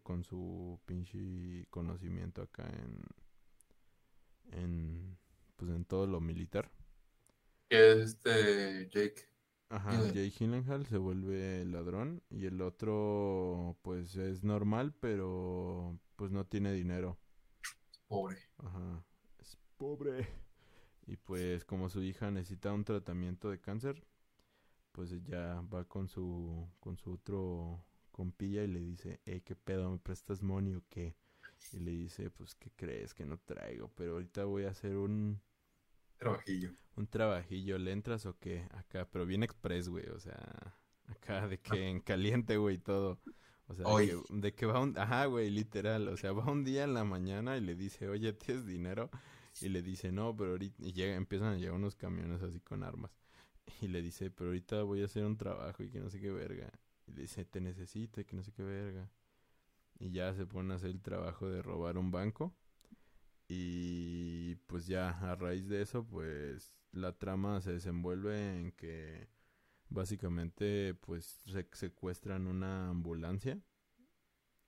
con 0.03 0.23
su 0.23 0.79
pinche 0.85 1.65
conocimiento 1.69 2.41
acá 2.41 2.67
en, 2.69 3.01
en 4.51 5.17
pues 5.55 5.71
en 5.71 5.85
todo 5.85 6.07
lo 6.07 6.19
militar. 6.19 6.69
Que 7.69 8.01
este 8.01 8.89
Jake. 8.89 9.15
Ajá, 9.69 9.91
Jake 10.07 10.31
Gyllenhaal 10.31 10.85
se 10.85 10.97
vuelve 10.97 11.63
ladrón 11.63 12.21
y 12.29 12.45
el 12.45 12.61
otro 12.61 13.77
pues 13.81 14.17
es 14.17 14.43
normal, 14.43 14.93
pero 14.99 15.97
pues 16.17 16.31
no 16.31 16.45
tiene 16.45 16.73
dinero. 16.73 17.17
Es 17.91 17.99
pobre. 18.07 18.37
Ajá, 18.57 19.05
es 19.39 19.57
pobre. 19.77 20.27
Y 21.07 21.15
pues 21.17 21.63
como 21.63 21.89
su 21.89 22.03
hija 22.03 22.31
necesita 22.31 22.73
un 22.73 22.83
tratamiento 22.83 23.49
de 23.49 23.59
cáncer, 23.61 24.05
pues 24.91 25.11
ya 25.23 25.61
va 25.73 25.85
con 25.85 26.07
su 26.07 26.67
con 26.79 26.97
su 26.97 27.13
otro 27.13 27.83
compilla 28.11 28.63
y 28.63 28.67
le 28.67 28.79
dice, 28.79 29.19
eh, 29.25 29.41
¿qué 29.41 29.55
pedo? 29.55 29.89
¿Me 29.91 29.97
prestas 29.97 30.43
money 30.43 30.75
o 30.75 30.83
qué? 30.89 31.15
Y 31.73 31.79
le 31.79 31.91
dice, 31.91 32.29
pues, 32.29 32.55
¿qué 32.55 32.71
crees 32.75 33.13
que 33.13 33.25
no 33.25 33.37
traigo? 33.39 33.91
Pero 33.95 34.13
ahorita 34.13 34.45
voy 34.45 34.65
a 34.65 34.69
hacer 34.71 34.95
un... 34.97 35.41
Trabajillo. 36.17 36.71
Un 36.95 37.07
trabajillo. 37.07 37.77
¿Le 37.77 37.91
entras 37.91 38.25
o 38.25 38.37
qué? 38.37 38.67
Acá, 38.71 39.07
pero 39.11 39.25
bien 39.25 39.43
express, 39.43 39.89
güey. 39.89 40.07
O 40.09 40.19
sea, 40.19 40.75
acá 41.07 41.47
de 41.47 41.59
que 41.59 41.87
en 41.87 42.01
caliente, 42.01 42.57
güey, 42.57 42.77
todo. 42.77 43.19
O 43.67 43.75
sea, 43.75 43.85
de 44.29 44.53
que, 44.53 44.65
va 44.65 44.81
un... 44.81 44.97
Ajá, 44.97 45.25
güey, 45.25 45.49
literal. 45.49 46.09
O 46.09 46.17
sea, 46.17 46.33
va 46.33 46.51
un 46.51 46.63
día 46.63 46.83
en 46.83 46.93
la 46.93 47.05
mañana 47.05 47.57
y 47.57 47.61
le 47.61 47.75
dice, 47.75 48.09
oye, 48.09 48.33
¿tienes 48.33 48.65
dinero? 48.65 49.09
Y 49.61 49.69
le 49.69 49.81
dice, 49.81 50.11
no, 50.11 50.35
pero 50.35 50.51
ahorita... 50.51 50.83
Y 50.83 50.93
llega, 50.93 51.15
empiezan 51.15 51.53
a 51.53 51.57
llegar 51.57 51.73
unos 51.73 51.95
camiones 51.95 52.41
así 52.43 52.59
con 52.59 52.83
armas. 52.83 53.11
Y 53.79 53.87
le 53.87 54.01
dice, 54.01 54.29
pero 54.29 54.49
ahorita 54.49 54.83
voy 54.83 55.01
a 55.01 55.05
hacer 55.05 55.25
un 55.25 55.37
trabajo 55.37 55.83
y 55.83 55.89
que 55.89 55.99
no 55.99 56.09
sé 56.09 56.19
qué 56.19 56.31
verga. 56.31 56.71
Y 57.07 57.13
le 57.13 57.21
dice, 57.23 57.45
te 57.45 57.61
necesito 57.61 58.21
y 58.21 58.25
que 58.25 58.35
no 58.35 58.43
sé 58.43 58.51
qué 58.51 58.63
verga 58.63 59.09
y 60.01 60.11
ya 60.11 60.33
se 60.33 60.47
pone 60.47 60.73
a 60.73 60.77
hacer 60.77 60.89
el 60.89 61.01
trabajo 61.01 61.47
de 61.47 61.61
robar 61.61 61.97
un 61.97 62.09
banco. 62.11 62.55
Y 63.47 64.55
pues 64.67 64.87
ya 64.87 65.09
a 65.09 65.35
raíz 65.35 65.67
de 65.67 65.81
eso, 65.83 66.03
pues 66.05 66.73
la 66.91 67.17
trama 67.17 67.61
se 67.61 67.73
desenvuelve 67.73 68.59
en 68.59 68.71
que 68.71 69.29
básicamente 69.89 70.95
pues 70.95 71.41
se 71.45 71.67
secuestran 71.73 72.47
una 72.47 72.89
ambulancia 72.89 73.61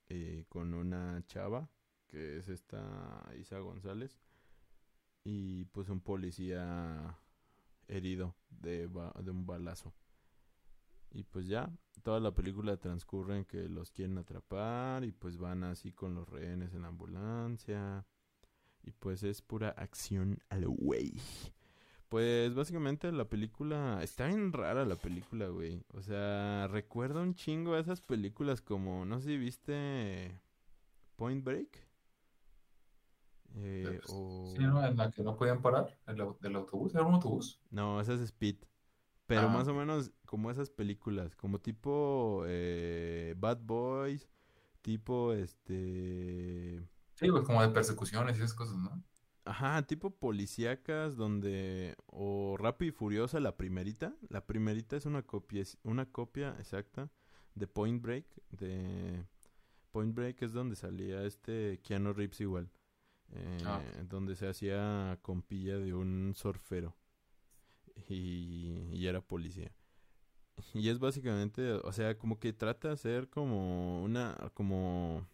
eh, 0.08 0.44
con 0.48 0.74
una 0.74 1.24
chava 1.26 1.68
que 2.06 2.36
es 2.36 2.48
esta 2.48 3.26
Isa 3.38 3.58
González 3.58 4.20
y 5.24 5.64
pues 5.66 5.88
un 5.88 6.00
policía 6.00 7.18
herido 7.88 8.36
de, 8.48 8.88
de 8.88 9.30
un 9.30 9.46
balazo. 9.46 9.94
Y 11.10 11.22
pues 11.22 11.46
ya, 11.46 11.70
toda 12.02 12.18
la 12.18 12.34
película 12.34 12.76
transcurre 12.76 13.36
en 13.36 13.44
que 13.44 13.68
los 13.68 13.92
quieren 13.92 14.18
atrapar 14.18 15.04
y 15.04 15.12
pues 15.12 15.38
van 15.38 15.62
así 15.62 15.92
con 15.92 16.14
los 16.14 16.28
rehenes 16.28 16.74
en 16.74 16.82
la 16.82 16.88
ambulancia. 16.88 18.04
Y 18.82 18.90
pues 18.90 19.22
es 19.22 19.40
pura 19.40 19.68
acción 19.70 20.42
al 20.48 20.66
güey. 20.66 21.12
Pues 22.08 22.54
básicamente 22.54 23.10
la 23.12 23.28
película... 23.28 24.00
Está 24.02 24.26
bien 24.26 24.52
rara 24.52 24.84
la 24.84 24.96
película, 24.96 25.48
güey. 25.48 25.84
O 25.92 26.02
sea, 26.02 26.68
recuerdo 26.68 27.22
un 27.22 27.34
chingo 27.34 27.74
a 27.74 27.80
esas 27.80 28.02
películas 28.02 28.60
como... 28.60 29.04
No 29.04 29.20
sé 29.20 29.28
si 29.28 29.36
viste... 29.36 30.40
Point 31.16 31.44
Break. 31.44 31.83
Eh, 33.56 34.00
o... 34.08 34.52
Sí, 34.56 34.62
¿no? 34.62 34.84
En 34.84 34.96
la 34.96 35.10
que 35.10 35.22
no 35.22 35.36
podían 35.36 35.62
parar. 35.62 35.96
El, 36.06 36.16
del 36.40 36.56
autobús. 36.56 36.94
¿Era 36.94 37.04
un 37.04 37.14
autobús? 37.14 37.60
No, 37.70 38.00
esa 38.00 38.14
es 38.14 38.20
Speed. 38.20 38.56
Pero 39.26 39.42
ah. 39.42 39.48
más 39.48 39.68
o 39.68 39.74
menos 39.74 40.12
como 40.26 40.50
esas 40.50 40.70
películas, 40.70 41.34
como 41.36 41.60
tipo 41.60 42.44
eh, 42.46 43.34
Bad 43.38 43.60
Boys, 43.62 44.28
tipo 44.82 45.32
este... 45.32 46.82
Sí, 47.14 47.30
pues 47.30 47.44
como 47.44 47.62
de 47.62 47.68
persecuciones 47.68 48.36
y 48.36 48.42
esas 48.42 48.54
cosas, 48.54 48.76
¿no? 48.76 49.02
Ajá, 49.44 49.82
tipo 49.86 50.10
policíacas 50.10 51.16
donde... 51.16 51.96
O 52.06 52.56
Rápido 52.58 52.90
y 52.90 52.92
Furiosa, 52.92 53.40
la 53.40 53.56
primerita. 53.56 54.14
La 54.28 54.46
primerita 54.46 54.96
es 54.96 55.06
una 55.06 55.22
copia, 55.22 55.62
una 55.84 56.06
copia 56.06 56.56
exacta 56.58 57.10
de 57.54 57.66
Point 57.66 58.02
Break. 58.02 58.26
De 58.50 59.24
Point 59.92 60.14
Break 60.14 60.42
es 60.42 60.52
donde 60.52 60.76
salía 60.76 61.22
este 61.24 61.80
Keanu 61.82 62.12
Reeves 62.12 62.40
igual. 62.40 62.70
Eh, 63.32 63.58
ah. 63.64 63.82
Donde 64.08 64.36
se 64.36 64.48
hacía 64.48 65.18
compilla 65.22 65.78
de 65.78 65.94
un 65.94 66.34
surfero 66.36 66.94
y, 68.08 69.06
era 69.06 69.20
policía. 69.20 69.72
Y 70.72 70.88
es 70.88 70.98
básicamente, 70.98 71.72
o 71.72 71.92
sea, 71.92 72.16
como 72.16 72.38
que 72.38 72.52
trata 72.52 72.88
de 72.88 72.94
hacer 72.94 73.28
como 73.28 74.02
una, 74.02 74.36
como, 74.54 75.26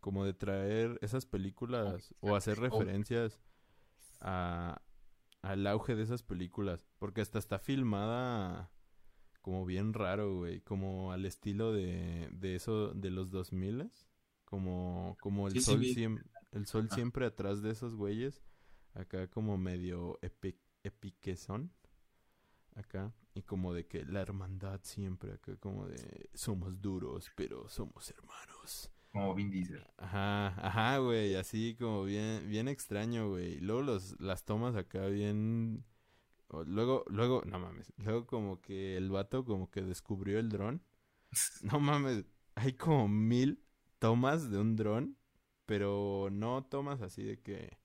como 0.00 0.24
de 0.24 0.32
traer 0.32 0.98
esas 1.02 1.26
películas 1.26 2.14
o 2.20 2.34
hacer 2.34 2.58
referencias 2.58 3.38
a, 4.20 4.80
al 5.42 5.66
auge 5.66 5.94
de 5.94 6.02
esas 6.02 6.22
películas. 6.22 6.86
Porque 6.98 7.20
hasta 7.20 7.38
está 7.38 7.58
filmada 7.58 8.70
como 9.42 9.64
bien 9.64 9.92
raro, 9.92 10.38
güey, 10.38 10.60
como 10.60 11.12
al 11.12 11.24
estilo 11.24 11.72
de, 11.72 12.28
de 12.32 12.56
eso, 12.56 12.92
de 12.94 13.10
los 13.10 13.30
2000 13.30 13.90
como, 14.44 15.16
como 15.20 15.48
el 15.48 15.60
sol, 15.60 15.84
siempre, 15.84 16.24
el 16.56 16.66
sol 16.66 16.88
siempre 16.90 17.26
atrás 17.26 17.62
de 17.62 17.70
esos 17.70 17.94
güeyes, 17.94 18.42
acá 18.94 19.28
como 19.28 19.56
medio 19.58 20.18
epic 20.22 21.36
son 21.36 21.72
acá 22.74 23.12
y 23.34 23.42
como 23.42 23.72
de 23.72 23.86
que 23.86 24.04
la 24.04 24.20
hermandad 24.20 24.80
siempre 24.82 25.32
acá 25.34 25.56
como 25.56 25.86
de 25.86 26.30
somos 26.34 26.80
duros 26.80 27.30
pero 27.34 27.68
somos 27.68 28.10
hermanos. 28.10 28.90
Como 29.12 29.34
Vin 29.34 29.50
Diesel. 29.50 29.82
Ajá 29.96 30.48
ajá 30.66 30.98
güey 30.98 31.34
así 31.36 31.74
como 31.78 32.04
bien 32.04 32.48
bien 32.48 32.68
extraño 32.68 33.30
güey. 33.30 33.58
Luego 33.60 33.82
los 33.82 34.20
las 34.20 34.44
tomas 34.44 34.76
acá 34.76 35.06
bien 35.06 35.84
luego 36.66 37.04
luego 37.08 37.42
no 37.44 37.58
mames 37.58 37.92
luego 37.96 38.26
como 38.26 38.60
que 38.60 38.96
el 38.96 39.10
vato 39.10 39.44
como 39.44 39.70
que 39.70 39.82
descubrió 39.82 40.38
el 40.38 40.48
dron. 40.48 40.82
No 41.62 41.80
mames 41.80 42.24
hay 42.54 42.74
como 42.74 43.08
mil 43.08 43.62
tomas 43.98 44.50
de 44.50 44.58
un 44.58 44.76
dron 44.76 45.16
pero 45.66 46.28
no 46.30 46.64
tomas 46.64 47.02
así 47.02 47.22
de 47.22 47.40
que, 47.40 47.76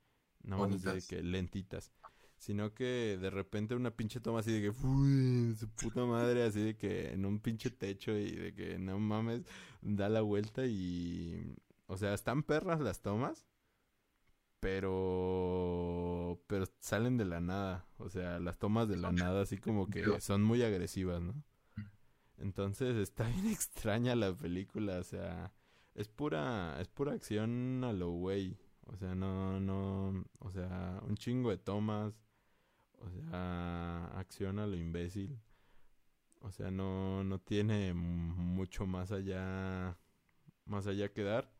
no 0.44 0.64
así 0.64 0.78
de 0.78 1.02
que 1.02 1.24
lentitas, 1.24 1.92
sino 2.38 2.74
que 2.74 3.18
de 3.22 3.30
repente 3.30 3.76
una 3.76 3.92
pinche 3.92 4.20
toma 4.20 4.40
así 4.40 4.52
de 4.52 4.62
que, 4.62 4.86
uy, 4.86 5.56
su 5.56 5.68
puta 5.70 6.06
madre, 6.06 6.44
así 6.44 6.62
de 6.62 6.78
que 6.78 7.12
en 7.12 7.26
un 7.26 7.40
pinche 7.40 7.70
techo 7.70 8.18
y 8.18 8.32
de 8.32 8.54
que 8.54 8.80
no 8.80 9.00
mames, 9.00 9.44
da 9.82 10.10
la 10.10 10.22
vuelta 10.22 10.66
y, 10.66 11.56
o 11.88 11.98
sea, 11.98 12.14
están 12.14 12.44
perras 12.44 12.80
las 12.80 13.02
tomas, 13.02 13.46
pero 14.60 16.42
pero 16.48 16.66
salen 16.80 17.18
de 17.18 17.26
la 17.26 17.42
nada, 17.42 17.86
o 17.98 18.10
sea, 18.10 18.40
las 18.40 18.58
tomas 18.58 18.88
de 18.88 18.98
la 18.98 19.12
nada 19.12 19.42
así 19.42 19.58
como 19.58 19.90
que 19.90 20.22
son 20.22 20.44
muy 20.44 20.62
agresivas, 20.64 21.22
¿no? 21.22 21.44
Entonces 22.38 22.96
está 22.98 23.28
bien 23.28 23.48
extraña 23.52 24.16
la 24.16 24.34
película, 24.34 25.00
o 25.00 25.04
sea, 25.04 25.54
es 25.96 26.08
pura 26.08 26.80
es 26.82 26.88
pura 26.90 27.14
acción 27.14 27.84
a 27.84 27.94
lo 27.94 28.12
güey, 28.12 28.58
o 28.88 28.96
sea, 28.98 29.16
no 29.16 29.60
no, 29.60 30.26
o 30.40 30.52
sea, 30.52 31.02
un 31.08 31.16
chingo 31.18 31.50
de 31.52 31.58
tomas, 31.58 32.14
o 33.00 33.10
sea, 33.12 34.06
acción 34.18 34.60
a 34.60 34.68
lo 34.68 34.76
imbécil. 34.78 35.40
O 36.42 36.52
sea, 36.52 36.72
no 36.72 37.24
no 37.24 37.40
tiene 37.40 37.94
mucho 37.94 38.86
más 38.88 39.12
allá 39.12 39.98
más 40.66 40.88
allá 40.88 41.12
que 41.14 41.24
dar. 41.24 41.52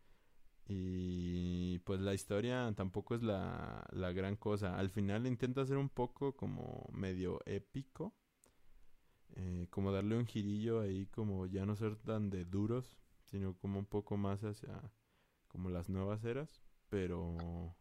Y 0.68 1.80
pues 1.80 2.00
la 2.02 2.14
historia 2.14 2.74
tampoco 2.76 3.16
es 3.16 3.24
la, 3.24 3.86
la 3.92 4.12
gran 4.14 4.36
cosa. 4.38 4.78
Al 4.78 4.90
final 4.90 5.28
intenta 5.28 5.66
ser 5.66 5.78
un 5.78 5.90
poco 5.90 6.36
como 6.36 6.88
medio 6.94 7.42
épico. 7.46 8.14
Eh, 9.36 9.68
como 9.70 9.92
darle 9.92 10.18
un 10.18 10.26
girillo 10.26 10.82
ahí, 10.82 11.06
como 11.08 11.46
ya 11.48 11.66
no 11.66 11.76
ser 11.76 11.96
tan 11.98 12.30
de 12.30 12.46
duros, 12.46 12.98
sino 13.32 13.56
como 13.58 13.80
un 13.80 13.86
poco 13.86 14.18
más 14.18 14.44
hacia 14.44 14.92
como 15.48 15.70
las 15.70 15.90
nuevas 15.90 16.24
eras, 16.24 16.62
pero 16.90 17.76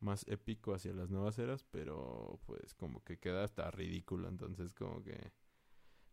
más 0.00 0.26
épico 0.28 0.74
hacia 0.74 0.92
las 0.92 1.10
nuevas 1.10 1.38
eras, 1.38 1.64
pero 1.70 2.40
pues 2.46 2.74
como 2.74 3.02
que 3.04 3.18
queda 3.18 3.44
hasta 3.44 3.70
ridículo, 3.70 4.28
entonces 4.28 4.74
como 4.74 5.02
que... 5.02 5.32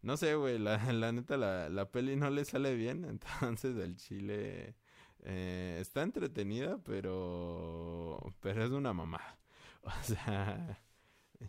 No 0.02 0.16
sé, 0.16 0.36
güey, 0.36 0.60
la, 0.60 0.78
la 0.94 1.12
neta 1.12 1.36
la, 1.38 1.70
la 1.70 1.92
peli 1.92 2.16
no 2.16 2.30
le 2.30 2.46
sale 2.46 2.76
bien, 2.76 3.04
entonces 3.06 3.76
el 3.78 3.98
chile 3.98 4.76
eh, 5.24 5.78
está 5.82 6.02
entretenida, 6.04 6.78
pero. 6.84 8.18
Pero 8.40 8.64
es 8.64 8.72
una 8.72 8.94
mamá. 8.94 9.22
O 9.82 10.04
sea. 10.04 10.84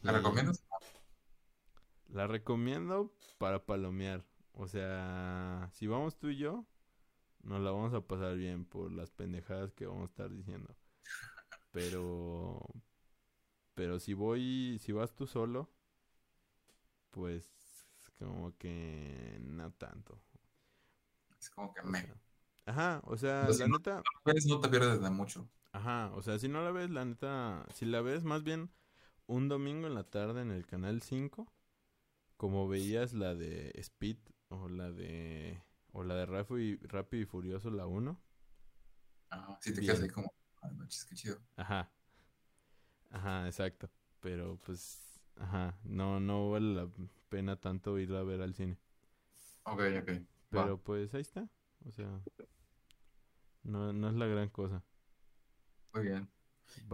¿La 0.02 0.12
recomiendas? 0.12 0.64
La 2.08 2.28
recomiendo 2.28 3.12
para 3.38 3.66
palomear. 3.66 4.24
O 4.52 4.68
sea, 4.68 5.68
si 5.72 5.88
vamos 5.88 6.16
tú 6.16 6.28
y 6.28 6.36
yo, 6.36 6.64
nos 7.42 7.60
la 7.60 7.70
vamos 7.70 7.94
a 7.94 8.00
pasar 8.00 8.36
bien 8.36 8.64
por 8.64 8.92
las 8.92 9.10
pendejadas 9.10 9.72
que 9.72 9.86
vamos 9.86 10.02
a 10.02 10.06
estar 10.06 10.30
diciendo. 10.30 10.74
Pero. 11.72 12.60
Pero 13.74 13.98
si 13.98 14.14
voy. 14.14 14.78
Si 14.80 14.92
vas 14.92 15.14
tú 15.14 15.26
solo, 15.26 15.70
pues. 17.10 17.48
Como 18.18 18.56
que. 18.58 19.38
No 19.42 19.72
tanto. 19.72 20.20
Es 21.38 21.50
como 21.50 21.72
que 21.72 21.82
me. 21.82 22.12
Ajá, 22.66 23.00
o 23.04 23.16
sea, 23.16 23.48
la 23.48 23.68
neta. 23.68 24.02
No, 24.46 24.60
te 24.60 24.68
pierdes 24.68 25.00
de 25.00 25.10
mucho. 25.10 25.48
Ajá, 25.72 26.12
o 26.14 26.22
sea, 26.22 26.38
si 26.38 26.48
no 26.48 26.62
la 26.62 26.70
ves, 26.70 26.90
la 26.90 27.04
neta. 27.04 27.66
Si 27.74 27.86
la 27.86 28.00
ves 28.00 28.24
más 28.24 28.42
bien 28.42 28.70
un 29.26 29.48
domingo 29.48 29.86
en 29.86 29.94
la 29.94 30.04
tarde 30.04 30.42
en 30.42 30.50
el 30.50 30.66
canal 30.66 31.02
5, 31.02 31.50
como 32.36 32.68
veías 32.68 33.12
la 33.12 33.34
de 33.34 33.72
Speed 33.76 34.18
o 34.48 34.68
la 34.68 34.92
de. 34.92 35.62
O 35.92 36.04
la 36.04 36.14
de 36.14 36.26
Rápido 36.26 37.22
y, 37.22 37.26
Furioso, 37.26 37.70
la 37.70 37.86
1. 37.86 38.20
Ajá, 39.30 39.58
si 39.60 39.74
te 39.74 39.80
quedas 39.80 40.00
ahí 40.02 40.08
como. 40.08 40.32
Ay, 40.62 40.72
manches, 40.74 41.04
qué 41.04 41.14
chido. 41.14 41.38
Ajá. 41.56 41.90
Ajá, 43.10 43.46
exacto. 43.46 43.90
Pero 44.20 44.58
pues. 44.64 45.20
Ajá, 45.36 45.78
no, 45.84 46.20
no 46.20 46.50
vale 46.50 46.74
la 46.74 46.88
pena 47.28 47.56
tanto 47.56 47.98
ir 47.98 48.12
a 48.14 48.22
ver 48.22 48.42
al 48.42 48.54
cine. 48.54 48.78
Ok, 49.62 49.80
ok. 50.02 50.10
Pero 50.50 50.78
pues 50.78 51.14
ahí 51.14 51.22
está. 51.22 51.48
O 51.86 51.90
sea, 51.90 52.20
no, 53.62 53.92
no 53.92 54.08
es 54.08 54.14
la 54.14 54.26
gran 54.26 54.48
cosa. 54.50 54.82
Muy 55.94 56.02
bien. 56.04 56.30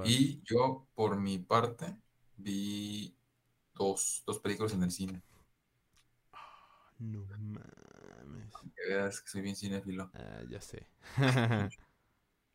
Y 0.04 0.42
yo, 0.44 0.86
por 0.94 1.18
mi 1.18 1.38
parte, 1.38 2.00
vi 2.36 3.14
dos, 3.74 4.22
dos 4.26 4.38
películas 4.38 4.72
en 4.72 4.82
el 4.82 4.90
cine. 4.90 5.22
No 6.98 7.26
mames. 7.26 8.52
Que 8.74 8.88
veas 8.88 9.20
que 9.20 9.28
soy 9.28 9.40
bien 9.42 9.56
cinéfilo. 9.56 10.10
Ah, 10.14 10.42
ya 10.48 10.60
sé. 10.60 10.86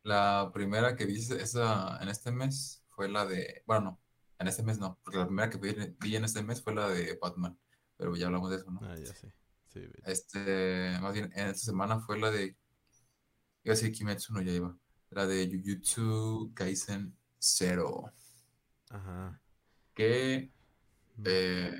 la 0.02 0.50
primera 0.52 0.96
que 0.96 1.06
vi 1.06 1.16
esa, 1.16 1.98
en 2.02 2.08
este 2.08 2.32
mes 2.32 2.84
fue 2.90 3.08
la 3.08 3.26
de. 3.26 3.62
Bueno, 3.66 3.82
no, 3.82 4.00
en 4.38 4.48
este 4.48 4.62
mes 4.62 4.78
no, 4.78 4.98
porque 5.02 5.18
la 5.18 5.26
primera 5.26 5.50
que 5.50 5.58
vi, 5.58 6.16
en 6.16 6.24
este 6.24 6.42
mes 6.42 6.62
fue 6.62 6.74
la 6.74 6.88
de 6.88 7.18
Batman. 7.20 7.58
Pero 7.96 8.16
ya 8.16 8.26
hablamos 8.26 8.50
de 8.50 8.56
eso, 8.56 8.70
¿no? 8.70 8.80
Ah, 8.82 8.96
ya 8.96 9.14
sé. 9.14 9.32
Sí, 9.68 9.88
este, 10.04 10.98
más 11.00 11.14
bien, 11.14 11.32
en 11.34 11.48
esta 11.48 11.64
semana 11.64 12.00
fue 12.00 12.18
la 12.18 12.30
de 12.30 12.56
Iba 13.64 13.74
a 13.74 13.76
decir 13.76 13.92
Kimetsu 13.92 14.32
no 14.32 14.42
ya 14.42 14.52
iba. 14.52 14.76
La 15.10 15.26
de 15.26 15.48
Jujutsu 15.48 16.52
Kaisen 16.54 17.16
Zero. 17.38 18.12
Ajá. 18.90 19.40
Que 19.94 20.50
mm. 21.16 21.22
eh, 21.26 21.72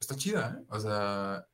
está 0.00 0.16
chida, 0.16 0.58
¿eh? 0.58 0.64
O 0.68 0.80
sea. 0.80 1.46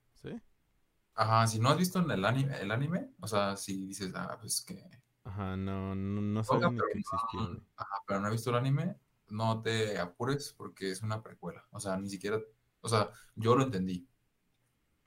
Ajá, 1.14 1.46
si 1.46 1.58
no 1.58 1.68
has 1.68 1.76
visto 1.76 1.98
el 1.98 2.24
anime, 2.24 2.58
el 2.60 2.70
anime, 2.70 3.10
o 3.20 3.28
sea, 3.28 3.56
si 3.56 3.86
dices, 3.86 4.12
ah, 4.14 4.38
pues 4.40 4.62
que. 4.62 4.82
Ajá, 5.24 5.56
no, 5.56 5.94
no, 5.94 6.20
no 6.20 6.44
sabía 6.44 6.70
ni 6.70 6.78
que 6.78 6.98
existía. 6.98 7.62
ajá, 7.76 7.94
pero 8.06 8.20
no 8.20 8.28
he 8.28 8.32
visto 8.32 8.50
el 8.50 8.56
anime, 8.56 8.96
no 9.28 9.62
te 9.62 9.98
apures 9.98 10.54
porque 10.56 10.90
es 10.90 11.02
una 11.02 11.22
precuela. 11.22 11.64
O 11.70 11.80
sea, 11.80 11.96
ni 11.98 12.08
siquiera. 12.08 12.40
O 12.80 12.88
sea, 12.88 13.10
yo 13.36 13.54
lo 13.54 13.64
entendí. 13.64 14.08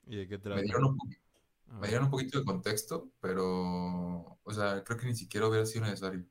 ¿Y 0.06 0.16
de 0.16 0.28
qué 0.28 0.38
trata? 0.38 0.56
Me 0.56 1.88
dieron 1.88 2.04
un 2.04 2.10
poquito 2.10 2.38
de 2.38 2.44
contexto, 2.44 3.10
pero, 3.20 4.38
o 4.42 4.52
sea, 4.52 4.84
creo 4.84 4.98
que 4.98 5.06
ni 5.06 5.16
siquiera 5.16 5.48
hubiera 5.48 5.66
sido 5.66 5.84
necesario. 5.84 6.24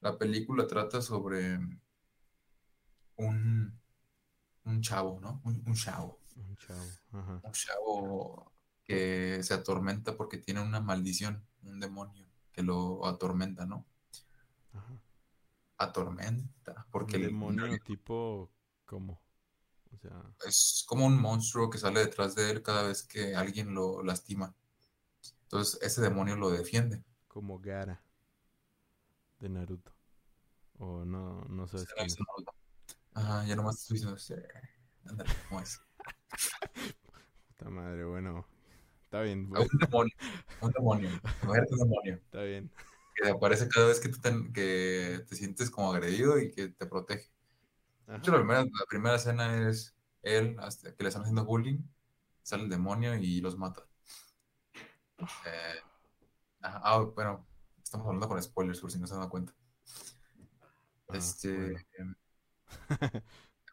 La 0.00 0.18
película 0.18 0.66
trata 0.66 1.00
sobre 1.00 1.58
un, 3.16 3.80
un 4.64 4.80
chavo, 4.82 5.18
¿no? 5.20 5.40
Un, 5.44 5.74
chavo. 5.74 6.20
Un 6.36 6.56
chavo, 6.56 6.84
ajá. 7.12 7.40
Un 7.42 7.52
chavo 7.52 8.52
que 8.90 9.42
se 9.42 9.54
atormenta 9.54 10.16
porque 10.16 10.38
tiene 10.38 10.60
una 10.60 10.80
maldición, 10.80 11.44
un 11.62 11.80
demonio 11.80 12.26
que 12.52 12.62
lo 12.62 13.06
atormenta, 13.06 13.66
¿no? 13.66 13.86
Ajá. 14.72 15.00
Atormenta, 15.78 16.86
porque 16.90 17.16
el 17.16 17.22
demonio 17.22 17.78
tipo, 17.84 18.50
¿cómo? 18.84 19.20
Es 20.46 20.84
como 20.86 21.04
un 21.06 21.20
monstruo 21.20 21.68
que 21.68 21.78
sale 21.78 22.00
detrás 22.00 22.34
de 22.34 22.50
él 22.50 22.62
cada 22.62 22.84
vez 22.84 23.02
que 23.02 23.34
alguien 23.34 23.74
lo 23.74 24.02
lastima. 24.02 24.54
Entonces 25.42 25.80
ese 25.82 26.00
demonio 26.00 26.36
lo 26.36 26.50
defiende. 26.50 27.02
Como 27.28 27.58
Gara 27.58 28.02
de 29.40 29.48
Naruto. 29.48 29.92
O 30.78 31.04
no, 31.04 31.42
no 31.48 31.66
sé. 31.66 31.78
Ajá, 33.14 33.44
ya 33.44 33.56
nomás 33.56 33.80
estoy 33.80 33.98
diciendo. 33.98 34.44
Ándale, 35.06 35.30
¿cómo 35.48 35.60
es? 35.60 35.80
Puta 37.48 37.70
madre, 37.70 38.04
bueno. 38.04 38.46
Está 39.10 39.22
bien. 39.22 39.50
Un 39.50 39.68
demonio. 39.80 40.14
Un 40.60 40.70
demonio. 40.70 41.10
un 41.42 41.78
demonio. 41.78 42.14
Está 42.14 42.42
bien. 42.42 42.70
Que 43.16 43.30
aparece 43.30 43.68
cada 43.68 43.88
vez 43.88 43.98
que, 43.98 44.08
tú 44.08 44.20
te, 44.20 44.30
que 44.52 45.24
te 45.28 45.34
sientes 45.34 45.68
como 45.68 45.92
agredido 45.92 46.38
y 46.38 46.52
que 46.52 46.68
te 46.68 46.86
protege 46.86 47.28
la 48.06 48.86
primera, 48.88 49.16
escena 49.16 49.68
es 49.68 49.96
él, 50.22 50.56
hasta 50.60 50.94
que 50.94 51.02
le 51.02 51.08
están 51.08 51.22
haciendo 51.22 51.44
bullying, 51.44 51.78
sale 52.42 52.64
el 52.64 52.70
demonio 52.70 53.14
y 53.16 53.40
los 53.40 53.56
mata. 53.56 53.84
Eh, 55.18 55.80
ah, 56.62 57.00
bueno, 57.14 57.46
estamos 57.82 58.06
hablando 58.06 58.28
con 58.28 58.42
spoilers, 58.42 58.80
por 58.80 58.90
si 58.90 58.98
no 58.98 59.06
se 59.06 59.14
han 59.14 59.20
dado 59.20 59.30
cuenta. 59.30 59.54
Ah, 61.08 61.16
este. 61.16 61.84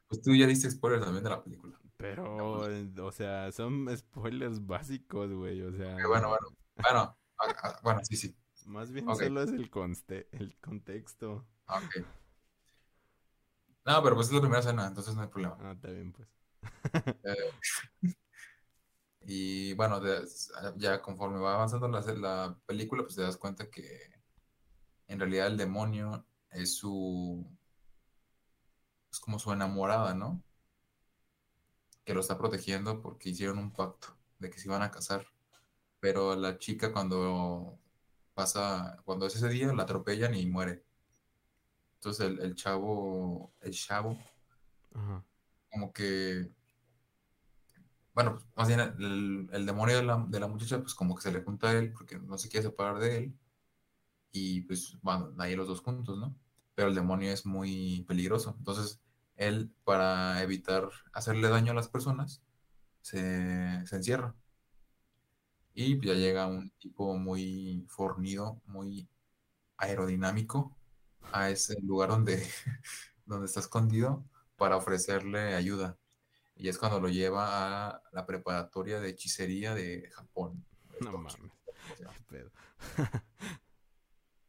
pues 0.08 0.22
tú 0.22 0.36
ya 0.36 0.48
diste 0.48 0.70
spoilers 0.70 1.04
también 1.04 1.24
de 1.24 1.30
la 1.30 1.44
película. 1.44 1.80
Pero, 1.98 2.60
o 3.06 3.12
sea, 3.12 3.52
son 3.52 3.96
spoilers 3.98 4.66
básicos, 4.66 5.32
güey. 5.34 5.62
O 5.64 5.74
sea. 5.74 5.96
bueno, 6.08 6.30
bueno. 6.30 6.48
Bueno, 6.76 7.18
bueno, 7.82 8.02
sí, 8.04 8.16
sí. 8.16 8.36
Más 8.66 8.92
bien 8.92 9.06
solo 9.16 9.42
es 9.42 9.52
el, 9.52 9.70
conste 9.70 10.28
el 10.32 10.58
contexto. 10.60 11.48
Ok. 11.68 12.06
No, 13.86 14.04
pero 14.04 14.16
pues 14.16 14.28
es 14.28 14.34
la 14.34 14.42
primera 14.42 14.60
escena, 14.60 14.86
entonces 14.86 15.16
no 15.16 15.22
hay 15.22 15.30
problema. 15.30 15.58
Ah, 15.62 15.72
está 15.72 15.90
bien, 15.90 16.12
pues. 16.12 16.28
Eh, 17.24 17.52
y 19.22 19.74
bueno, 19.74 20.02
ya 20.76 21.02
conforme 21.02 21.40
va 21.40 21.56
avanzando 21.56 21.88
la, 21.88 22.02
la 22.02 22.58
película, 22.66 23.04
pues 23.04 23.16
te 23.16 23.22
das 23.22 23.38
cuenta 23.38 23.70
que 23.70 24.22
en 25.08 25.20
realidad 25.20 25.48
el 25.48 25.58
demonio 25.58 26.26
es 26.52 26.76
su. 26.78 27.46
Es 29.12 29.20
como 29.20 29.40
su 29.40 29.52
enamorada, 29.52 30.14
¿no? 30.14 30.44
Que 32.08 32.14
lo 32.14 32.22
está 32.22 32.38
protegiendo 32.38 33.02
porque 33.02 33.30
hicieron 33.32 33.58
un 33.58 33.74
pacto 33.74 34.16
de 34.40 34.50
que 34.50 34.60
se 34.60 34.70
iban 34.70 34.82
a 34.82 34.92
casar. 34.92 35.28
Pero 36.00 36.38
la 36.38 36.58
chica, 36.58 36.94
cuando 36.94 37.78
pasa, 38.34 39.02
cuando 39.04 39.26
es 39.28 39.36
ese 39.36 39.50
día, 39.50 39.74
la 39.74 39.84
atropellan 39.84 40.34
y 40.34 40.46
muere. 40.46 40.86
Entonces 41.96 42.26
el, 42.26 42.40
el 42.40 42.56
chavo, 42.56 43.52
el 43.60 43.74
chavo, 43.74 44.18
como 45.70 45.92
que, 45.92 46.50
bueno, 48.14 48.36
pues, 48.36 48.46
más 48.56 48.68
bien 48.70 48.80
el, 48.80 49.50
el 49.52 49.66
demonio 49.66 49.98
de 49.98 50.04
la, 50.04 50.26
de 50.30 50.40
la, 50.40 50.48
muchacha, 50.48 50.80
pues 50.80 50.94
como 50.96 51.14
que 51.14 51.24
se 51.24 51.32
le 51.34 51.44
junta 51.44 51.70
a 51.70 51.74
él 51.74 51.92
porque 51.92 52.20
no 52.20 52.38
se 52.38 52.48
quiere 52.48 52.68
separar 52.68 53.00
de 53.00 53.18
él. 53.18 53.40
Y 54.32 54.62
pues, 54.62 54.98
bueno, 55.02 55.34
ahí 55.40 55.56
los 55.56 55.68
dos 55.68 55.82
juntos, 55.82 56.18
¿no? 56.18 56.34
Pero 56.74 56.88
el 56.88 56.96
demonio 56.96 57.32
es 57.34 57.46
muy 57.46 58.06
peligroso. 58.08 58.56
Entonces, 58.58 59.02
él, 59.38 59.72
para 59.84 60.42
evitar 60.42 60.90
hacerle 61.14 61.50
daño 61.50 61.72
a 61.72 61.76
las 61.76 61.88
personas, 61.88 62.42
se, 63.02 63.86
se 63.86 63.96
encierra. 63.96 64.36
Y 65.74 65.96
pues, 65.96 66.08
ya 66.08 66.14
llega 66.16 66.48
un 66.48 66.72
tipo 66.80 67.16
muy 67.16 67.86
fornido, 67.88 68.62
muy 68.66 69.08
aerodinámico 69.78 70.76
a 71.32 71.50
ese 71.50 71.80
lugar 71.82 72.10
donde, 72.10 72.46
donde 73.26 73.46
está 73.46 73.60
escondido 73.60 74.26
para 74.58 74.78
ofrecerle 74.78 75.54
ayuda. 75.54 75.98
Y 76.56 76.70
es 76.70 76.80
cuando 76.80 77.00
lo 77.00 77.10
lleva 77.10 77.90
a 77.90 78.02
la 78.12 78.26
preparatoria 78.26 79.00
de 79.00 79.10
hechicería 79.10 79.76
de 79.76 80.10
Japón. 80.12 80.66
No 81.00 81.12
mames. 81.12 81.38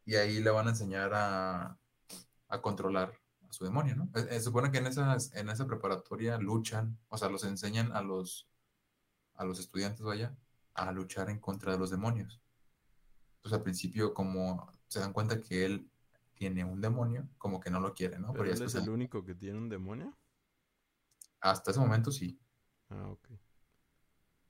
y 0.06 0.14
ahí 0.16 0.40
le 0.40 0.50
van 0.50 0.66
a 0.66 0.70
enseñar 0.70 1.12
a, 1.12 1.78
a 2.48 2.62
controlar 2.62 3.12
a 3.48 3.52
su 3.52 3.64
demonio, 3.64 3.96
¿no? 3.96 4.10
Se 4.14 4.20
eh, 4.20 4.36
eh, 4.36 4.40
supone 4.40 4.70
que 4.70 4.78
en, 4.78 4.86
esas, 4.86 5.34
en 5.34 5.48
esa 5.48 5.66
preparatoria 5.66 6.38
luchan, 6.38 6.98
o 7.08 7.16
sea, 7.16 7.28
los 7.28 7.44
enseñan 7.44 7.92
a 7.92 8.02
los, 8.02 8.48
a 9.34 9.44
los 9.44 9.58
estudiantes, 9.58 10.02
vaya, 10.02 10.36
a 10.74 10.92
luchar 10.92 11.30
en 11.30 11.38
contra 11.38 11.72
de 11.72 11.78
los 11.78 11.90
demonios. 11.90 12.40
Entonces 13.36 13.56
al 13.58 13.62
principio 13.62 14.12
como 14.14 14.70
se 14.88 15.00
dan 15.00 15.12
cuenta 15.12 15.40
que 15.40 15.64
él 15.64 15.90
tiene 16.34 16.64
un 16.64 16.80
demonio, 16.80 17.28
como 17.38 17.60
que 17.60 17.70
no 17.70 17.80
lo 17.80 17.94
quiere, 17.94 18.18
¿no? 18.18 18.32
¿Pero, 18.32 18.44
él 18.44 18.62
es 18.62 18.74
el 18.74 18.88
único 18.88 19.24
que 19.24 19.34
tiene 19.34 19.58
un 19.58 19.68
demonio? 19.68 20.16
Hasta 21.40 21.70
ese 21.70 21.80
momento 21.80 22.10
sí. 22.10 22.38
Ah, 22.90 23.08
ok. 23.08 23.28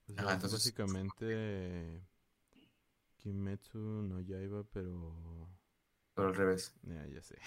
entonces... 0.09 0.53
Básicamente 0.53 2.03
Kimetsu 3.19 3.79
no 3.79 4.21
ya 4.21 4.41
iba, 4.41 4.65
pero... 4.65 5.49
Pero 6.19 6.31
al 6.31 6.35
revés. 6.35 6.75
Ya, 6.83 7.07
ya 7.07 7.23
sé. 7.23 7.39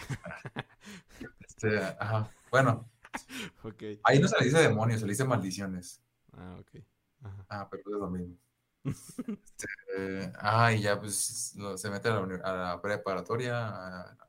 este, 1.42 1.78
ajá. 2.00 2.32
Bueno. 2.50 2.90
Okay. 3.62 4.00
Ahí 4.06 4.20
no 4.20 4.28
se 4.30 4.40
le 4.40 4.46
dice 4.46 4.60
demonio, 4.60 4.98
se 4.98 5.06
le 5.06 5.12
dice 5.12 5.26
maldiciones. 5.26 6.02
Ah, 6.32 6.56
ok. 6.58 6.82
Ajá. 7.22 7.46
Ah, 7.50 7.68
pero 7.70 7.84
es 7.86 8.00
lo 8.00 8.10
mismo. 8.10 8.38
Este, 8.86 10.32
ah, 10.40 10.72
y 10.72 10.82
ya 10.82 10.98
pues 10.98 11.54
se 11.76 11.90
mete 11.90 12.08
a 12.08 12.14
la, 12.22 12.82
preparatoria 12.82 13.68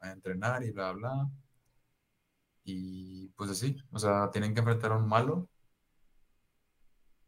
a, 0.00 0.12
entrenar 0.12 0.64
y 0.64 0.72
bla, 0.72 0.90
bla. 0.92 1.30
Y 2.64 3.28
pues 3.36 3.50
así, 3.50 3.76
o 3.92 3.98
sea, 4.00 4.28
tienen 4.32 4.52
que 4.52 4.60
enfrentar 4.60 4.90
a 4.90 4.96
un 4.96 5.06
malo, 5.08 5.48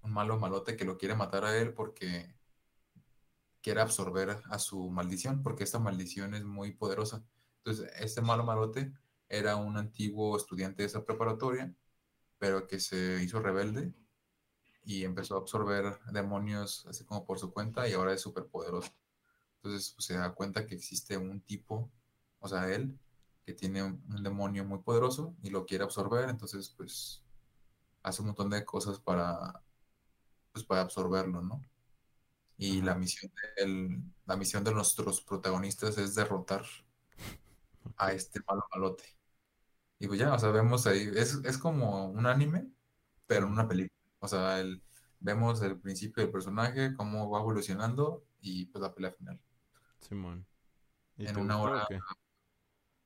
un 0.03 0.13
malo 0.13 0.37
malote 0.41 0.77
que 0.77 0.85
lo 0.85 0.99
quiere 0.99 1.15
matar 1.15 1.45
a 1.45 1.57
él 1.57 1.73
porque 1.73 2.35
quiere 3.65 3.81
absorber 3.81 4.43
a 4.51 4.59
su 4.59 4.91
maldición, 4.91 5.43
porque 5.43 5.65
esta 5.65 5.79
maldición 5.79 6.35
es 6.35 6.45
muy 6.45 6.73
poderosa. 6.73 7.25
Entonces, 7.65 7.91
este 7.99 8.21
malo 8.21 8.45
malote 8.45 8.93
era 9.27 9.57
un 9.57 9.79
antiguo 9.79 10.37
estudiante 10.37 10.83
de 10.83 10.89
esa 10.89 11.03
preparatoria, 11.03 11.75
pero 12.39 12.67
que 12.67 12.79
se 12.79 13.23
hizo 13.25 13.41
rebelde 13.41 13.95
y 14.85 15.05
empezó 15.05 15.37
a 15.37 15.39
absorber 15.39 15.99
demonios 16.13 16.85
así 16.91 17.05
como 17.07 17.25
por 17.25 17.39
su 17.39 17.55
cuenta 17.55 17.89
y 17.89 17.95
ahora 17.95 18.13
es 18.13 18.21
súper 18.21 18.49
poderoso. 18.49 18.93
Entonces 19.57 19.93
pues, 19.93 20.05
se 20.09 20.15
da 20.19 20.35
cuenta 20.35 20.67
que 20.67 20.75
existe 20.75 21.17
un 21.17 21.41
tipo, 21.41 21.91
o 22.41 22.49
sea, 22.49 22.71
él, 22.71 22.99
que 23.47 23.55
tiene 23.55 23.83
un, 23.83 24.23
demonio 24.23 24.67
muy 24.67 24.81
poderoso 24.81 25.35
y 25.43 25.49
lo 25.49 25.65
quiere 25.65 25.85
absorber, 25.85 26.29
entonces 26.29 26.69
pues 26.77 27.23
hace 28.03 28.21
un 28.21 28.27
montón 28.29 28.51
de 28.51 28.63
cosas 28.67 29.01
para, 29.01 29.63
pues, 30.53 30.67
para 30.67 30.83
absorberlo, 30.83 31.41
¿no? 31.41 31.63
Y 32.57 32.83
la 32.83 32.95
misión, 32.95 33.33
de 33.57 34.03
la 34.27 34.37
misión 34.37 34.63
de 34.63 34.73
nuestros 34.73 35.21
protagonistas 35.23 35.99
es 35.99 36.15
derrotar 36.15 36.65
a 37.97 38.13
este 38.13 38.41
malo 38.47 38.65
malote. 38.73 39.05
Y 39.99 40.07
pues 40.07 40.19
ya, 40.19 40.33
o 40.33 40.39
sea, 40.39 40.51
vemos 40.51 40.87
ahí, 40.87 41.11
es, 41.15 41.41
es 41.45 41.59
como 41.59 42.11
un 42.11 42.27
anime, 42.27 42.69
pero 43.27 43.47
en 43.47 43.53
una 43.53 43.67
película. 43.67 43.99
O 44.21 44.29
sea, 44.29 44.61
el, 44.61 44.83
vemos 45.21 45.63
el 45.63 45.79
principio 45.79 46.23
del 46.23 46.31
personaje, 46.31 46.95
cómo 46.95 47.31
va 47.31 47.41
evolucionando 47.41 48.25
y 48.41 48.67
pues 48.67 48.83
la 48.83 48.95
pelea 48.95 49.13
final. 49.13 49.41
Simón. 50.01 50.47
en 51.17 51.39
una 51.39 51.61
hora, 51.61 51.87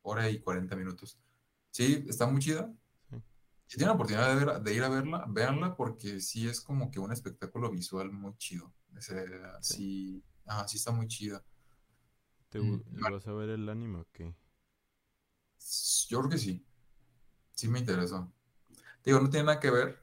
hora 0.03 0.28
y 0.28 0.40
40 0.40 0.74
minutos. 0.76 1.18
Sí, 1.70 2.05
está 2.09 2.26
muy 2.26 2.40
chida. 2.40 2.72
Si 3.66 3.76
tienen 3.76 3.88
la 3.88 3.94
oportunidad 3.94 4.61
de, 4.61 4.74
ir 4.74 4.82
a 4.82 4.88
verla, 4.88 5.26
véanla 5.28 5.76
porque 5.76 6.20
sí 6.20 6.49
es 6.49 6.61
como 6.61 6.90
que 6.90 6.99
un 6.99 7.12
espectáculo 7.12 7.70
visual 7.70 8.11
muy 8.11 8.34
chido. 8.36 8.72
Sí. 9.61 10.22
sí, 10.66 10.76
está 10.76 10.93
muy 10.93 11.07
chida. 11.09 11.43
¿Te 12.49 12.61
mm, 12.61 12.82
vas 13.11 13.26
a 13.26 13.32
ver 13.32 13.51
el 13.51 13.68
anime 13.68 14.01
o 14.01 14.07
qué? 14.12 14.34
Yo 16.09 16.18
creo 16.20 16.30
que 16.30 16.39
sí. 16.39 16.64
Sí 17.55 17.68
me 17.68 17.80
interesó. 17.80 18.32
Digo, 19.05 19.20
no 19.20 19.28
tiene 19.30 19.47
nada 19.47 19.61
que 19.61 19.70
ver, 19.70 19.99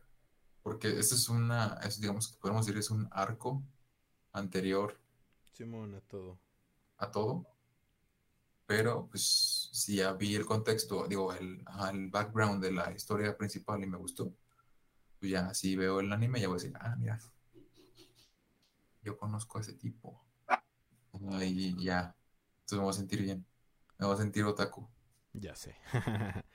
porque 0.62 1.00
esto 1.00 1.16
es 1.16 1.30
una, 1.30 1.80
es, 1.84 2.00
digamos 2.00 2.28
que 2.28 2.38
podemos 2.38 2.66
decir, 2.66 2.80
es 2.80 2.92
un 2.92 3.08
arco 3.12 3.64
anterior. 4.34 5.00
Simón, 5.54 5.96
a 5.96 6.02
todo. 6.02 6.40
A 6.98 7.12
todo. 7.12 7.48
Pero, 8.68 9.08
pues, 9.08 9.70
si 9.72 9.98
ya 9.98 10.14
vi 10.14 10.36
el 10.36 10.46
contexto, 10.46 11.08
digo, 11.08 11.34
el, 11.34 11.64
el 11.92 12.10
background 12.10 12.64
de 12.64 12.72
la 12.72 12.92
historia 12.92 13.38
principal 13.38 13.84
y 13.84 13.88
me 13.88 13.98
gustó, 13.98 14.34
pues 15.20 15.32
ya, 15.32 15.54
si 15.54 15.76
veo 15.76 16.00
el 16.00 16.12
anime, 16.12 16.42
ya 16.42 16.48
voy 16.48 16.56
a 16.56 16.62
decir, 16.62 16.74
ah, 16.80 16.96
mira, 16.98 17.20
yo 19.06 19.18
conozco 19.18 19.58
a 19.60 19.62
ese 19.62 19.74
tipo. 19.74 20.26
Y 21.42 21.82
ya, 21.82 22.16
entonces 22.56 22.78
me 22.78 22.84
voy 22.84 22.90
a 22.90 22.94
sentir 22.94 23.22
bien. 23.22 23.46
Me 23.98 24.06
voy 24.06 24.16
a 24.16 24.18
sentir 24.18 24.44
otaku. 24.44 24.90
Ya 25.34 25.56
sé. 25.56 25.76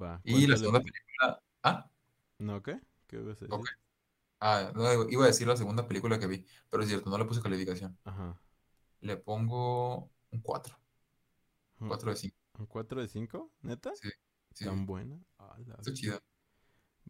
Va. 0.00 0.20
Y 0.22 0.46
la 0.46 0.56
segunda 0.56 0.80
película. 0.80 1.42
Ah, 1.62 1.90
¿No 2.38 2.62
qué? 2.62 2.80
¿Qué 3.06 3.16
ibas 3.16 3.42
a 3.42 3.46
decir? 3.46 3.48
Ah, 4.40 4.70
no, 4.74 5.08
iba 5.08 5.24
a 5.24 5.28
decir 5.28 5.46
la 5.46 5.56
segunda 5.56 5.88
película 5.88 6.18
que 6.18 6.26
vi, 6.26 6.44
pero 6.68 6.82
es 6.82 6.88
cierto, 6.88 7.08
no 7.08 7.16
le 7.16 7.24
puse 7.24 7.40
calificación. 7.40 7.96
Ajá. 8.04 8.38
Le 9.00 9.16
pongo 9.16 10.10
un 10.30 10.40
4. 10.42 10.76
Un 11.80 11.88
4 11.88 12.10
de 12.10 12.16
5. 12.16 12.36
¿Un 12.58 12.66
4 12.66 13.00
de 13.00 13.08
5? 13.08 13.52
¿Neta? 13.62 13.92
Sí. 13.94 14.10
sí. 14.52 14.64
¿Tan 14.66 14.84
buena? 14.84 15.18
Está 15.78 15.92
chida. 15.94 16.22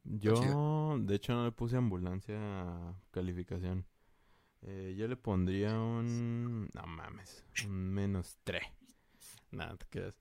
Yo, 0.05 0.99
de 1.01 1.15
hecho, 1.15 1.33
no 1.33 1.45
le 1.45 1.53
puse 1.53 1.77
ambulancia 1.77 2.95
calificación. 3.11 3.87
Eh, 4.67 4.95
yo 4.97 5.07
le 5.07 5.17
pondría 5.17 5.79
un... 5.79 6.71
No 6.73 6.87
mames. 6.87 7.45
Un 7.67 7.93
menos 7.93 8.39
3. 8.45 8.63
Nada, 9.51 9.77
te 9.77 9.87
quedas. 9.91 10.15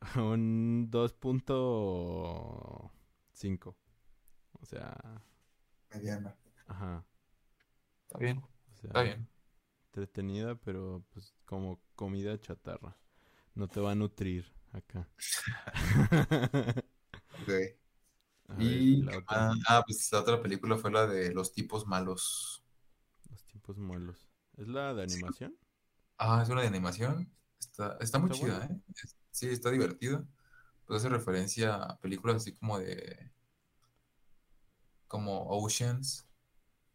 Un 0.16 0.90
2.5. 0.90 3.76
O 4.52 4.64
sea. 4.64 5.22
Mediana. 5.92 6.34
Ajá. 6.66 7.04
Está 8.06 8.18
bien. 8.18 8.42
Está 8.82 9.02
bien. 9.02 9.28
Entretenida, 9.86 10.54
pero 10.54 11.04
pues 11.12 11.34
como 11.44 11.82
comida 11.94 12.40
chatarra. 12.40 12.96
No 13.54 13.68
te 13.68 13.80
va 13.80 13.92
a 13.92 13.94
nutrir 13.94 14.50
acá. 14.72 15.06
ok. 17.42 17.50
y 18.58 19.02
la 19.02 19.18
otra. 19.18 19.52
Ah, 19.68 19.82
pues 19.86 20.10
la 20.12 20.20
otra 20.20 20.40
película 20.40 20.76
fue 20.76 20.90
la 20.90 21.06
de 21.06 21.34
Los 21.34 21.52
tipos 21.52 21.86
malos. 21.86 22.64
Malos. 23.76 24.28
¿Es 24.56 24.68
la 24.68 24.94
de 24.94 25.02
animación? 25.02 25.56
Ah, 26.18 26.40
es 26.42 26.48
una 26.48 26.62
de 26.62 26.68
animación. 26.68 27.32
Está, 27.58 27.96
está 28.00 28.18
muy 28.18 28.30
chida, 28.30 28.66
¿eh? 28.66 28.80
Sí, 29.30 29.48
está 29.48 29.70
divertida. 29.70 30.24
Pues 30.86 31.00
hace 31.00 31.08
referencia 31.08 31.76
a 31.76 31.98
películas 31.98 32.36
así 32.36 32.52
como 32.54 32.78
de 32.78 33.30
como 35.06 35.44
Oceans, 35.48 36.26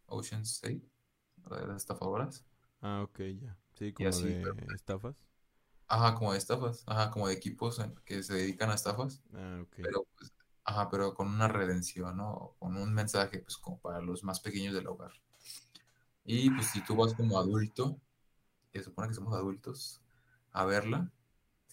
Oceans 0.05 0.61
8, 0.63 1.55
de 1.55 1.67
las 1.67 1.77
estafadoras. 1.77 2.45
Ah, 2.81 3.01
ok, 3.03 3.19
ya. 3.41 3.57
Sí, 3.73 3.91
como 3.93 4.09
de 4.09 4.41
estafas. 4.73 5.25
Ajá, 5.87 6.15
como 6.15 6.31
de 6.31 6.37
estafas, 6.37 6.83
ajá, 6.87 7.11
como 7.11 7.27
de 7.27 7.33
equipos 7.33 7.79
que 8.05 8.23
se 8.23 8.33
dedican 8.33 8.71
a 8.71 8.75
estafas. 8.75 9.21
Ah, 9.33 9.59
ok. 9.61 9.75
Pero, 9.81 10.07
pues, 10.17 10.33
ajá, 10.63 10.89
pero 10.89 11.13
con 11.13 11.27
una 11.27 11.47
redención, 11.47 12.15
¿no? 12.15 12.55
Con 12.57 12.77
un 12.77 12.93
mensaje, 12.93 13.39
pues, 13.39 13.57
como 13.57 13.79
para 13.81 14.01
los 14.01 14.23
más 14.23 14.39
pequeños 14.39 14.73
del 14.73 14.87
hogar. 14.87 15.11
Y, 16.25 16.49
pues, 16.49 16.67
si 16.67 16.83
tú 16.83 16.95
vas 16.95 17.13
como 17.13 17.39
adulto, 17.39 17.99
que 18.71 18.83
supone 18.83 19.07
que 19.07 19.13
somos 19.13 19.33
adultos, 19.33 20.01
a 20.51 20.65
verla, 20.65 21.11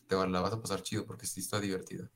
te 0.06 0.14
la 0.28 0.40
vas 0.40 0.52
a 0.52 0.60
pasar 0.60 0.82
chido 0.82 1.06
porque 1.06 1.26
sí 1.26 1.40
está 1.40 1.58
divertida 1.60 2.10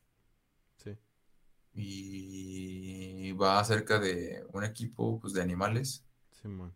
y 1.77 3.33
va 3.33 3.61
acerca 3.61 3.99
de 4.01 4.45
un 4.53 4.65
equipo 4.65 5.21
pues, 5.21 5.35
de 5.35 5.43
animales. 5.43 6.05
Sí, 6.33 6.49
man. 6.49 6.75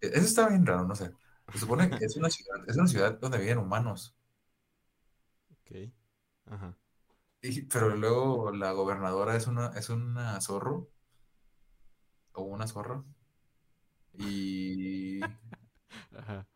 E-, 0.00 0.08
eso 0.08 0.26
está 0.26 0.48
bien 0.48 0.66
raro, 0.66 0.84
no 0.86 0.94
sé. 0.94 1.10
Se 1.52 1.58
supone 1.58 1.90
que 1.90 2.04
es 2.04 2.16
una 2.16 2.28
ciudad, 2.28 2.68
es 2.68 2.76
una 2.76 2.86
ciudad 2.86 3.18
donde 3.18 3.38
viven 3.38 3.58
humanos. 3.58 4.14
Ok. 5.50 5.90
Ajá. 6.46 6.76
pero 7.70 7.96
luego 7.96 8.52
la 8.52 8.72
gobernadora 8.72 9.36
es 9.36 9.46
una, 9.46 9.68
es 9.68 9.88
una 9.88 10.38
zorro. 10.40 10.90
O 12.34 12.42
una 12.42 12.66
zorra. 12.66 13.02
Y. 14.14 15.20
Ajá. 16.16 16.46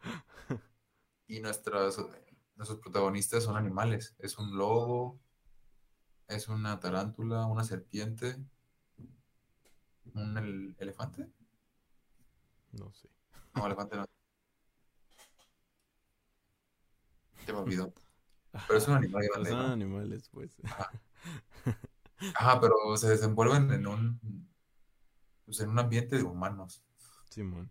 Y 1.26 1.40
nuestros, 1.40 1.98
nuestros 2.54 2.80
protagonistas 2.80 3.44
son 3.44 3.56
animales. 3.56 4.14
Es 4.18 4.38
un 4.38 4.56
lobo, 4.56 5.18
es 6.28 6.48
una 6.48 6.78
tarántula, 6.80 7.46
una 7.46 7.64
serpiente, 7.64 8.36
un 10.14 10.74
elefante. 10.78 11.30
No 12.72 12.92
sé. 12.92 13.08
No, 13.54 13.66
elefante 13.66 13.96
no. 13.96 14.04
Se 17.44 17.52
me 17.52 17.58
olvidó. 17.58 17.92
Pero 18.66 18.78
es 18.78 18.88
un 18.88 18.94
animal 18.94 19.22
grande. 19.32 19.50
Son 19.50 19.70
animales, 19.70 20.28
pues. 20.30 20.56
Ajá. 22.34 22.60
pero 22.60 22.96
se 22.96 23.08
desenvuelven 23.08 23.70
en 23.72 23.86
un 23.86 24.48
pues, 25.44 25.60
en 25.60 25.70
un 25.70 25.78
ambiente 25.78 26.16
de 26.16 26.22
humanos. 26.22 26.82
Simón. 27.30 27.70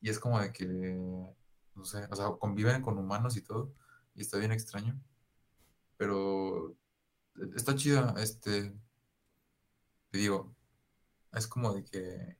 Y 0.00 0.10
es 0.10 0.18
como 0.18 0.40
de 0.40 0.52
que, 0.52 0.66
no 0.66 1.84
sé, 1.84 2.06
o 2.10 2.16
sea, 2.16 2.26
conviven 2.38 2.82
con 2.82 2.98
humanos 2.98 3.36
y 3.36 3.42
todo, 3.42 3.74
y 4.14 4.22
está 4.22 4.38
bien 4.38 4.52
extraño. 4.52 5.00
Pero 5.96 6.76
está 7.54 7.74
chida, 7.76 8.14
este, 8.18 8.74
te 10.10 10.18
digo, 10.18 10.54
es 11.32 11.46
como 11.46 11.72
de 11.72 11.84
que 11.84 12.38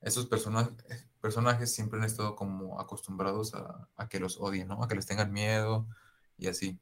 esos 0.00 0.26
personajes, 0.26 1.08
personajes 1.20 1.74
siempre 1.74 1.98
han 1.98 2.04
estado 2.04 2.36
como 2.36 2.80
acostumbrados 2.80 3.54
a, 3.54 3.88
a, 3.96 4.08
que 4.08 4.20
los 4.20 4.38
odien, 4.40 4.68
¿no? 4.68 4.82
A 4.82 4.88
que 4.88 4.94
les 4.96 5.06
tengan 5.06 5.32
miedo 5.32 5.88
y 6.36 6.48
así. 6.48 6.80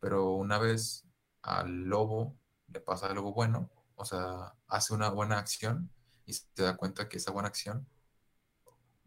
Pero 0.00 0.32
una 0.32 0.58
vez 0.58 1.06
al 1.42 1.84
lobo 1.84 2.36
le 2.68 2.80
pasa 2.80 3.06
algo 3.06 3.32
bueno, 3.32 3.70
o 3.94 4.04
sea, 4.04 4.54
hace 4.68 4.94
una 4.94 5.10
buena 5.10 5.38
acción 5.38 5.90
y 6.26 6.34
se 6.34 6.44
da 6.56 6.76
cuenta 6.76 7.08
que 7.08 7.18
esa 7.18 7.32
buena 7.32 7.48
acción 7.48 7.88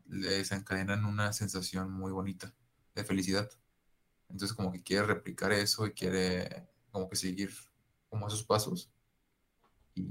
desencadenan 0.10 1.05
una 1.05 1.34
sensación 1.34 1.91
muy 1.91 2.12
bonita 2.12 2.53
de 2.95 3.03
felicidad. 3.03 3.49
Entonces 4.30 4.55
como 4.55 4.72
que 4.72 4.84
quiere 4.84 5.05
replicar 5.05 5.51
eso 5.51 5.88
y 5.88 5.93
quiere 5.93 6.68
como 6.91 7.10
que 7.10 7.16
seguir 7.16 7.51
como 8.10 8.28
esos 8.28 8.43
pasos. 8.43 8.91
Y 9.95 10.03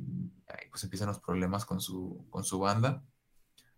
ahí 0.47 0.69
pues 0.71 0.85
empiezan 0.85 1.09
los 1.09 1.21
problemas 1.21 1.65
con 1.65 1.81
su, 1.81 2.27
con 2.31 2.45
su 2.45 2.59
banda. 2.59 3.03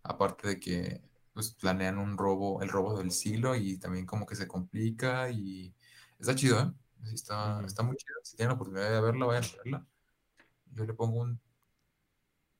Aparte 0.02 0.48
de 0.48 0.60
que 0.60 1.02
pues 1.32 1.52
planean 1.52 1.98
un 1.98 2.18
robo, 2.18 2.62
el 2.62 2.68
robo 2.68 2.98
del 2.98 3.12
siglo 3.12 3.54
y 3.54 3.78
también 3.78 4.06
como 4.06 4.26
que 4.26 4.36
se 4.36 4.48
complica 4.48 5.30
y 5.30 5.74
está 6.18 6.34
chido, 6.34 6.60
¿eh? 6.60 6.72
Está, 7.12 7.62
está 7.66 7.82
muy 7.82 7.96
chido. 7.96 8.14
Si 8.22 8.36
tienen 8.36 8.50
la 8.50 8.54
oportunidad 8.54 8.90
de 8.90 9.00
verla, 9.00 9.26
vayan 9.26 9.44
a 9.44 9.56
verla. 9.56 9.86
Yo 10.72 10.84
le 10.84 10.94
pongo 10.94 11.20
un 11.20 11.40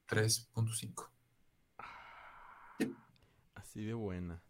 3.5. 0.09 1.11
Así 3.71 3.85
de 3.85 3.95
buena. 3.95 4.43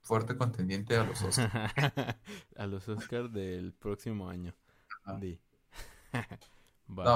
Fuerte 0.00 0.36
contendiente 0.36 0.96
a 0.96 1.04
los 1.04 1.22
Oscars. 1.22 1.72
a 2.56 2.66
los 2.66 2.88
Oscars 2.88 3.32
del 3.32 3.72
próximo 3.72 4.28
año. 4.28 4.52
no, 5.04 5.20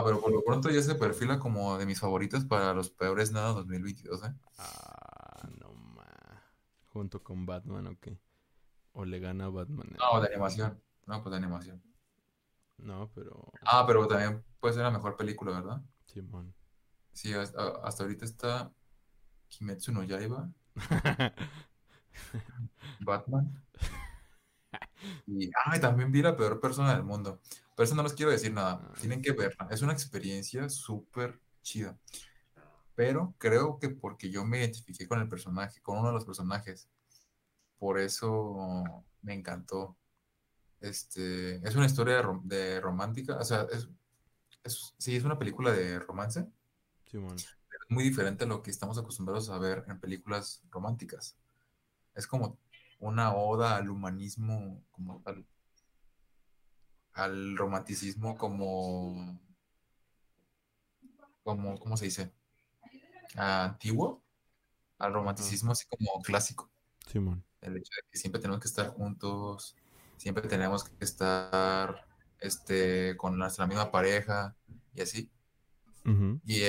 pero 0.04 0.20
por 0.20 0.30
lo 0.30 0.44
pronto 0.44 0.70
ya 0.70 0.80
se 0.82 0.94
perfila 0.94 1.40
como 1.40 1.76
de 1.76 1.84
mis 1.84 1.98
favoritos 1.98 2.44
para 2.44 2.72
los 2.74 2.90
peores 2.90 3.32
nada 3.32 3.54
2022, 3.54 4.22
¿eh? 4.22 4.32
Ah, 4.58 5.48
no 5.58 5.72
más. 5.72 6.06
Junto 6.92 7.24
con 7.24 7.44
Batman, 7.44 7.88
¿o 7.88 7.98
qué? 7.98 8.20
¿O 8.92 9.04
le 9.04 9.18
gana 9.18 9.48
Batman? 9.48 9.96
No, 9.98 10.20
de 10.20 10.28
animación. 10.28 10.80
No, 11.06 11.24
pues 11.24 11.32
de 11.32 11.38
animación. 11.38 11.82
No, 12.76 13.10
pero. 13.16 13.50
Ah, 13.62 13.82
pero 13.84 14.06
también 14.06 14.44
puede 14.60 14.74
ser 14.74 14.84
la 14.84 14.92
mejor 14.92 15.16
película, 15.16 15.50
¿verdad? 15.50 15.82
Simón. 16.06 16.54
Sí, 17.12 17.34
hasta, 17.34 18.04
ahorita 18.04 18.24
está 18.24 18.72
Kimetsu 19.48 19.90
no 19.90 20.04
Yaiba. 20.04 20.52
Batman. 23.00 23.62
Y 25.26 25.50
también 25.80 26.10
vi 26.10 26.22
la 26.22 26.36
peor 26.36 26.60
persona 26.60 26.92
del 26.92 27.04
mundo. 27.04 27.40
Pero 27.76 27.84
eso 27.84 27.94
no 27.94 28.02
les 28.02 28.14
quiero 28.14 28.32
decir 28.32 28.52
nada. 28.52 28.80
Ah, 28.82 28.94
Tienen 28.98 29.22
que 29.22 29.30
verla. 29.30 29.68
Es 29.70 29.82
una 29.82 29.92
experiencia 29.92 30.68
súper 30.68 31.40
chida. 31.62 31.96
Pero 32.96 33.34
creo 33.38 33.78
que 33.78 33.90
porque 33.90 34.30
yo 34.30 34.44
me 34.44 34.58
identifiqué 34.58 35.06
con 35.06 35.20
el 35.20 35.28
personaje, 35.28 35.80
con 35.80 35.98
uno 35.98 36.08
de 36.08 36.14
los 36.14 36.24
personajes, 36.24 36.88
por 37.78 38.00
eso 38.00 39.04
me 39.22 39.34
encantó. 39.34 39.96
Este, 40.80 41.56
es 41.66 41.76
una 41.76 41.86
historia 41.86 42.22
de, 42.42 42.80
romántica, 42.80 43.36
o 43.36 43.44
sea, 43.44 43.66
es, 43.72 43.88
es, 44.64 44.94
sí, 44.98 45.16
es 45.16 45.24
una 45.24 45.38
película 45.38 45.72
de 45.72 46.00
romance, 46.00 46.46
es 47.06 47.57
muy 47.88 48.04
diferente 48.04 48.44
a 48.44 48.46
lo 48.46 48.62
que 48.62 48.70
estamos 48.70 48.98
acostumbrados 48.98 49.48
a 49.50 49.58
ver 49.58 49.84
en 49.88 49.98
películas 49.98 50.62
románticas. 50.70 51.36
Es 52.14 52.26
como 52.26 52.58
una 52.98 53.34
oda 53.34 53.76
al 53.76 53.90
humanismo 53.90 54.82
como 54.90 55.20
tal. 55.22 55.46
Al 57.12 57.56
romanticismo 57.56 58.36
como. 58.36 59.40
como 61.42 61.78
¿Cómo 61.78 61.96
se 61.96 62.06
dice? 62.06 62.32
Antiguo. 63.34 64.22
Al 64.98 65.12
romanticismo 65.12 65.72
así 65.72 65.86
como 65.86 66.22
clásico. 66.22 66.70
Simón. 67.06 67.44
El 67.60 67.76
hecho 67.76 67.90
de 67.96 68.10
que 68.10 68.18
siempre 68.18 68.40
tenemos 68.40 68.60
que 68.60 68.68
estar 68.68 68.88
juntos, 68.88 69.76
siempre 70.16 70.46
tenemos 70.48 70.84
que 70.84 71.04
estar 71.04 72.06
este, 72.40 73.16
con 73.16 73.38
nuestra 73.38 73.66
misma 73.66 73.90
pareja 73.90 74.56
y 74.94 75.00
así. 75.00 75.30
Y 76.44 76.62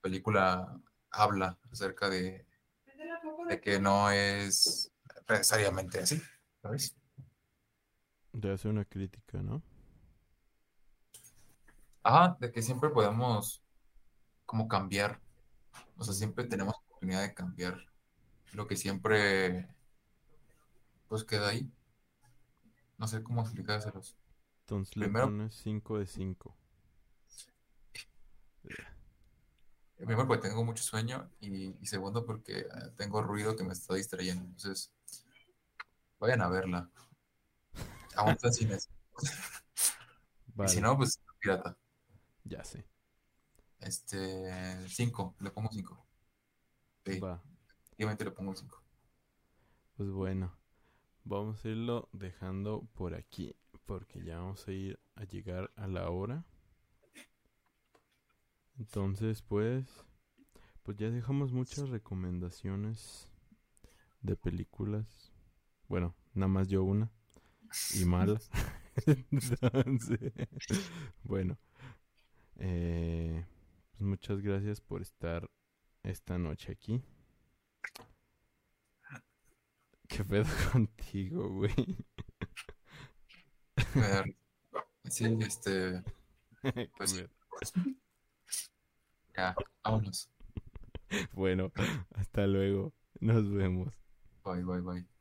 película 0.00 0.80
habla 1.10 1.58
acerca 1.70 2.08
de, 2.08 2.46
de 3.48 3.60
que 3.60 3.80
no 3.80 4.10
es 4.10 4.92
necesariamente 5.28 6.00
así, 6.00 6.20
¿sabes? 6.62 6.96
De 8.32 8.52
hacer 8.52 8.70
una 8.70 8.84
crítica, 8.84 9.42
¿no? 9.42 9.62
Ajá, 12.02 12.36
de 12.40 12.52
que 12.52 12.62
siempre 12.62 12.90
podemos 12.90 13.62
como 14.46 14.68
cambiar. 14.68 15.20
O 15.96 16.04
sea, 16.04 16.14
siempre 16.14 16.44
tenemos 16.44 16.74
oportunidad 16.86 17.22
de 17.22 17.34
cambiar 17.34 17.78
lo 18.52 18.66
que 18.66 18.76
siempre 18.76 19.68
pues 21.08 21.24
queda 21.24 21.48
ahí. 21.48 21.70
No 22.96 23.06
sé 23.06 23.22
cómo 23.22 23.42
explicárselos. 23.42 24.16
Entonces 24.60 24.94
Primero, 24.94 25.26
le 25.26 25.32
pones 25.32 25.54
5 25.54 25.98
de 25.98 26.06
5. 26.06 26.56
Primero 29.98 30.28
porque 30.28 30.48
tengo 30.48 30.64
mucho 30.64 30.82
sueño 30.82 31.28
y, 31.40 31.74
segundo 31.84 32.24
porque 32.24 32.60
eh, 32.60 32.66
tengo 32.96 33.20
ruido 33.20 33.56
que 33.56 33.64
me 33.64 33.72
está 33.72 33.94
distrayendo. 33.94 34.44
Entonces, 34.44 34.92
vayan 36.20 36.40
a 36.40 36.48
verla. 36.48 36.88
Aún 38.14 38.30
está 38.30 38.50
sin 38.52 38.72
eso. 38.72 38.90
Y 40.60 40.68
si 40.68 40.80
no, 40.80 40.96
pues 40.96 41.20
pirata. 41.38 41.78
Ya 42.42 42.64
sé. 42.64 42.84
Este, 43.78 44.88
5, 44.88 45.36
le 45.38 45.50
pongo 45.52 45.68
5. 45.70 46.06
Sí. 47.06 47.20
Va. 47.20 47.40
Efectivamente 47.84 48.24
le 48.24 48.30
pongo 48.32 48.56
5. 48.56 48.82
Pues 49.96 50.10
bueno, 50.10 50.56
vamos 51.22 51.64
a 51.64 51.68
irlo 51.68 52.08
dejando 52.12 52.88
por 52.94 53.14
aquí 53.14 53.54
porque 53.86 54.24
ya 54.24 54.38
vamos 54.38 54.66
a 54.66 54.72
ir 54.72 54.98
a 55.14 55.24
llegar 55.24 55.70
a 55.76 55.86
la 55.86 56.10
hora. 56.10 56.44
Entonces, 58.78 59.42
pues, 59.42 59.86
pues 60.82 60.96
ya 60.96 61.10
dejamos 61.10 61.52
muchas 61.52 61.88
recomendaciones 61.88 63.28
de 64.22 64.36
películas. 64.36 65.32
Bueno, 65.88 66.14
nada 66.34 66.48
más 66.48 66.68
yo 66.68 66.84
una. 66.84 67.10
Y 67.94 68.04
malas. 68.04 68.50
Entonces, 69.30 70.32
bueno. 71.24 71.58
Eh, 72.56 73.44
pues 73.90 74.02
muchas 74.02 74.40
gracias 74.40 74.80
por 74.80 75.02
estar 75.02 75.48
esta 76.02 76.38
noche 76.38 76.72
aquí. 76.72 77.02
¿Qué 80.08 80.24
pedo 80.24 80.44
contigo, 80.72 81.48
güey? 81.48 81.96
Sí, 85.08 85.36
este. 85.40 86.02
Pues, 86.98 87.24
ya, 89.38 89.56
vámonos. 89.84 90.28
Bueno, 91.32 91.72
hasta 92.14 92.46
luego. 92.46 92.92
Nos 93.20 93.50
vemos. 93.50 93.94
Bye, 94.44 94.62
bye, 94.64 94.80
bye. 94.80 95.17